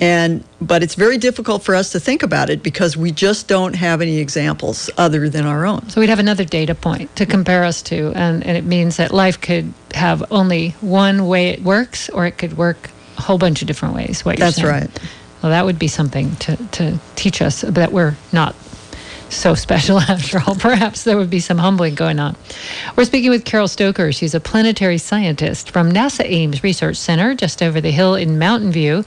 and 0.00 0.44
but 0.60 0.82
it's 0.82 0.94
very 0.94 1.18
difficult 1.18 1.62
for 1.62 1.74
us 1.74 1.92
to 1.92 2.00
think 2.00 2.22
about 2.22 2.50
it 2.50 2.62
because 2.62 2.96
we 2.96 3.12
just 3.12 3.48
don't 3.48 3.74
have 3.74 4.00
any 4.00 4.18
examples 4.18 4.90
other 4.98 5.28
than 5.28 5.46
our 5.46 5.64
own. 5.66 5.88
So 5.88 6.00
we'd 6.00 6.10
have 6.10 6.18
another 6.18 6.44
data 6.44 6.74
point 6.74 7.14
to 7.16 7.26
compare 7.26 7.64
us 7.64 7.82
to, 7.82 8.12
and, 8.14 8.44
and 8.44 8.56
it 8.56 8.64
means 8.64 8.96
that 8.96 9.12
life 9.12 9.40
could 9.40 9.72
have 9.94 10.24
only 10.30 10.70
one 10.80 11.26
way 11.26 11.50
it 11.50 11.62
works, 11.62 12.08
or 12.10 12.26
it 12.26 12.38
could 12.38 12.56
work 12.56 12.90
a 13.16 13.22
whole 13.22 13.38
bunch 13.38 13.62
of 13.62 13.68
different 13.68 13.94
ways. 13.94 14.24
What 14.24 14.38
That's 14.38 14.56
saying. 14.56 14.68
right. 14.68 15.00
Well, 15.42 15.50
that 15.50 15.64
would 15.64 15.78
be 15.78 15.88
something 15.88 16.34
to, 16.36 16.56
to 16.56 16.98
teach 17.14 17.40
us 17.40 17.60
that 17.62 17.92
we're 17.92 18.16
not 18.32 18.54
so 19.30 19.54
special 19.54 19.98
after 20.14 20.40
all. 20.46 20.54
Perhaps 20.54 21.04
there 21.04 21.16
would 21.16 21.30
be 21.30 21.40
some 21.40 21.58
humbling 21.58 21.94
going 21.94 22.18
on. 22.18 22.36
We're 22.96 23.04
speaking 23.04 23.30
with 23.30 23.44
Carol 23.44 23.68
Stoker. 23.68 24.12
She's 24.12 24.34
a 24.34 24.40
planetary 24.40 24.98
scientist 24.98 25.70
from 25.70 25.92
NASA 25.92 26.24
Ames 26.24 26.62
Research 26.62 26.96
Center 26.96 27.34
just 27.34 27.62
over 27.62 27.80
the 27.80 27.90
hill 27.90 28.14
in 28.14 28.38
Mountain 28.38 28.72
View. 28.72 29.04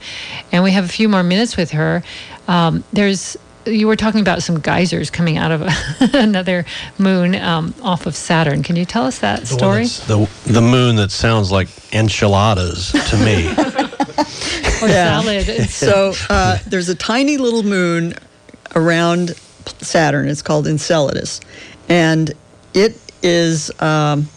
And 0.52 0.62
we 0.64 0.72
have 0.72 0.84
a 0.84 0.88
few 0.88 1.08
more 1.08 1.22
minutes 1.22 1.56
with 1.56 1.72
her. 1.72 2.02
Um, 2.48 2.84
there's 2.92 3.36
you 3.64 3.86
were 3.86 3.94
talking 3.94 4.20
about 4.20 4.42
some 4.42 4.58
geysers 4.58 5.08
coming 5.08 5.38
out 5.38 5.52
of 5.52 5.62
another 6.14 6.64
moon 6.98 7.36
um, 7.36 7.72
off 7.80 8.06
of 8.06 8.16
Saturn. 8.16 8.64
Can 8.64 8.74
you 8.74 8.84
tell 8.84 9.04
us 9.06 9.20
that 9.20 9.42
The 9.42 9.46
story? 9.46 9.84
The, 9.86 10.28
the 10.46 10.60
moon 10.60 10.96
that 10.96 11.12
sounds 11.12 11.52
like 11.52 11.68
enchiladas 11.92 12.90
to 12.90 13.16
me. 13.18 13.54
Or 14.82 14.88
Yeah. 14.88 15.20
salad? 15.20 15.70
So 15.70 16.12
uh, 16.28 16.58
there's 16.66 16.88
a 16.88 16.96
tiny 16.96 17.36
little 17.36 17.62
moon 17.62 18.14
around 18.74 19.30
Saturn. 19.80 20.28
It's 20.28 20.42
called 20.42 20.66
Enceladus, 20.66 21.40
and 21.88 22.32
it 22.74 22.96
is 23.22 23.70
um, 23.80 24.28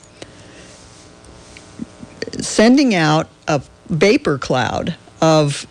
sending 2.40 2.96
out 2.96 3.30
a 3.48 3.62
vapor 3.90 4.38
cloud 4.38 4.96
of 5.22 5.66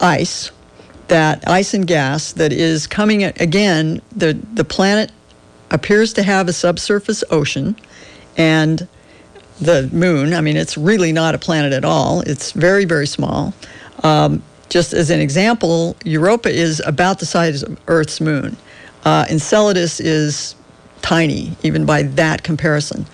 ice, 0.00 0.50
that 1.08 1.46
ice 1.48 1.74
and 1.74 1.86
gas 1.86 2.32
that 2.32 2.52
is 2.52 2.86
coming 2.86 3.24
again. 3.24 4.02
The 4.14 4.34
the 4.54 4.64
planet 4.64 5.12
appears 5.70 6.12
to 6.14 6.22
have 6.22 6.48
a 6.48 6.52
subsurface 6.52 7.24
ocean, 7.30 7.76
and 8.36 8.88
the 9.60 9.88
moon. 9.92 10.34
I 10.34 10.40
mean, 10.40 10.56
it's 10.56 10.78
really 10.78 11.12
not 11.12 11.34
a 11.34 11.38
planet 11.38 11.72
at 11.72 11.84
all. 11.84 12.20
It's 12.22 12.52
very, 12.52 12.84
very 12.84 13.06
small. 13.06 13.52
Um, 14.02 14.42
just 14.68 14.92
as 14.92 15.10
an 15.10 15.20
example, 15.20 15.96
Europa 16.04 16.50
is 16.50 16.80
about 16.86 17.18
the 17.18 17.26
size 17.26 17.62
of 17.62 17.78
Earth's 17.88 18.20
moon. 18.20 18.56
Uh, 19.08 19.24
Enceladus 19.30 20.00
is 20.00 20.54
tiny, 21.00 21.56
even 21.62 21.86
by 21.86 22.02
that 22.02 22.42
comparison. 22.42 23.06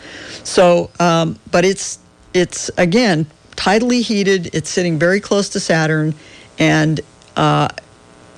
So, 0.42 0.90
um, 0.99 1.38
but 1.53 1.64
it's 1.64 2.01
it's 2.32 2.68
again 2.76 3.26
tidally 3.53 4.03
heated. 4.03 4.53
It's 4.53 4.68
sitting 4.68 4.99
very 4.99 5.20
close 5.20 5.49
to 5.51 5.61
Saturn, 5.61 6.12
and 6.59 7.01
uh, 7.36 7.68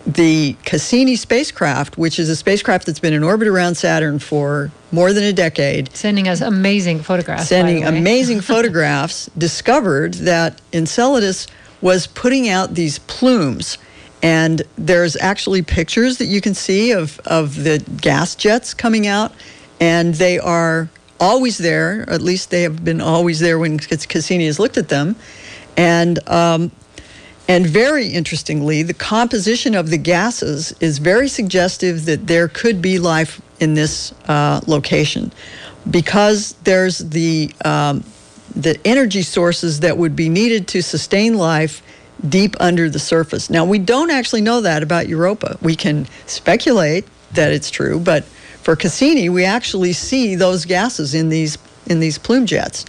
the 0.07 0.55
Cassini 0.67 1.17
spacecraft, 1.17 1.97
which 1.97 2.19
is 2.19 2.29
a 2.29 2.37
spacecraft 2.37 2.85
that's 2.85 3.01
been 3.01 3.15
in 3.15 3.23
orbit 3.23 3.49
around 3.49 3.77
Saturn 3.77 4.19
for 4.19 4.71
more 4.93 5.15
than 5.15 5.25
a 5.25 5.33
decade, 5.33 5.97
sending 5.97 6.29
us 6.29 6.43
amazing 6.43 7.01
photographs. 7.01 7.49
sending 7.49 7.87
amazing 7.87 8.41
photographs, 8.53 9.31
discovered 9.39 10.13
that 10.13 10.61
Enceladus 10.75 11.47
was 11.81 12.07
putting 12.07 12.51
out 12.51 12.75
these 12.75 12.99
plumes. 12.99 13.79
And 14.23 14.63
there's 14.77 15.17
actually 15.17 15.63
pictures 15.63 16.19
that 16.19 16.27
you 16.27 16.41
can 16.41 16.55
see 16.55 16.93
of, 16.93 17.21
of 17.27 17.63
the 17.63 17.79
gas 18.01 18.35
jets 18.35 18.75
coming 18.75 19.07
out, 19.07 19.33
and 19.81 20.15
they 20.15 20.39
are 20.39 20.89
always 21.21 21.59
there, 21.59 22.03
or 22.03 22.13
at 22.13 22.23
least 22.23 22.51
they 22.51 22.63
have 22.63 22.85
been 22.85 23.01
always 23.01 23.41
there 23.41 23.59
when 23.59 23.79
Cassini 23.79 24.47
has 24.47 24.59
looked 24.59 24.77
at 24.77 24.89
them. 24.89 25.17
And 25.77 26.27
um, 26.29 26.71
and 27.49 27.65
very 27.65 28.09
interestingly, 28.09 28.83
the 28.83 28.95
composition 28.95 29.75
of 29.75 29.91
the 29.91 29.99
gases 29.99 30.73
is 30.81 30.99
very 30.99 31.29
suggestive 31.29 32.05
that 32.07 32.27
there 32.27 32.49
could 32.49 32.83
be 32.83 32.99
life 32.99 33.41
in 33.61 33.75
this 33.75 34.13
uh, 34.27 34.61
location. 34.67 35.33
Because 35.89 36.55
there's 36.65 36.99
the, 36.99 37.53
um, 37.65 38.03
the 38.57 38.77
energy 38.85 39.23
sources 39.23 39.81
that 39.81 39.97
would 39.97 40.17
be 40.17 40.29
needed 40.29 40.67
to 40.69 40.83
sustain 40.83 41.37
life 41.37 41.83
deep 42.29 42.57
under 42.61 42.89
the 42.89 42.99
surface. 42.99 43.51
Now, 43.51 43.65
we 43.65 43.79
don't 43.79 44.11
actually 44.11 44.41
know 44.41 44.61
that 44.63 44.83
about 44.83 45.09
Europa. 45.09 45.59
We 45.61 45.77
can 45.77 46.07
speculate 46.27 47.05
that 47.33 47.53
it's 47.53 47.71
true, 47.71 48.01
but 48.01 48.25
for 48.25 48.75
Cassini, 48.77 49.29
we 49.29 49.45
actually 49.45 49.93
see 49.93 50.35
those 50.35 50.65
gases 50.65 51.15
in 51.15 51.29
these, 51.29 51.59
in 51.87 52.01
these 52.01 52.19
plume 52.19 52.47
jets. 52.47 52.85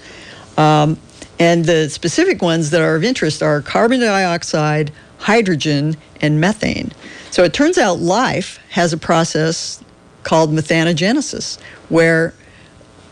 Um, 0.57 0.97
and 1.39 1.65
the 1.65 1.89
specific 1.89 2.41
ones 2.41 2.71
that 2.71 2.81
are 2.81 2.95
of 2.95 3.03
interest 3.03 3.43
are 3.43 3.61
carbon 3.61 3.99
dioxide, 3.99 4.91
hydrogen, 5.19 5.97
and 6.21 6.41
methane. 6.41 6.91
So 7.29 7.43
it 7.43 7.53
turns 7.53 7.77
out 7.77 7.99
life 7.99 8.59
has 8.69 8.93
a 8.93 8.97
process 8.97 9.83
called 10.23 10.51
methanogenesis, 10.51 11.59
where 11.89 12.33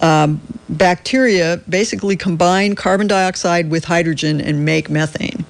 um, 0.01 0.41
bacteria 0.69 1.61
basically 1.69 2.15
combine 2.15 2.75
carbon 2.75 3.07
dioxide 3.07 3.69
with 3.69 3.85
hydrogen 3.85 4.41
and 4.41 4.65
make 4.65 4.89
methane. 4.89 5.45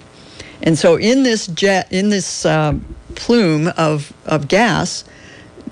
And 0.66 0.78
so 0.78 0.95
in 0.95 1.24
this 1.24 1.47
jet, 1.47 1.91
in 1.91 2.09
this 2.09 2.45
um, 2.45 2.84
plume 3.16 3.70
of, 3.78 4.11
of 4.26 4.47
gas, 4.47 5.03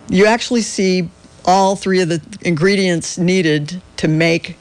you 0.08 0.26
actually 0.28 0.62
see 0.62 1.10
all 1.46 1.76
three 1.76 2.02
of 2.02 2.10
the 2.10 2.22
ingredients 2.42 3.18
needed 3.18 3.82
to 3.98 4.08
make 4.08 4.58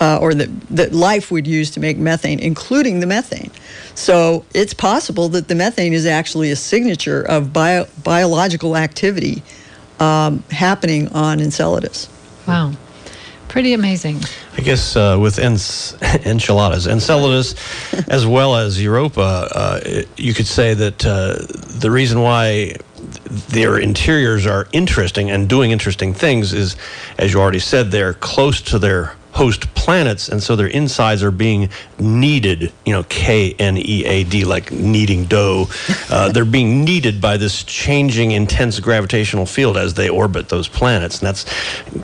uh, 0.00 0.18
or 0.20 0.34
that, 0.34 0.48
that 0.68 0.92
life 0.92 1.30
would 1.30 1.46
use 1.46 1.70
to 1.70 1.80
make 1.80 1.96
methane, 1.96 2.38
including 2.38 3.00
the 3.00 3.06
methane. 3.06 3.50
So 3.94 4.44
it's 4.54 4.74
possible 4.74 5.28
that 5.30 5.48
the 5.48 5.54
methane 5.54 5.92
is 5.92 6.06
actually 6.06 6.50
a 6.50 6.56
signature 6.56 7.22
of 7.22 7.52
bio, 7.52 7.86
biological 8.02 8.76
activity 8.76 9.42
um, 9.98 10.42
happening 10.50 11.08
on 11.08 11.40
Enceladus. 11.40 12.08
Wow. 12.46 12.72
Pretty 13.48 13.72
amazing. 13.72 14.20
I 14.60 14.62
guess 14.62 14.94
uh, 14.94 15.16
with 15.18 15.38
ens- 15.38 15.96
enchiladas, 16.02 16.86
Enceladus, 16.86 17.54
as 18.08 18.26
well 18.26 18.56
as 18.56 18.80
Europa, 18.80 19.48
uh, 19.50 20.02
you 20.18 20.34
could 20.34 20.46
say 20.46 20.74
that 20.74 21.06
uh, 21.06 21.36
the 21.78 21.90
reason 21.90 22.20
why 22.20 22.76
their 23.48 23.78
interiors 23.78 24.44
are 24.44 24.68
interesting 24.72 25.30
and 25.30 25.48
doing 25.48 25.70
interesting 25.70 26.12
things 26.12 26.52
is, 26.52 26.76
as 27.16 27.32
you 27.32 27.40
already 27.40 27.58
said, 27.58 27.90
they're 27.90 28.12
close 28.12 28.60
to 28.60 28.78
their 28.78 29.14
host 29.32 29.72
planets, 29.74 30.28
and 30.28 30.42
so 30.42 30.56
their 30.56 30.66
insides 30.66 31.22
are 31.22 31.30
being 31.30 31.68
kneaded. 31.98 32.72
You 32.84 32.92
know, 32.92 33.02
K 33.04 33.54
N 33.58 33.76
E 33.76 34.04
A 34.04 34.24
D, 34.24 34.44
like 34.44 34.70
kneading 34.72 35.24
dough. 35.26 35.66
Uh, 36.08 36.28
they're 36.32 36.44
being 36.44 36.84
kneaded 36.84 37.20
by 37.20 37.36
this 37.36 37.64
changing, 37.64 38.32
intense 38.32 38.80
gravitational 38.80 39.46
field 39.46 39.76
as 39.76 39.94
they 39.94 40.08
orbit 40.08 40.48
those 40.48 40.68
planets, 40.68 41.18
and 41.18 41.26
that's 41.26 41.44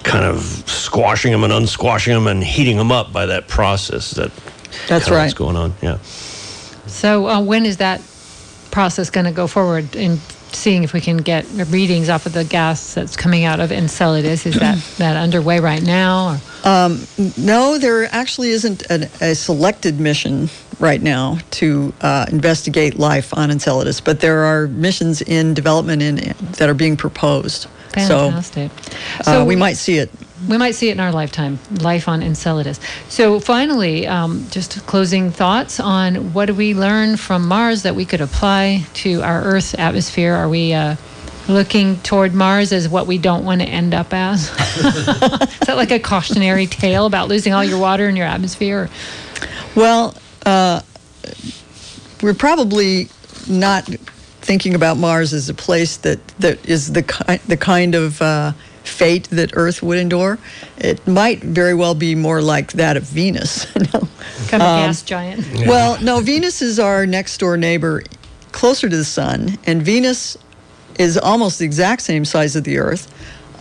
kind 0.03 0.25
of 0.25 0.43
squashing 0.69 1.33
them 1.33 1.45
and 1.45 1.53
unsquashing 1.53 2.15
them 2.15 2.27
and 2.27 2.43
heating 2.43 2.77
them 2.77 2.93
up 2.93 3.13
by 3.13 3.27
that 3.27 3.49
process. 3.49 4.13
That 4.13 4.31
That's 4.89 5.11
right. 5.11 5.23
What's 5.23 5.35
going 5.35 5.57
on? 5.57 5.75
Yeah. 5.83 5.99
So 6.87 7.27
uh, 7.27 7.43
when 7.43 7.67
is 7.67 7.79
that 7.79 8.01
process 8.71 9.11
going 9.11 9.25
to 9.25 9.33
go 9.33 9.47
forward 9.47 9.97
in 9.97 10.19
seeing 10.53 10.85
if 10.85 10.93
we 10.93 11.01
can 11.01 11.19
get 11.19 11.47
readings 11.69 12.09
off 12.09 12.27
of 12.27 12.33
the 12.33 12.45
gas 12.45 12.95
that's 12.95 13.17
coming 13.17 13.45
out 13.45 13.61
of 13.61 13.71
Enceladus? 13.71 14.47
Is 14.47 14.59
that 14.59 14.79
that 14.99 15.17
underway 15.17 15.61
right 15.61 15.83
now? 15.83 16.35
Or? 16.35 16.41
No, 17.37 17.79
there 17.79 18.05
actually 18.13 18.51
isn't 18.51 18.83
an, 18.91 19.05
a 19.21 19.35
selected 19.35 20.01
mission 20.01 20.49
right 20.79 21.01
now 21.01 21.39
to 21.53 21.93
uh, 22.01 22.27
investigate 22.31 22.99
life 22.99 23.37
on 23.37 23.51
Enceladus, 23.51 24.01
but 24.01 24.21
there 24.21 24.45
are 24.45 24.67
missions 24.69 25.23
in 25.23 25.55
development 25.55 26.03
in, 26.03 26.17
that 26.59 26.69
are 26.69 26.75
being 26.75 26.97
proposed. 26.97 27.69
Fantastic. 27.93 28.71
So 29.23 29.43
uh, 29.43 29.45
we 29.45 29.57
might 29.57 29.75
see 29.75 29.99
it. 29.99 30.11
We 30.49 30.59
might 30.59 30.75
see 30.75 30.89
it 30.89 30.93
in 30.93 31.01
our 31.01 31.13
lifetime. 31.13 31.59
Life 31.81 32.09
on 32.09 32.23
Enceladus. 32.23 32.79
So 33.09 33.41
finally, 33.41 34.07
um, 34.07 34.47
just 34.51 34.87
closing 34.87 35.31
thoughts 35.31 35.81
on 35.81 36.33
what 36.33 36.47
do 36.47 36.55
we 36.55 36.75
learn 36.75 37.17
from 37.17 37.49
Mars 37.49 37.83
that 37.83 37.95
we 37.95 38.05
could 38.05 38.21
apply 38.21 38.85
to 38.95 39.23
our 39.23 39.43
Earth's 39.43 39.75
atmosphere? 39.75 40.35
Are 40.35 40.49
we 40.49 40.75
uh, 40.75 40.97
looking 41.49 41.97
toward 42.01 42.35
Mars 42.35 42.73
as 42.73 42.89
what 42.89 43.07
we 43.07 43.19
don't 43.19 43.45
want 43.45 43.63
to 43.63 43.67
end 43.67 43.95
up 43.95 44.13
as? 44.13 44.51
Is 44.77 45.07
that 45.61 45.75
like 45.77 45.91
a 45.91 45.99
cautionary 45.99 46.67
tale 46.67 47.07
about 47.07 47.29
losing 47.29 47.53
all 47.53 47.65
your 47.65 47.79
water 47.79 48.09
in 48.09 48.17
your 48.17 48.27
atmosphere? 48.27 48.91
Well, 49.75 50.15
uh, 50.45 50.83
we're 52.23 52.35
probably 52.35 53.09
not 53.49 53.85
thinking 53.85 54.75
about 54.75 54.97
Mars 54.97 55.33
as 55.33 55.49
a 55.49 55.55
place 55.55 55.97
that, 55.99 56.27
that 56.39 56.65
is 56.69 56.93
the, 56.93 57.03
ki- 57.03 57.39
the 57.49 57.57
kind 57.57 57.95
of 57.95 58.21
uh, 58.23 58.53
fate 58.89 59.29
that 59.31 59.51
Earth 59.55 59.83
would 59.83 59.99
endure. 59.99 60.39
It 60.79 61.07
might 61.07 61.41
very 61.41 61.75
well 61.75 61.95
be 61.95 62.15
more 62.15 62.43
like 62.43 62.73
that 62.73 62.97
of 62.97 63.05
Venus. 63.05 63.67
no. 63.77 64.09
Kind 64.49 64.63
of 64.63 64.69
um, 64.69 64.87
gas 64.87 65.03
giant. 65.03 65.47
Yeah. 65.47 65.69
Well, 65.69 66.03
no, 66.03 66.21
Venus 66.21 66.63
is 66.63 66.79
our 66.79 67.07
next 67.07 67.39
door 67.39 67.57
neighbor 67.57 68.03
closer 68.53 68.89
to 68.89 68.97
the 68.97 69.05
sun, 69.05 69.59
and 69.67 69.83
Venus 69.83 70.37
is 70.99 71.19
almost 71.19 71.59
the 71.59 71.65
exact 71.65 72.03
same 72.03 72.25
size 72.25 72.57
as 72.57 72.63
the 72.63 72.79
Earth. 72.79 73.13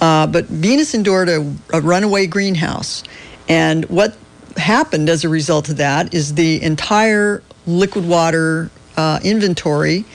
Uh, 0.02 0.28
but 0.28 0.46
Venus 0.46 0.94
endured 0.94 1.30
a, 1.30 1.54
a 1.74 1.82
runaway 1.82 2.28
greenhouse. 2.28 3.04
And 3.48 3.86
what 3.86 4.18
happened 4.58 5.10
as 5.10 5.24
a 5.24 5.30
result 5.30 5.70
of 5.70 5.78
that 5.78 6.14
is 6.14 6.36
the 6.36 6.62
entire 6.62 7.42
liquid 7.66 8.08
water 8.08 8.70
uh, 8.98 9.20
inventory 9.24 10.06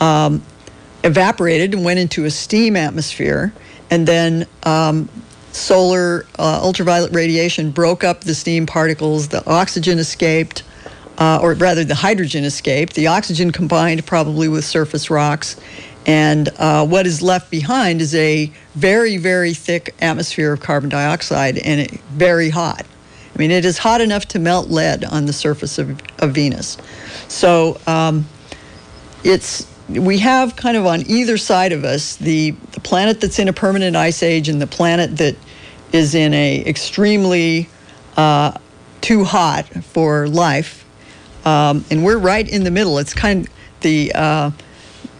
um, 0.00 0.42
evaporated 1.04 1.74
and 1.74 1.84
went 1.84 1.98
into 1.98 2.24
a 2.24 2.30
steam 2.30 2.76
atmosphere. 2.76 3.52
And 3.92 4.08
then 4.08 4.46
um, 4.62 5.10
solar 5.52 6.24
uh, 6.38 6.60
ultraviolet 6.62 7.12
radiation 7.12 7.70
broke 7.72 8.04
up 8.04 8.22
the 8.22 8.34
steam 8.34 8.64
particles, 8.64 9.28
the 9.28 9.46
oxygen 9.46 9.98
escaped. 9.98 10.62
Uh, 11.18 11.38
or 11.42 11.52
rather, 11.52 11.84
the 11.84 11.94
hydrogen 11.94 12.42
escaped. 12.42 12.94
The 12.94 13.08
oxygen 13.08 13.52
combined 13.52 14.06
probably 14.06 14.48
with 14.48 14.64
surface 14.64 15.10
rocks, 15.10 15.56
and 16.06 16.48
uh, 16.58 16.86
what 16.86 17.06
is 17.06 17.20
left 17.20 17.50
behind 17.50 18.00
is 18.00 18.14
a 18.14 18.50
very, 18.74 19.18
very 19.18 19.52
thick 19.52 19.94
atmosphere 20.00 20.54
of 20.54 20.60
carbon 20.60 20.88
dioxide 20.88 21.58
and 21.58 21.82
it, 21.82 21.90
very 22.12 22.48
hot. 22.48 22.86
I 23.34 23.38
mean, 23.38 23.50
it 23.50 23.66
is 23.66 23.76
hot 23.76 24.00
enough 24.00 24.24
to 24.28 24.38
melt 24.38 24.70
lead 24.70 25.04
on 25.04 25.26
the 25.26 25.34
surface 25.34 25.78
of, 25.78 26.00
of 26.18 26.32
Venus. 26.32 26.78
So 27.28 27.78
um, 27.86 28.26
it's 29.22 29.66
we 29.98 30.18
have 30.18 30.56
kind 30.56 30.76
of 30.76 30.86
on 30.86 31.08
either 31.08 31.36
side 31.36 31.72
of 31.72 31.84
us 31.84 32.16
the, 32.16 32.52
the 32.72 32.80
planet 32.80 33.20
that's 33.20 33.38
in 33.38 33.48
a 33.48 33.52
permanent 33.52 33.96
ice 33.96 34.22
age 34.22 34.48
and 34.48 34.60
the 34.60 34.66
planet 34.66 35.16
that 35.18 35.36
is 35.92 36.14
in 36.14 36.32
a 36.34 36.64
extremely 36.66 37.68
uh, 38.16 38.52
too 39.00 39.24
hot 39.24 39.66
for 39.66 40.28
life. 40.28 40.86
Um, 41.44 41.84
and 41.90 42.04
we're 42.04 42.18
right 42.18 42.48
in 42.48 42.64
the 42.64 42.70
middle. 42.70 42.98
It's 42.98 43.14
kind 43.14 43.46
of 43.46 43.52
the 43.80 44.12
uh, 44.14 44.50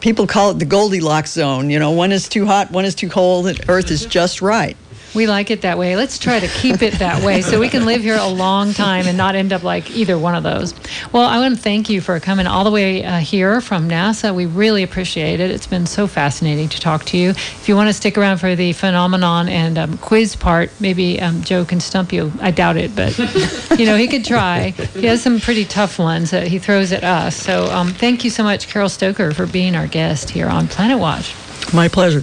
people 0.01 0.27
call 0.27 0.51
it 0.51 0.59
the 0.59 0.65
Goldilocks 0.65 1.33
zone. 1.33 1.71
You 1.71 1.79
know, 1.79 1.91
one 1.91 2.13
is 2.13 2.29
too 2.29 2.47
hot, 2.47 2.71
one 2.71 2.85
is 2.85 2.95
too 2.95 3.09
cold, 3.09 3.47
and 3.47 3.61
Earth 3.69 3.91
is 3.91 4.07
just 4.07 4.41
right. 4.41 4.77
We 5.15 5.27
like 5.27 5.51
it 5.51 5.61
that 5.63 5.77
way. 5.77 5.95
Let's 5.95 6.19
try 6.19 6.41
to 6.41 6.49
keep 6.49 6.81
it 6.81 6.95
that 6.95 7.23
way 7.23 7.43
so 7.43 7.61
we 7.61 7.69
can 7.69 7.85
live 7.85 8.03
here 8.03 8.17
a 8.19 8.29
long 8.29 8.73
time 8.73 9.07
and 9.07 9.17
not 9.17 9.35
end 9.35 9.53
up 9.53 9.63
like 9.63 9.91
either 9.91 10.19
one 10.19 10.35
of 10.35 10.43
those. 10.43 10.75
Well, 11.13 11.25
I 11.27 11.39
want 11.39 11.57
to 11.57 11.61
thank 11.61 11.91
you 11.91 12.01
for 12.01 12.19
coming 12.19 12.47
all 12.47 12.65
the 12.65 12.71
way 12.71 13.05
uh, 13.05 13.19
here 13.19 13.61
from 13.61 13.89
NASA. 13.89 14.35
We 14.35 14.47
really 14.47 14.83
appreciate 14.83 15.39
it. 15.39 15.51
It's 15.51 15.67
been 15.67 15.85
so 15.85 16.07
fascinating 16.07 16.71
to 16.71 16.81
talk 16.81 17.05
to 17.07 17.19
you. 17.19 17.31
If 17.31 17.69
you 17.69 17.77
want 17.77 17.89
to 17.89 17.93
stick 17.93 18.17
around 18.17 18.39
for 18.39 18.57
the 18.57 18.73
phenomenon 18.73 19.49
and 19.49 19.77
um, 19.77 19.99
quiz 19.99 20.35
part, 20.35 20.71
maybe 20.81 21.21
um, 21.21 21.43
Joe 21.43 21.67
can 21.67 21.81
stump 21.81 22.13
you. 22.13 22.33
I 22.41 22.51
doubt 22.51 22.79
it, 22.79 22.97
but 22.97 23.17
you 23.79 23.85
know 23.85 23.97
he 23.97 24.09
could 24.09 24.25
try. 24.25 24.71
He 24.71 25.07
has 25.07 25.23
some 25.23 25.41
pretty 25.41 25.67
tough 25.67 25.99
ones 25.99 26.31
that 26.31 26.47
he 26.47 26.59
throws 26.59 26.91
at 26.91 27.05
us. 27.05 27.37
So 27.37 27.67
um, 27.67 27.89
thank 27.89 28.25
you 28.25 28.31
so 28.31 28.43
much, 28.43 28.69
Carol 28.69 28.89
Stoker, 28.89 29.33
for 29.33 29.47
being 29.47 29.75
our 29.75 29.87
guest 29.87 30.31
here 30.31 30.49
on 30.49 30.69
Planet 30.69 30.99
Watch. 30.99 31.35
My 31.75 31.89
pleasure. 31.89 32.23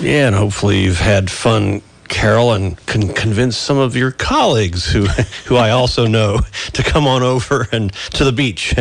Yeah, 0.00 0.28
and 0.28 0.36
hopefully 0.36 0.80
you've 0.80 0.98
had 0.98 1.30
fun 1.30 1.82
Carol, 2.10 2.52
and 2.52 2.76
can 2.86 3.08
convince 3.14 3.56
some 3.56 3.78
of 3.78 3.96
your 3.96 4.10
colleagues 4.10 4.84
who, 4.92 5.06
who 5.46 5.56
I 5.56 5.70
also 5.70 6.06
know 6.06 6.40
to 6.74 6.82
come 6.82 7.06
on 7.06 7.22
over 7.22 7.66
and 7.72 7.92
to 8.12 8.24
the 8.24 8.32
beach. 8.32 8.74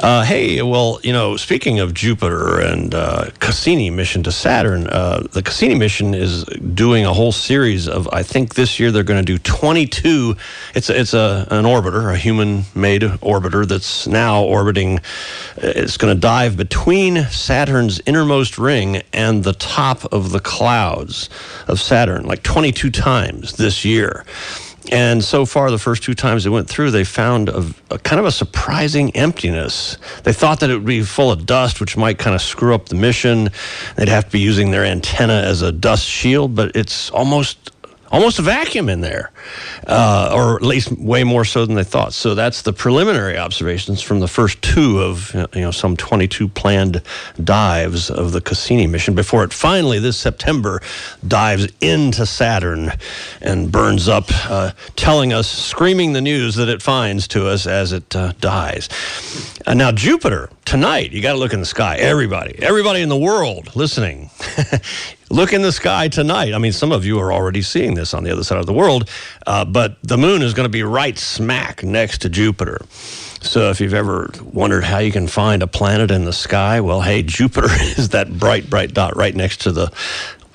Uh, 0.00 0.24
hey, 0.24 0.60
well, 0.62 0.98
you 1.04 1.12
know, 1.12 1.36
speaking 1.36 1.78
of 1.78 1.94
Jupiter 1.94 2.58
and 2.60 2.94
uh, 2.94 3.30
Cassini 3.38 3.90
mission 3.90 4.22
to 4.24 4.32
Saturn, 4.32 4.88
uh, 4.88 5.20
the 5.30 5.42
Cassini 5.42 5.76
mission 5.76 6.14
is 6.14 6.44
doing 6.44 7.04
a 7.04 7.12
whole 7.12 7.30
series 7.30 7.86
of. 7.86 8.08
I 8.12 8.22
think 8.22 8.54
this 8.54 8.80
year 8.80 8.90
they're 8.90 9.04
going 9.04 9.24
to 9.24 9.32
do 9.32 9.38
22. 9.38 10.36
It's 10.74 10.90
it's 10.90 11.14
a 11.14 11.46
an 11.50 11.64
orbiter, 11.64 12.12
a 12.12 12.16
human-made 12.16 13.02
orbiter 13.02 13.66
that's 13.66 14.06
now 14.06 14.42
orbiting. 14.42 15.00
It's 15.58 15.96
going 15.96 16.14
to 16.14 16.20
dive 16.20 16.56
between 16.56 17.24
Saturn's 17.26 18.00
innermost 18.06 18.58
ring 18.58 19.02
and 19.12 19.44
the 19.44 19.52
top 19.52 20.12
of 20.12 20.30
the 20.30 20.40
clouds 20.40 21.30
of 21.68 21.80
Saturn, 21.80 22.24
like 22.24 22.42
22 22.54 22.88
times 22.88 23.56
this 23.56 23.84
year. 23.84 24.24
And 24.92 25.24
so 25.24 25.44
far, 25.44 25.72
the 25.72 25.78
first 25.78 26.04
two 26.04 26.14
times 26.14 26.44
they 26.44 26.50
went 26.50 26.68
through, 26.68 26.92
they 26.92 27.02
found 27.02 27.48
a, 27.48 27.68
a, 27.90 27.98
kind 27.98 28.20
of 28.20 28.26
a 28.26 28.30
surprising 28.30 29.10
emptiness. 29.16 29.98
They 30.22 30.32
thought 30.32 30.60
that 30.60 30.70
it 30.70 30.74
would 30.74 30.86
be 30.86 31.02
full 31.02 31.32
of 31.32 31.46
dust, 31.46 31.80
which 31.80 31.96
might 31.96 32.18
kind 32.18 32.32
of 32.32 32.40
screw 32.40 32.72
up 32.72 32.90
the 32.90 32.94
mission. 32.94 33.50
They'd 33.96 34.06
have 34.06 34.26
to 34.26 34.30
be 34.30 34.38
using 34.38 34.70
their 34.70 34.84
antenna 34.84 35.32
as 35.32 35.62
a 35.62 35.72
dust 35.72 36.06
shield, 36.06 36.54
but 36.54 36.76
it's 36.76 37.10
almost 37.10 37.72
almost 38.14 38.38
a 38.38 38.42
vacuum 38.42 38.88
in 38.88 39.00
there, 39.00 39.32
uh, 39.88 40.30
or 40.32 40.54
at 40.54 40.62
least 40.62 40.92
way 40.92 41.24
more 41.24 41.44
so 41.44 41.66
than 41.66 41.74
they 41.74 41.82
thought. 41.82 42.12
So 42.14 42.36
that's 42.36 42.62
the 42.62 42.72
preliminary 42.72 43.36
observations 43.36 44.00
from 44.00 44.20
the 44.20 44.28
first 44.28 44.62
two 44.62 45.00
of 45.02 45.34
you 45.34 45.62
know 45.62 45.72
some 45.72 45.96
22 45.96 46.46
planned 46.48 47.02
dives 47.42 48.10
of 48.10 48.30
the 48.30 48.40
Cassini 48.40 48.86
mission 48.86 49.14
before 49.14 49.42
it 49.42 49.52
finally 49.52 49.98
this 49.98 50.16
September 50.16 50.80
dives 51.26 51.66
into 51.80 52.24
Saturn 52.24 52.92
and 53.40 53.72
burns 53.72 54.08
up, 54.08 54.26
uh, 54.48 54.70
telling 54.94 55.32
us, 55.32 55.50
screaming 55.50 56.12
the 56.12 56.20
news 56.20 56.54
that 56.54 56.68
it 56.68 56.82
finds 56.82 57.26
to 57.28 57.48
us 57.48 57.66
as 57.66 57.92
it 57.92 58.14
uh, 58.14 58.32
dies. 58.40 58.88
Now 59.66 59.90
Jupiter 59.90 60.50
tonight, 60.64 61.10
you 61.10 61.20
got 61.20 61.32
to 61.32 61.38
look 61.38 61.52
in 61.52 61.60
the 61.60 61.66
sky. 61.66 61.96
Everybody, 61.96 62.62
everybody 62.62 63.02
in 63.02 63.08
the 63.08 63.16
world 63.16 63.74
listening. 63.74 64.30
look 65.34 65.52
in 65.52 65.62
the 65.62 65.72
sky 65.72 66.06
tonight. 66.06 66.54
I 66.54 66.58
mean, 66.58 66.72
some 66.72 66.92
of 66.92 67.04
you 67.04 67.18
are 67.18 67.32
already 67.32 67.60
seeing 67.60 67.94
this 67.94 68.14
on 68.14 68.22
the 68.22 68.30
other 68.30 68.44
side 68.44 68.58
of 68.58 68.66
the 68.66 68.72
world, 68.72 69.10
uh, 69.46 69.64
but 69.64 69.96
the 70.02 70.16
moon 70.16 70.42
is 70.42 70.54
going 70.54 70.64
to 70.64 70.70
be 70.70 70.84
right 70.84 71.18
smack 71.18 71.82
next 71.82 72.22
to 72.22 72.28
Jupiter. 72.28 72.78
So 73.42 73.70
if 73.70 73.80
you've 73.80 73.94
ever 73.94 74.30
wondered 74.42 74.84
how 74.84 74.98
you 74.98 75.10
can 75.10 75.26
find 75.26 75.62
a 75.62 75.66
planet 75.66 76.12
in 76.12 76.24
the 76.24 76.32
sky, 76.32 76.80
well, 76.80 77.00
hey, 77.00 77.22
Jupiter 77.22 77.66
is 77.98 78.10
that 78.10 78.38
bright, 78.38 78.70
bright 78.70 78.94
dot 78.94 79.16
right 79.16 79.34
next 79.34 79.62
to 79.62 79.72
the 79.72 79.92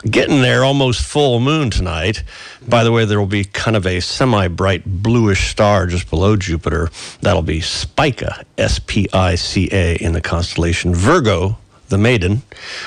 getting 0.09 0.41
there 0.41 0.63
almost 0.63 1.01
full 1.01 1.41
moon 1.41 1.69
tonight. 1.69 2.23
By 2.65 2.85
the 2.85 2.91
way, 2.93 3.03
there 3.03 3.19
will 3.19 3.27
be 3.27 3.43
kind 3.43 3.75
of 3.75 3.85
a 3.85 3.99
semi 3.99 4.47
bright 4.47 4.83
bluish 4.85 5.51
star 5.51 5.87
just 5.87 6.09
below 6.09 6.37
Jupiter. 6.37 6.89
That'll 7.21 7.41
be 7.41 7.59
Spica, 7.59 8.45
S 8.57 8.79
P 8.79 9.09
I 9.11 9.35
C 9.35 9.67
A, 9.73 9.95
in 9.95 10.13
the 10.13 10.21
constellation 10.21 10.95
Virgo 10.95 11.57
the 11.89 11.97
Maiden, 11.97 12.41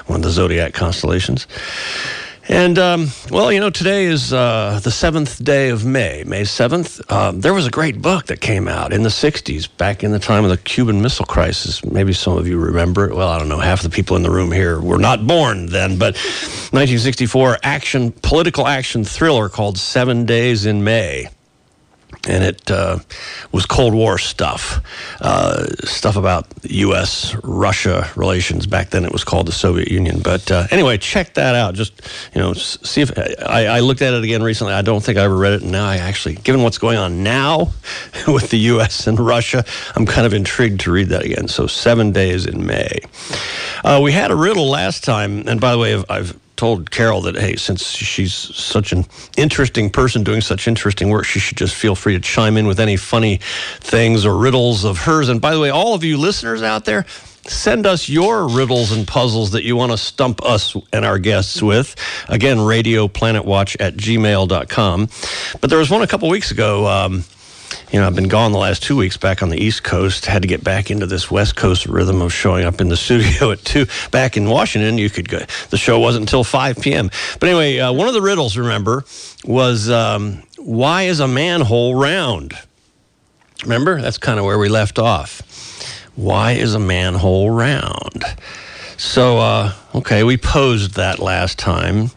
one 0.07 0.21
of 0.21 0.23
the 0.25 0.31
zodiac 0.31 0.75
constellations. 0.75 1.47
And, 2.49 2.77
um, 2.77 3.09
well, 3.31 3.53
you 3.53 3.61
know, 3.61 3.71
today 3.71 4.05
is 4.05 4.33
uh, 4.33 4.81
the 4.83 4.91
seventh 4.91 5.43
day 5.45 5.69
of 5.69 5.85
May, 5.85 6.25
May 6.27 6.43
7th. 6.43 7.01
Uh, 7.09 7.31
there 7.33 7.55
was 7.55 7.69
a 7.69 7.71
great 7.71 8.03
book 8.03 8.27
that 8.27 8.41
came 8.41 8.67
out 8.67 8.93
in 8.93 9.05
the 9.05 9.11
60s, 9.11 9.69
back 9.77 10.03
in 10.03 10.11
the 10.11 10.19
time 10.19 10.43
of 10.43 10.51
the 10.51 10.57
Cuban 10.57 11.01
Missile 11.01 11.25
Crisis. 11.25 11.85
Maybe 11.85 12.13
some 12.13 12.37
of 12.37 12.49
you 12.49 12.59
remember 12.59 13.09
it. 13.09 13.15
Well, 13.15 13.29
I 13.29 13.39
don't 13.39 13.49
know. 13.49 13.59
Half 13.59 13.83
the 13.83 13.91
people 13.91 14.17
in 14.17 14.25
the 14.25 14.31
room 14.31 14.51
here 14.51 14.81
were 14.81 14.99
not 14.99 15.25
born 15.25 15.67
then, 15.67 15.99
but 15.99 16.17
1964 16.17 17.59
action, 17.63 18.11
political 18.11 18.67
action 18.67 19.05
thriller 19.05 19.49
called 19.49 19.79
Seven 19.79 20.27
Days 20.27 20.67
in 20.67 20.83
May 20.83 21.29
and 22.29 22.45
it 22.45 22.71
uh, 22.71 22.99
was 23.51 23.67
Cold 23.67 23.95
War 23.95 24.19
stuff, 24.19 24.81
uh, 25.21 25.67
stuff 25.85 26.17
about 26.17 26.47
U.S. 26.63 27.35
Russia 27.43 28.09
relations. 28.15 28.67
Back 28.67 28.91
then, 28.91 29.05
it 29.05 29.13
was 29.13 29.25
called 29.25 29.47
the 29.47 29.53
Soviet 29.53 29.91
Union. 29.91 30.21
But 30.21 30.51
uh, 30.51 30.67
anyway, 30.71 30.99
check 30.99 31.35
that 31.35 31.55
out. 31.55 31.75
Just 31.75 32.01
you 32.35 32.41
know, 32.41 32.53
see 32.53 33.01
if 33.01 33.19
I, 33.19 33.67
I, 33.67 33.81
looked 33.81 34.03
at 34.03 34.15
it 34.15 34.23
again 34.23 34.43
recently. 34.43 34.73
I 34.73 34.83
don't 34.83 35.03
think 35.03 35.19
I 35.19 35.23
ever 35.23 35.37
read 35.37 35.55
it, 35.55 35.63
and 35.63 35.73
now 35.73 35.87
I 35.87 35.97
actually, 35.97 36.37
given 36.37 36.63
what's 36.63 36.79
going 36.79 36.99
on 36.99 37.23
now 37.25 37.73
with 38.29 38.51
the 38.51 38.59
U.S. 38.59 39.07
and 39.07 39.19
Russia, 39.19 39.65
I'm 39.97 40.07
kind 40.07 40.27
of 40.27 40.33
intrigued 40.33 40.81
to 40.83 40.93
read 40.93 41.09
that 41.09 41.25
again. 41.25 41.49
So, 41.49 41.67
seven 41.67 42.13
days 42.13 42.47
in 42.47 42.65
May. 42.65 43.01
Uh, 43.85 44.01
we 44.03 44.13
had 44.13 44.31
a 44.31 44.37
riddle 44.37 44.71
last 44.71 45.03
time, 45.03 45.49
and 45.49 45.61
by 45.61 45.73
the 45.73 45.79
way, 45.79 45.95
I've, 45.95 46.05
I've 46.09 46.42
told 46.63 46.93
Carol 46.93 47.21
that, 47.23 47.35
hey, 47.35 47.57
since 47.57 47.85
she's 47.91 48.33
such 48.33 48.93
an 48.93 49.05
interesting 49.37 49.91
person 49.91 50.23
doing 50.23 50.41
such 50.41 50.69
interesting 50.69 51.09
work, 51.09 51.25
she 51.25 51.41
should 51.41 51.57
just 51.57 51.75
feel 51.75 51.97
free 51.97 52.13
to 52.13 52.21
chime 52.21 52.57
in 52.57 52.69
with 52.69 52.79
any 52.79 52.97
funny 52.97 53.41
things 53.81 54.25
or 54.25 54.37
riddles 54.37 54.85
of 54.85 54.97
hers. 54.97 55.29
And 55.29 55.41
by 55.41 55.55
the 55.55 55.61
way, 55.61 55.71
all 55.71 55.93
of 55.93 56.05
you 56.05 56.17
listeners 56.17 56.63
out 56.63 56.85
there, 56.85 57.05
send 57.47 57.85
us 57.85 58.09
your 58.09 58.47
riddles 58.47 58.93
and 58.93 59.09
puzzles 59.09 59.51
that 59.51 59.65
you 59.65 59.75
want 59.75 59.91
to 59.91 59.99
stump 59.99 60.41
us 60.45 60.77
and 60.93 61.05
our 61.05 61.19
guests 61.19 61.61
with. 61.61 61.97
Again, 62.29 62.59
radioplanetwatch 62.59 63.79
at 63.81 63.97
gmail.com. 63.97 65.09
But 65.61 65.69
there 65.69 65.81
was 65.81 65.91
one 65.91 66.03
a 66.03 66.07
couple 66.07 66.29
weeks 66.29 66.53
ago. 66.53 66.87
Um, 66.87 67.25
you 67.93 68.01
know, 68.01 68.07
I've 68.07 68.15
been 68.15 68.29
gone 68.29 68.53
the 68.53 68.59
last 68.59 68.83
two 68.83 68.97
weeks 68.97 69.19
back 69.19 69.43
on 69.43 69.51
the 69.51 69.63
East 69.63 69.83
Coast. 69.85 70.25
Had 70.25 70.43
to 70.43 70.49
get 70.49 70.65
back 70.65 70.91
into 70.91 71.05
this 71.05 71.31
West 71.31 71.57
Coast 71.57 71.85
rhythm 71.85 72.23
of 72.23 72.33
showing 72.33 72.65
up 72.65 72.81
in 72.81 72.89
the 72.89 72.97
studio 72.97 73.51
at 73.51 73.63
two. 73.65 73.87
Back 74.11 74.37
in 74.37 74.49
Washington, 74.49 74.97
you 74.97 75.11
could 75.11 75.29
go. 75.29 75.41
The 75.69 75.77
show 75.77 75.99
wasn't 75.99 76.23
until 76.23 76.43
five 76.43 76.81
p.m. 76.81 77.11
But 77.39 77.51
anyway, 77.51 77.79
uh, 77.79 77.93
one 77.93 78.09
of 78.09 78.15
the 78.15 78.23
riddles, 78.23 78.57
remember, 78.57 79.05
was 79.45 79.91
um, 79.91 80.43
why 80.57 81.03
is 81.03 81.21
a 81.21 81.29
manhole 81.29 81.95
round? 81.95 82.55
Remember, 83.63 84.01
that's 84.01 84.19
kind 84.19 84.39
of 84.39 84.47
where 84.47 84.59
we 84.59 84.69
left 84.69 84.99
off. 84.99 85.43
Why 86.17 86.53
is 86.53 86.75
a 86.75 86.81
manhole 86.81 87.51
round? 87.51 88.25
So, 88.97 89.39
uh, 89.39 89.73
okay, 89.95 90.25
we 90.25 90.37
posed 90.37 90.95
that 90.95 91.19
last 91.19 91.59
time. 91.59 92.11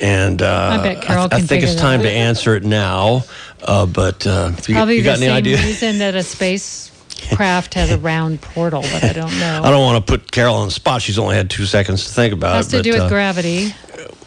And 0.00 0.42
uh, 0.42 0.78
I 0.80 0.82
bet 0.82 1.02
Carol 1.02 1.28
I, 1.30 1.40
think 1.40 1.62
it's 1.62 1.76
time 1.76 2.02
to 2.02 2.10
answer 2.10 2.56
it 2.56 2.64
now. 2.64 3.22
Uh, 3.64 3.86
but 3.86 4.26
uh, 4.26 4.52
you, 4.68 4.74
Probably 4.74 4.96
you 4.96 5.02
the 5.04 5.10
any 5.12 5.20
same 5.20 5.32
idea? 5.32 5.56
reason 5.58 5.98
that 5.98 6.14
a 6.14 6.22
spacecraft 6.22 7.74
has 7.74 7.90
a 7.90 7.98
round 7.98 8.40
portal, 8.42 8.82
but 8.82 9.02
I 9.04 9.12
don't 9.12 9.30
know. 9.40 9.62
I 9.64 9.70
don't 9.70 9.80
want 9.82 10.06
to 10.06 10.10
put 10.12 10.30
Carol 10.30 10.56
on 10.56 10.66
the 10.68 10.72
spot. 10.72 11.00
She's 11.02 11.18
only 11.18 11.36
had 11.36 11.48
two 11.50 11.64
seconds 11.64 12.04
to 12.06 12.12
think 12.12 12.32
about 12.34 12.56
has 12.56 12.68
it. 12.68 12.70
to 12.70 12.76
but, 12.78 12.82
do 12.84 12.90
with 12.92 13.00
uh, 13.02 13.08
gravity. 13.08 13.74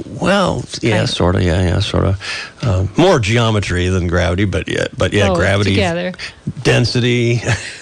Well, 0.08 0.64
yeah, 0.82 0.92
Kind 0.92 1.04
of. 1.04 1.10
sort 1.10 1.36
of. 1.36 1.42
Yeah, 1.44 1.62
yeah, 1.62 1.80
sort 1.80 2.06
of. 2.06 2.58
Uh, 2.62 2.88
more 2.98 3.20
geometry 3.20 3.88
than 3.90 4.08
gravity, 4.08 4.46
but 4.46 4.68
yeah, 4.68 4.88
but 4.98 5.12
yeah, 5.14 5.30
Oh, 5.30 5.36
gravity, 5.36 5.72
together. 5.72 6.14
density, 6.64 7.36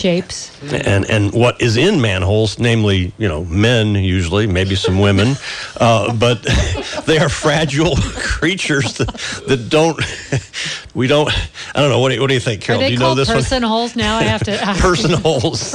Shapes. 0.00 0.50
and 0.72 1.04
and 1.10 1.30
what 1.32 1.60
is 1.60 1.76
in 1.76 2.00
manholes, 2.00 2.58
namely, 2.58 3.12
you 3.18 3.28
know, 3.28 3.44
men 3.44 3.94
usually, 3.94 4.46
maybe 4.46 4.74
some 4.74 4.98
women, 4.98 5.36
uh, 5.76 6.14
but 6.14 6.42
they 7.06 7.18
are 7.18 7.28
fragile 7.28 7.96
creatures 8.14 8.94
that, 8.94 9.08
that 9.46 9.68
don't. 9.68 10.00
We 10.94 11.06
don't. 11.06 11.28
I 11.74 11.80
don't 11.80 11.90
know. 11.90 12.00
What 12.00 12.08
do 12.08 12.14
you, 12.14 12.20
what 12.22 12.28
do 12.28 12.34
you 12.34 12.40
think, 12.40 12.62
Carol? 12.62 12.80
do 12.80 12.90
you 12.90 12.98
know 12.98 13.14
this 13.14 13.28
person 13.28 13.62
holes 13.62 13.94
now? 13.94 14.16
I 14.16 14.22
have 14.22 14.42
to. 14.44 14.56
Person 14.80 15.12
holes. 15.12 15.74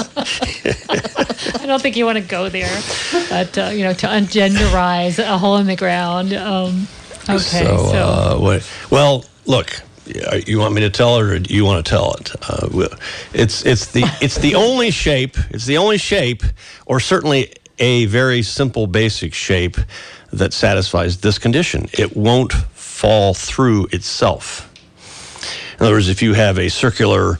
I 1.65 1.67
don't 1.67 1.81
think 1.81 1.95
you 1.95 2.05
want 2.05 2.17
to 2.17 2.23
go 2.23 2.49
there, 2.49 2.81
but 3.29 3.57
uh, 3.57 3.69
you 3.73 3.83
know, 3.83 3.93
to 3.93 4.07
ungenderize 4.07 5.19
a 5.19 5.37
hole 5.37 5.57
in 5.57 5.67
the 5.67 5.75
ground. 5.75 6.33
Um, 6.33 6.87
okay, 7.29 7.63
so, 7.63 7.77
So, 7.77 8.03
uh, 8.03 8.37
what, 8.39 8.69
well, 8.89 9.23
look, 9.45 9.81
you 10.05 10.59
want 10.59 10.73
me 10.73 10.81
to 10.81 10.89
tell 10.89 11.17
it, 11.17 11.23
or 11.23 11.39
do 11.39 11.53
you 11.53 11.65
want 11.65 11.85
to 11.85 11.89
tell 11.89 12.13
it? 12.13 12.31
Uh, 12.49 12.87
it's 13.33 13.65
it's 13.65 13.91
the 13.91 14.03
it's 14.21 14.37
the 14.37 14.55
only 14.55 14.91
shape. 14.91 15.37
It's 15.49 15.65
the 15.65 15.77
only 15.77 15.97
shape, 15.97 16.43
or 16.85 16.99
certainly 16.99 17.53
a 17.79 18.05
very 18.05 18.41
simple, 18.41 18.87
basic 18.87 19.33
shape 19.33 19.77
that 20.31 20.53
satisfies 20.53 21.17
this 21.17 21.37
condition. 21.37 21.89
It 21.93 22.15
won't 22.15 22.53
fall 22.53 23.33
through 23.33 23.87
itself. 23.91 24.71
In 25.79 25.85
other 25.85 25.95
words, 25.95 26.09
if 26.09 26.21
you 26.21 26.33
have 26.33 26.57
a 26.57 26.69
circular 26.69 27.39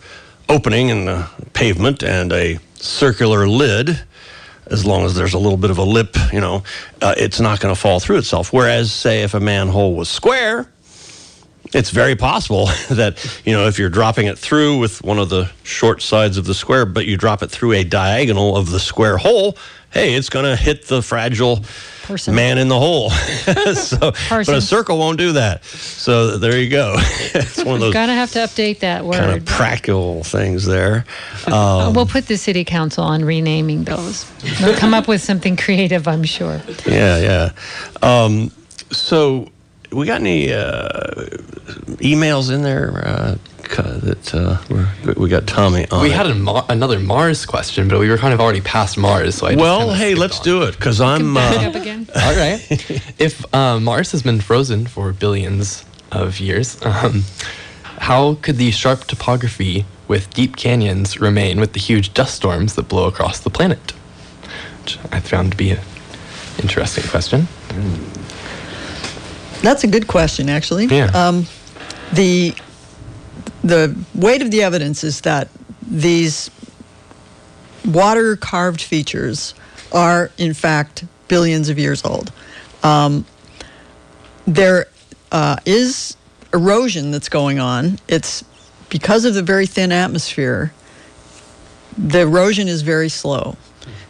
opening 0.50 0.90
in 0.90 1.06
the 1.06 1.30
pavement 1.54 2.04
and 2.04 2.32
a 2.34 2.60
circular 2.76 3.48
lid, 3.48 4.00
as 4.68 4.86
long 4.86 5.06
as 5.06 5.16
there's 5.16 5.34
a 5.34 5.40
little 5.40 5.58
bit 5.58 5.72
of 5.72 5.78
a 5.78 5.84
lip, 5.84 6.16
you 6.34 6.42
know, 6.42 6.64
uh, 7.02 7.16
it's 7.18 7.40
not 7.40 7.60
going 7.60 7.74
to 7.74 7.80
fall 7.80 8.00
through 8.00 8.18
itself. 8.18 8.52
Whereas, 8.52 8.92
say, 8.92 9.24
if 9.24 9.34
a 9.34 9.40
manhole 9.40 9.96
was 9.96 10.10
square, 10.10 10.70
it's 11.74 11.90
very 11.90 12.16
possible 12.16 12.66
that, 12.90 13.42
you 13.46 13.54
know, 13.54 13.68
if 13.68 13.80
you're 13.80 13.90
dropping 13.90 14.28
it 14.28 14.38
through 14.38 14.80
with 14.80 15.04
one 15.04 15.20
of 15.20 15.30
the 15.30 15.50
short 15.64 16.02
sides 16.02 16.38
of 16.38 16.46
the 16.46 16.54
square, 16.54 16.86
but 16.86 17.06
you 17.06 17.18
drop 17.18 17.44
it 17.44 17.52
through 17.52 17.74
a 17.74 17.84
diagonal 17.84 18.56
of 18.56 18.72
the 18.72 18.80
square 18.80 19.18
hole, 19.18 19.58
hey, 19.92 20.14
it's 20.14 20.30
going 20.30 20.46
to 20.46 20.56
hit 20.56 20.88
the 20.88 21.02
fragile 21.02 21.64
Person. 22.04 22.36
man 22.36 22.58
in 22.60 22.68
the 22.68 22.78
hole. 22.78 23.10
so, 23.74 24.12
but 24.30 24.48
a 24.50 24.62
circle 24.62 25.00
won't 25.00 25.18
do 25.18 25.32
that. 25.32 25.64
So 25.66 26.38
there 26.38 26.60
you 26.60 26.70
go. 26.70 26.96
it's 27.00 27.64
one 27.64 27.76
of 27.76 27.80
those 27.80 27.94
gonna 27.94 28.14
have 28.14 28.32
to 28.34 28.40
update 28.40 28.80
that 28.80 29.06
word. 29.06 29.16
kind 29.16 29.32
of 29.32 29.46
practical 29.46 30.24
things 30.24 30.66
there. 30.66 31.06
Uh, 31.48 31.92
we'll 31.96 32.06
put 32.06 32.28
the 32.28 32.38
city 32.38 32.64
council 32.64 33.04
on 33.04 33.26
renaming 33.26 33.86
those. 33.86 34.30
They'll 34.60 34.76
come 34.76 34.94
up 34.94 35.08
with 35.08 35.22
something 35.24 35.56
creative, 35.56 36.08
I'm 36.08 36.24
sure. 36.24 36.62
Yeah, 36.86 37.18
yeah. 37.18 37.52
Um, 38.04 38.52
so, 38.92 39.50
we 39.92 40.06
got 40.06 40.22
any 40.22 40.52
uh, 40.54 41.26
emails 42.02 42.52
in 42.54 42.62
there 42.64 43.04
uh, 43.06 43.36
that 43.78 44.34
uh, 44.34 44.58
we're, 44.70 45.14
we 45.16 45.30
got 45.30 45.48
Tommy 45.48 45.88
on? 45.92 46.02
We 46.02 46.10
it. 46.10 46.14
had 46.16 46.28
a 46.28 46.36
Mar- 46.36 46.66
another 46.70 47.00
Mars 47.00 47.46
question, 47.46 47.88
but 47.88 48.00
we 48.00 48.10
were 48.10 48.18
kind 48.18 48.34
of 48.34 48.40
already 48.40 48.62
past 48.62 48.98
Mars, 48.98 49.36
so 49.36 49.48
I 49.48 49.56
well, 49.56 49.80
kinda 49.80 49.96
hey, 49.96 50.16
let's 50.16 50.40
on. 50.40 50.44
do 50.46 50.64
it 50.64 50.76
because 50.76 51.02
I'm. 51.02 51.34
Back 51.34 51.64
Uh, 51.66 51.70
up 51.70 51.76
again. 51.76 52.08
All 52.16 52.36
right. 52.36 52.60
if 53.20 53.44
uh, 53.54 53.80
Mars 53.80 54.12
has 54.12 54.22
been 54.24 54.40
frozen 54.42 54.86
for 54.88 55.12
billions 55.14 55.84
of 56.12 56.40
years, 56.40 56.78
um, 56.84 57.24
how 57.98 58.36
could 58.36 58.58
the 58.58 58.72
sharp 58.72 59.06
topography 59.06 59.86
with 60.08 60.30
deep 60.34 60.56
canyons 60.56 61.20
remain 61.20 61.60
with 61.60 61.74
the 61.74 61.80
huge 61.80 62.14
dust 62.14 62.36
storms 62.36 62.76
that 62.76 62.84
blow 62.88 63.08
across 63.08 63.40
the 63.40 63.50
planet? 63.50 63.92
Which 64.84 65.00
I 65.12 65.20
found 65.20 65.52
to 65.52 65.58
be 65.58 65.72
an 65.72 65.80
interesting 66.60 67.04
question. 67.10 67.48
That's 69.62 69.84
a 69.84 69.88
good 69.88 70.08
question, 70.08 70.50
actually. 70.50 70.86
Yeah. 70.86 71.06
Um, 71.14 71.46
the 72.14 72.56
the 73.64 73.98
weight 74.14 74.42
of 74.42 74.52
the 74.52 74.62
evidence 74.62 75.04
is 75.04 75.22
that 75.22 75.50
these 75.82 76.52
water 77.84 78.36
carved 78.36 78.82
features 78.82 79.56
are 79.92 80.30
in 80.38 80.54
fact 80.54 81.06
billions 81.28 81.70
of 81.70 81.80
years 81.80 82.04
old. 82.06 82.32
Um, 82.84 83.26
there 84.46 84.86
uh, 85.32 85.58
is 85.66 86.16
erosion 86.54 87.12
that's 87.12 87.30
going 87.30 87.60
on. 87.60 88.00
It's 88.08 88.44
because 88.90 89.26
of 89.26 89.34
the 89.34 89.42
very 89.42 89.66
thin 89.66 89.92
atmosphere. 89.92 90.74
The 91.98 92.22
erosion 92.22 92.68
is 92.68 92.82
very 92.82 93.10
slow. 93.10 93.58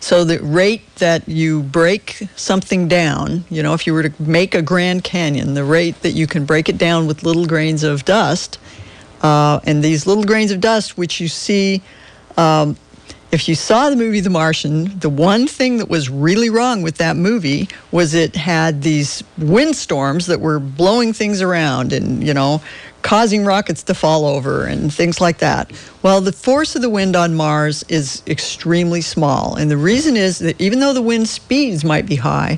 So 0.05 0.23
the 0.23 0.37
rate 0.37 0.83
that 0.97 1.27
you 1.27 1.63
break 1.63 2.27
something 2.35 2.87
down, 2.87 3.43
you 3.49 3.63
know, 3.63 3.73
if 3.73 3.87
you 3.87 3.93
were 3.95 4.03
to 4.03 4.21
make 4.21 4.53
a 4.53 4.61
Grand 4.61 5.03
Canyon, 5.03 5.55
the 5.55 5.63
rate 5.63 5.99
that 6.03 6.11
you 6.11 6.27
can 6.27 6.45
break 6.45 6.69
it 6.69 6.77
down 6.77 7.07
with 7.07 7.23
little 7.23 7.47
grains 7.47 7.81
of 7.81 8.05
dust, 8.05 8.59
uh, 9.23 9.61
and 9.63 9.83
these 9.83 10.05
little 10.05 10.23
grains 10.23 10.51
of 10.51 10.61
dust, 10.61 10.95
which 10.95 11.19
you 11.19 11.27
see, 11.27 11.81
um, 12.37 12.77
if 13.31 13.49
you 13.49 13.55
saw 13.55 13.89
the 13.89 13.95
movie 13.95 14.19
The 14.19 14.29
Martian, 14.29 14.99
the 14.99 15.09
one 15.09 15.47
thing 15.47 15.77
that 15.77 15.89
was 15.89 16.07
really 16.07 16.51
wrong 16.51 16.83
with 16.83 16.97
that 16.97 17.15
movie 17.15 17.67
was 17.89 18.13
it 18.13 18.35
had 18.35 18.83
these 18.83 19.23
windstorms 19.39 20.27
that 20.27 20.39
were 20.39 20.59
blowing 20.59 21.13
things 21.13 21.41
around 21.41 21.91
and, 21.91 22.23
you 22.23 22.35
know, 22.35 22.61
causing 23.05 23.45
rockets 23.45 23.83
to 23.83 23.93
fall 23.93 24.25
over 24.25 24.65
and 24.65 24.91
things 24.91 25.21
like 25.21 25.37
that. 25.37 25.71
Well, 26.01 26.21
the 26.21 26.31
force 26.31 26.75
of 26.75 26.81
the 26.81 26.89
wind 26.89 27.15
on 27.15 27.35
Mars 27.35 27.83
is 27.87 28.23
extremely 28.25 29.01
small. 29.01 29.53
And 29.53 29.69
the 29.69 29.77
reason 29.77 30.17
is 30.17 30.39
that 30.39 30.59
even 30.59 30.79
though 30.79 30.91
the 30.91 31.03
wind 31.03 31.29
speeds 31.29 31.83
might 31.83 32.07
be 32.07 32.15
high, 32.15 32.57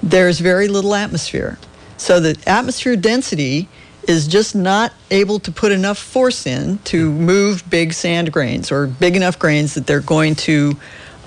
there's 0.00 0.38
very 0.38 0.68
little 0.68 0.94
atmosphere. 0.94 1.58
So 1.96 2.20
the 2.20 2.40
atmosphere 2.46 2.94
density 2.94 3.68
is 4.06 4.28
just 4.28 4.54
not 4.54 4.92
able 5.10 5.40
to 5.40 5.50
put 5.50 5.72
enough 5.72 5.98
force 5.98 6.46
in 6.46 6.78
to 6.84 7.10
move 7.10 7.68
big 7.68 7.92
sand 7.92 8.32
grains 8.32 8.70
or 8.70 8.86
big 8.86 9.16
enough 9.16 9.40
grains 9.40 9.74
that 9.74 9.88
they're 9.88 10.00
going 10.00 10.36
to 10.36 10.76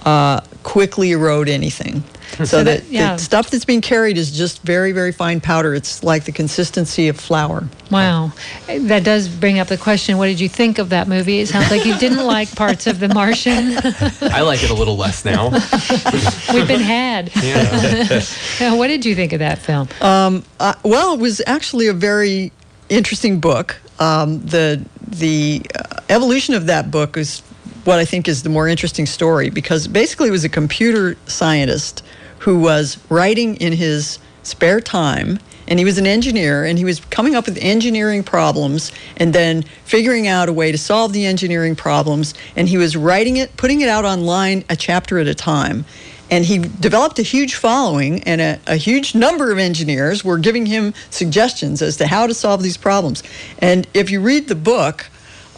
uh, 0.06 0.42
quickly 0.64 1.12
erode 1.12 1.50
anything. 1.50 2.04
So, 2.38 2.46
So 2.46 2.64
that, 2.64 2.82
that- 2.82 2.92
yeah. 2.92 3.14
the 3.16 3.22
stuff 3.22 3.52
that's 3.52 3.66
being 3.66 3.82
carried 3.82 4.18
is 4.18 4.32
just 4.32 4.64
very, 4.64 4.92
very 4.92 5.12
fine 5.12 5.40
powder. 5.40 5.76
It's 5.76 6.04
like 6.04 6.24
the 6.26 6.32
consistency 6.32 7.08
of 7.08 7.20
flour. 7.20 7.68
Wow. 7.92 8.32
That 8.68 9.04
does 9.04 9.28
bring 9.28 9.60
up 9.60 9.68
the 9.68 9.78
question 9.78 10.18
what 10.18 10.26
did 10.28 10.40
you 10.40 10.50
think 10.50 10.80
of 10.80 10.90
that 10.90 11.08
movie? 11.08 11.42
It 11.42 11.50
sounds 11.50 11.70
like 11.70 11.86
you 11.86 11.96
didn't 12.00 12.26
like 12.36 12.54
parts 12.56 12.88
of 12.88 13.00
The 13.00 13.08
Martian. 13.10 13.76
I 14.22 14.42
like 14.42 14.64
it 14.64 14.72
a 14.72 14.74
little 14.74 14.98
less 14.98 15.24
now. 15.24 15.50
We've 16.54 16.68
been 16.68 16.80
had. 16.82 17.32
Yeah. 17.36 18.74
what 18.76 18.88
did 18.88 19.06
you 19.06 19.14
think 19.14 19.32
of 19.34 19.40
that 19.40 19.60
film? 19.60 19.88
Uh, 20.02 20.42
well, 20.84 21.14
it 21.14 21.20
was 21.20 21.40
actually 21.46 21.88
a 21.88 21.94
very 21.94 22.52
interesting 22.90 23.40
book. 23.40 23.80
Um, 24.00 24.44
the 24.46 24.84
the 25.08 25.62
uh, 25.76 26.00
evolution 26.10 26.56
of 26.56 26.66
that 26.66 26.90
book 26.90 27.16
is 27.16 27.44
what 27.84 28.00
I 28.00 28.06
think 28.06 28.28
is 28.28 28.44
the 28.44 28.50
more 28.50 28.68
interesting 28.68 29.06
story 29.06 29.50
because 29.50 29.88
basically 29.88 30.30
it 30.30 30.32
was 30.32 30.46
a 30.46 30.50
computer 30.50 31.18
scientist 31.28 32.04
who 32.40 32.60
was 32.60 32.98
writing 33.10 33.56
in 33.58 33.74
his 33.74 34.20
spare 34.44 34.82
time 34.82 35.40
and 35.68 35.80
he 35.80 35.86
was 35.86 35.98
an 35.98 36.08
engineer 36.08 36.66
and 36.66 36.78
he 36.78 36.86
was 36.86 37.00
coming 37.06 37.36
up 37.36 37.46
with 37.46 37.58
engineering 37.62 38.24
problems 38.24 38.92
and 39.18 39.34
then 39.34 39.64
figuring 39.86 40.28
out 40.28 40.50
a 40.50 40.54
way 40.54 40.72
to 40.72 40.78
solve 40.78 41.14
the 41.14 41.26
engineering 41.26 41.76
problems 41.76 42.34
and 42.56 42.68
he 42.68 42.78
was 42.78 42.96
writing 42.96 43.38
it 43.38 43.56
putting 43.58 43.82
it 43.82 43.90
out 43.90 44.06
online 44.06 44.64
a 44.70 44.76
chapter 44.76 45.20
at 45.20 45.28
a 45.28 45.36
time. 45.36 45.86
And 46.32 46.46
he 46.46 46.58
developed 46.58 47.20
a 47.20 47.22
huge 47.22 47.56
following 47.56 48.24
and 48.24 48.42
a, 48.42 48.60
a 48.66 48.76
huge 48.76 49.14
number 49.14 49.52
of 49.52 49.60
engineers 49.60 50.24
were 50.24 50.38
giving 50.40 50.66
him 50.66 50.94
suggestions 51.12 51.82
as 51.82 51.98
to 51.98 52.08
how 52.08 52.28
to 52.28 52.34
solve 52.34 52.64
these 52.64 52.78
problems. 52.78 53.22
And 53.60 53.88
if 53.94 54.10
you 54.10 54.20
read 54.20 54.48
the 54.48 54.56
book 54.56 55.06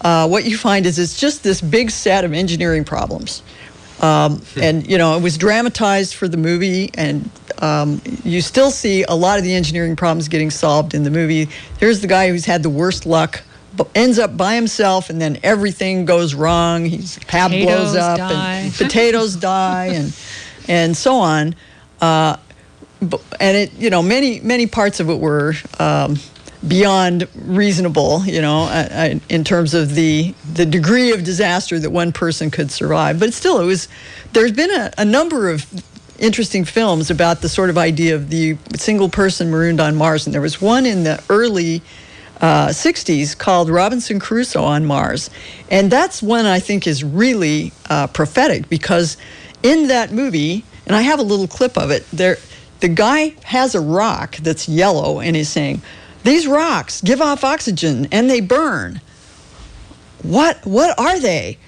uh, 0.06 0.28
what 0.28 0.45
you 0.45 0.56
find 0.56 0.86
is 0.86 0.99
it's 0.99 1.20
just 1.20 1.43
this 1.43 1.60
big 1.62 1.89
set 1.89 2.24
of 2.24 2.32
engineering 2.32 2.86
problems. 2.86 3.41
Um, 3.99 4.43
and 4.62 4.86
you 4.88 4.97
know 4.99 5.18
it 5.18 5.24
was 5.24 5.38
dramatized 5.38 6.14
for 6.16 6.28
the 6.28 6.38
movie 6.38 6.91
and 6.95 7.30
um, 7.60 8.01
you 8.24 8.41
still 8.41 8.70
see 8.70 9.03
a 9.03 9.14
lot 9.14 9.39
of 9.39 9.45
the 9.45 9.53
engineering 9.53 9.95
problems 9.95 10.28
getting 10.28 10.51
solved 10.51 10.93
in 10.93 11.03
the 11.03 11.10
movie. 11.10 11.47
Here's 11.80 12.01
the 12.01 12.08
guy 12.08 12.30
who's 12.30 12.45
had 12.45 12.62
the 12.62 12.70
worst 12.70 13.06
luck 13.06 13.41
ends 13.95 14.20
up 14.20 14.38
by 14.38 14.56
himself 14.56 15.10
and 15.10 15.20
then 15.20 15.39
everything 15.43 16.06
goes 16.06 16.36
wrong. 16.36 16.86
His 16.86 17.18
pad 17.26 17.51
blows 17.51 17.93
Potatoes 17.93 17.95
up 17.95 18.18
die. 18.18 18.53
and 18.56 18.74
potatoes 18.78 19.36
die 19.38 19.86
and 19.88 20.16
and 20.68 20.95
so 20.95 21.16
on. 21.16 21.56
Uh, 21.99 22.38
and 23.39 23.58
it 23.58 23.74
you 23.74 23.89
know 23.89 24.03
many 24.03 24.39
many 24.41 24.68
parts 24.68 24.99
of 24.99 25.10
it 25.10 25.20
were 25.20 25.56
um, 25.80 26.18
beyond 26.68 27.28
reasonable 27.36 28.26
you 28.26 28.41
know 28.41 28.68
in 29.30 29.43
terms 29.43 29.74
of 29.74 29.93
the 29.93 30.34
the 30.53 30.66
degree 30.66 31.11
of 31.11 31.24
disaster 31.24 31.78
that 31.78 31.91
one 31.91 32.11
person 32.11 32.49
could 32.49 32.72
survive 32.72 33.20
but 33.20 33.34
still 33.34 33.59
it 33.59 33.66
was 33.66 33.88
there's 34.34 34.51
been 34.51 34.72
a, 34.72 34.91
a 34.97 35.05
number 35.05 35.49
of 35.49 35.66
interesting 36.20 36.66
films 36.66 37.09
about 37.11 37.41
the 37.41 37.49
sort 37.49 37.70
of 37.70 37.78
idea 37.78 38.16
of 38.16 38.30
the 38.30 38.57
single 38.76 39.09
person 39.09 39.49
marooned 39.49 39.80
on 39.80 39.95
Mars. 39.95 40.26
And 40.26 40.34
there 40.34 40.41
was 40.41 40.61
one 40.61 40.86
in 40.86 41.03
the 41.03 41.22
early 41.30 41.82
uh, 42.41 42.68
60s 42.68 43.38
called 43.38 43.70
Robinson 43.70 44.20
Crusoe 44.20 44.63
on 44.63 44.86
Mars. 44.86 45.30
And 45.70 45.91
that's 45.91 46.22
one 46.22 46.45
I 46.45 46.59
think 46.59 46.88
is 46.88 47.03
really 47.03 47.72
uh, 47.89 48.07
prophetic 48.07 48.70
because 48.70 49.18
in 49.63 49.88
that 49.88 50.11
movie, 50.11 50.63
and 50.86 50.95
I 50.95 51.01
have 51.01 51.20
a 51.20 51.24
little 51.24 51.47
clip 51.47 51.78
of 51.78 51.91
it, 51.91 52.09
there, 52.11 52.38
the 52.80 52.89
guy 52.89 53.36
has 53.43 53.76
a 53.76 53.82
rock 53.82 54.36
that's 54.38 54.70
yellow 54.70 55.20
and 55.20 55.36
he's 55.36 55.49
saying, 55.49 55.82
These 56.26 56.48
rocks 56.48 57.02
give 57.02 57.22
off 57.22 57.44
oxygen 57.44 58.08
and 58.12 58.28
they 58.28 58.42
burn. 58.42 59.00
What, 60.24 60.66
what 60.66 60.98
are 61.00 61.20
they? 61.20 61.60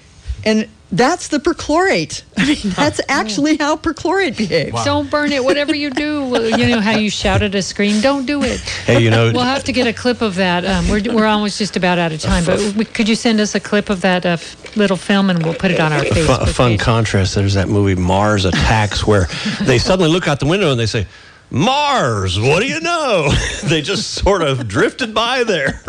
And 0.44 0.68
that's 0.90 1.28
the 1.28 1.38
perchlorate. 1.38 2.22
I 2.36 2.46
mean, 2.46 2.74
that's 2.74 3.00
actually 3.08 3.56
how 3.56 3.76
perchlorate 3.76 4.36
behaves. 4.36 4.72
Wow. 4.72 4.84
Don't 4.84 5.10
burn 5.10 5.30
it. 5.30 5.44
Whatever 5.44 5.76
you 5.76 5.90
do, 5.90 6.50
you 6.56 6.66
know 6.66 6.80
how 6.80 6.96
you 6.96 7.08
shout 7.08 7.42
at 7.42 7.54
a 7.54 7.62
screen. 7.62 8.00
Don't 8.00 8.26
do 8.26 8.42
it. 8.42 8.58
Hey, 8.60 9.00
you 9.00 9.10
know, 9.10 9.30
we'll 9.32 9.42
have 9.42 9.62
to 9.64 9.72
get 9.72 9.86
a 9.86 9.92
clip 9.92 10.22
of 10.22 10.34
that. 10.36 10.64
Um, 10.64 10.88
we're 10.88 11.02
we're 11.12 11.26
almost 11.26 11.58
just 11.58 11.76
about 11.76 11.98
out 11.98 12.10
of 12.10 12.20
time, 12.20 12.44
but 12.44 12.58
we, 12.74 12.84
could 12.84 13.08
you 13.08 13.14
send 13.14 13.38
us 13.38 13.54
a 13.54 13.60
clip 13.60 13.90
of 13.90 14.00
that 14.00 14.24
uh, 14.24 14.38
little 14.76 14.96
film 14.96 15.30
and 15.30 15.44
we'll 15.44 15.54
put 15.54 15.70
it 15.70 15.78
on 15.78 15.92
our 15.92 16.00
Facebook. 16.00 16.40
A 16.40 16.46
fun 16.46 16.72
page. 16.72 16.80
contrast. 16.80 17.34
There's 17.34 17.54
that 17.54 17.68
movie 17.68 17.94
Mars 17.94 18.44
Attacks 18.44 19.06
where 19.06 19.28
they 19.60 19.78
suddenly 19.78 20.10
look 20.10 20.26
out 20.26 20.40
the 20.40 20.46
window 20.46 20.70
and 20.70 20.80
they 20.80 20.86
say 20.86 21.06
Mars, 21.50 22.38
what 22.38 22.60
do 22.60 22.68
you 22.68 22.80
know? 22.80 23.30
they 23.64 23.80
just 23.80 24.12
sort 24.12 24.42
of 24.42 24.68
drifted 24.68 25.14
by 25.14 25.44
there. 25.44 25.80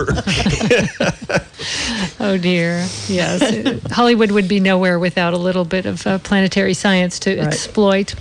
oh 2.20 2.38
dear, 2.38 2.88
yes. 3.07 3.82
Hollywood 3.91 4.32
would 4.32 4.47
be 4.47 4.62
nowhere 4.62 4.97
without 4.97 5.34
a 5.34 5.38
little 5.38 5.66
bit 5.66 5.86
of 5.86 6.07
uh, 6.07 6.20
planetary 6.20 6.74
science 6.74 7.20
to 7.20 7.38
right. 7.38 7.45
exploit. 7.45 8.16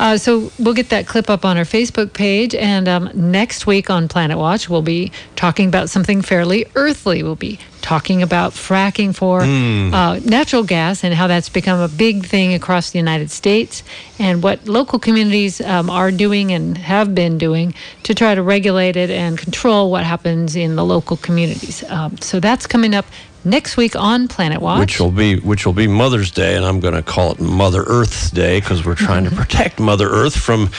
Uh, 0.00 0.16
so 0.16 0.50
we'll 0.58 0.74
get 0.74 0.88
that 0.88 1.06
clip 1.06 1.30
up 1.30 1.44
on 1.44 1.56
our 1.56 1.64
Facebook 1.64 2.12
page, 2.12 2.56
and 2.56 2.88
um, 2.88 3.10
next 3.14 3.68
week 3.68 3.88
on 3.88 4.08
Planet 4.08 4.36
Watch, 4.36 4.68
we'll 4.68 4.82
be 4.82 5.12
talking 5.36 5.68
about 5.68 5.90
something 5.90 6.22
fairly 6.22 6.66
earthly. 6.74 7.22
We'll 7.22 7.36
be 7.36 7.60
talking 7.80 8.22
about 8.22 8.52
fracking 8.52 9.14
for 9.14 9.40
mm. 9.40 9.92
uh, 9.92 10.20
natural 10.20 10.62
gas 10.62 11.04
and 11.04 11.14
how 11.14 11.26
that's 11.26 11.48
become 11.48 11.80
a 11.80 11.88
big 11.88 12.24
thing 12.24 12.54
across 12.54 12.90
the 12.90 12.98
United 12.98 13.30
States, 13.30 13.82
and 14.18 14.42
what 14.42 14.66
local 14.66 14.98
communities 14.98 15.60
um, 15.60 15.90
are 15.90 16.10
doing 16.10 16.52
and 16.52 16.76
have 16.78 17.14
been 17.14 17.38
doing 17.38 17.74
to 18.02 18.14
try 18.14 18.34
to 18.34 18.42
regulate 18.42 18.96
it 18.96 19.10
and 19.10 19.38
control 19.38 19.90
what 19.90 20.04
happens 20.04 20.56
in 20.56 20.76
the 20.76 20.84
local 20.84 21.16
communities. 21.16 21.82
Um, 21.88 22.16
so 22.18 22.40
that's 22.40 22.66
coming 22.66 22.94
up 22.94 23.06
next 23.44 23.76
week 23.76 23.96
on 23.96 24.28
Planet 24.28 24.60
Watch, 24.60 24.80
which 24.80 25.00
will 25.00 25.10
be 25.10 25.38
which 25.40 25.66
will 25.66 25.72
be 25.72 25.86
Mother's 25.86 26.30
Day, 26.30 26.56
and 26.56 26.64
I'm 26.64 26.80
going 26.80 26.94
to 26.94 27.02
call 27.02 27.32
it 27.32 27.40
Mother 27.40 27.82
Earth's 27.86 28.30
Day 28.30 28.60
because 28.60 28.84
we're 28.84 28.94
trying 28.94 29.24
to 29.24 29.30
protect 29.34 29.80
Mother 29.80 30.08
Earth 30.08 30.36
from 30.36 30.70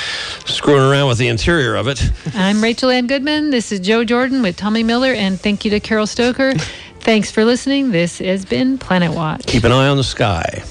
screwing 0.45 0.84
around 0.84 1.08
with 1.08 1.18
the 1.18 1.28
interior 1.28 1.76
of 1.76 1.88
it. 1.88 2.12
I'm 2.34 2.62
Rachel 2.62 2.89
Ann 2.89 3.08
Goodman. 3.08 3.49
This 3.52 3.72
is 3.72 3.80
Joe 3.80 4.04
Jordan 4.04 4.41
with 4.41 4.58
Tommy 4.58 4.84
Miller, 4.84 5.14
and 5.14 5.39
thank 5.39 5.66
you 5.66 5.72
to 5.72 5.80
Carol 5.80 6.08
Stoker. 6.08 6.54
Thanks 7.02 7.32
for 7.32 7.43
listening. 7.43 7.91
This 7.91 8.20
has 8.20 8.45
been 8.45 8.78
Planet 8.78 9.14
Watch. 9.14 9.47
Keep 9.47 9.64
an 9.64 9.72
eye 9.72 9.88
on 9.88 9.97
the 9.97 10.04
sky. 10.04 10.64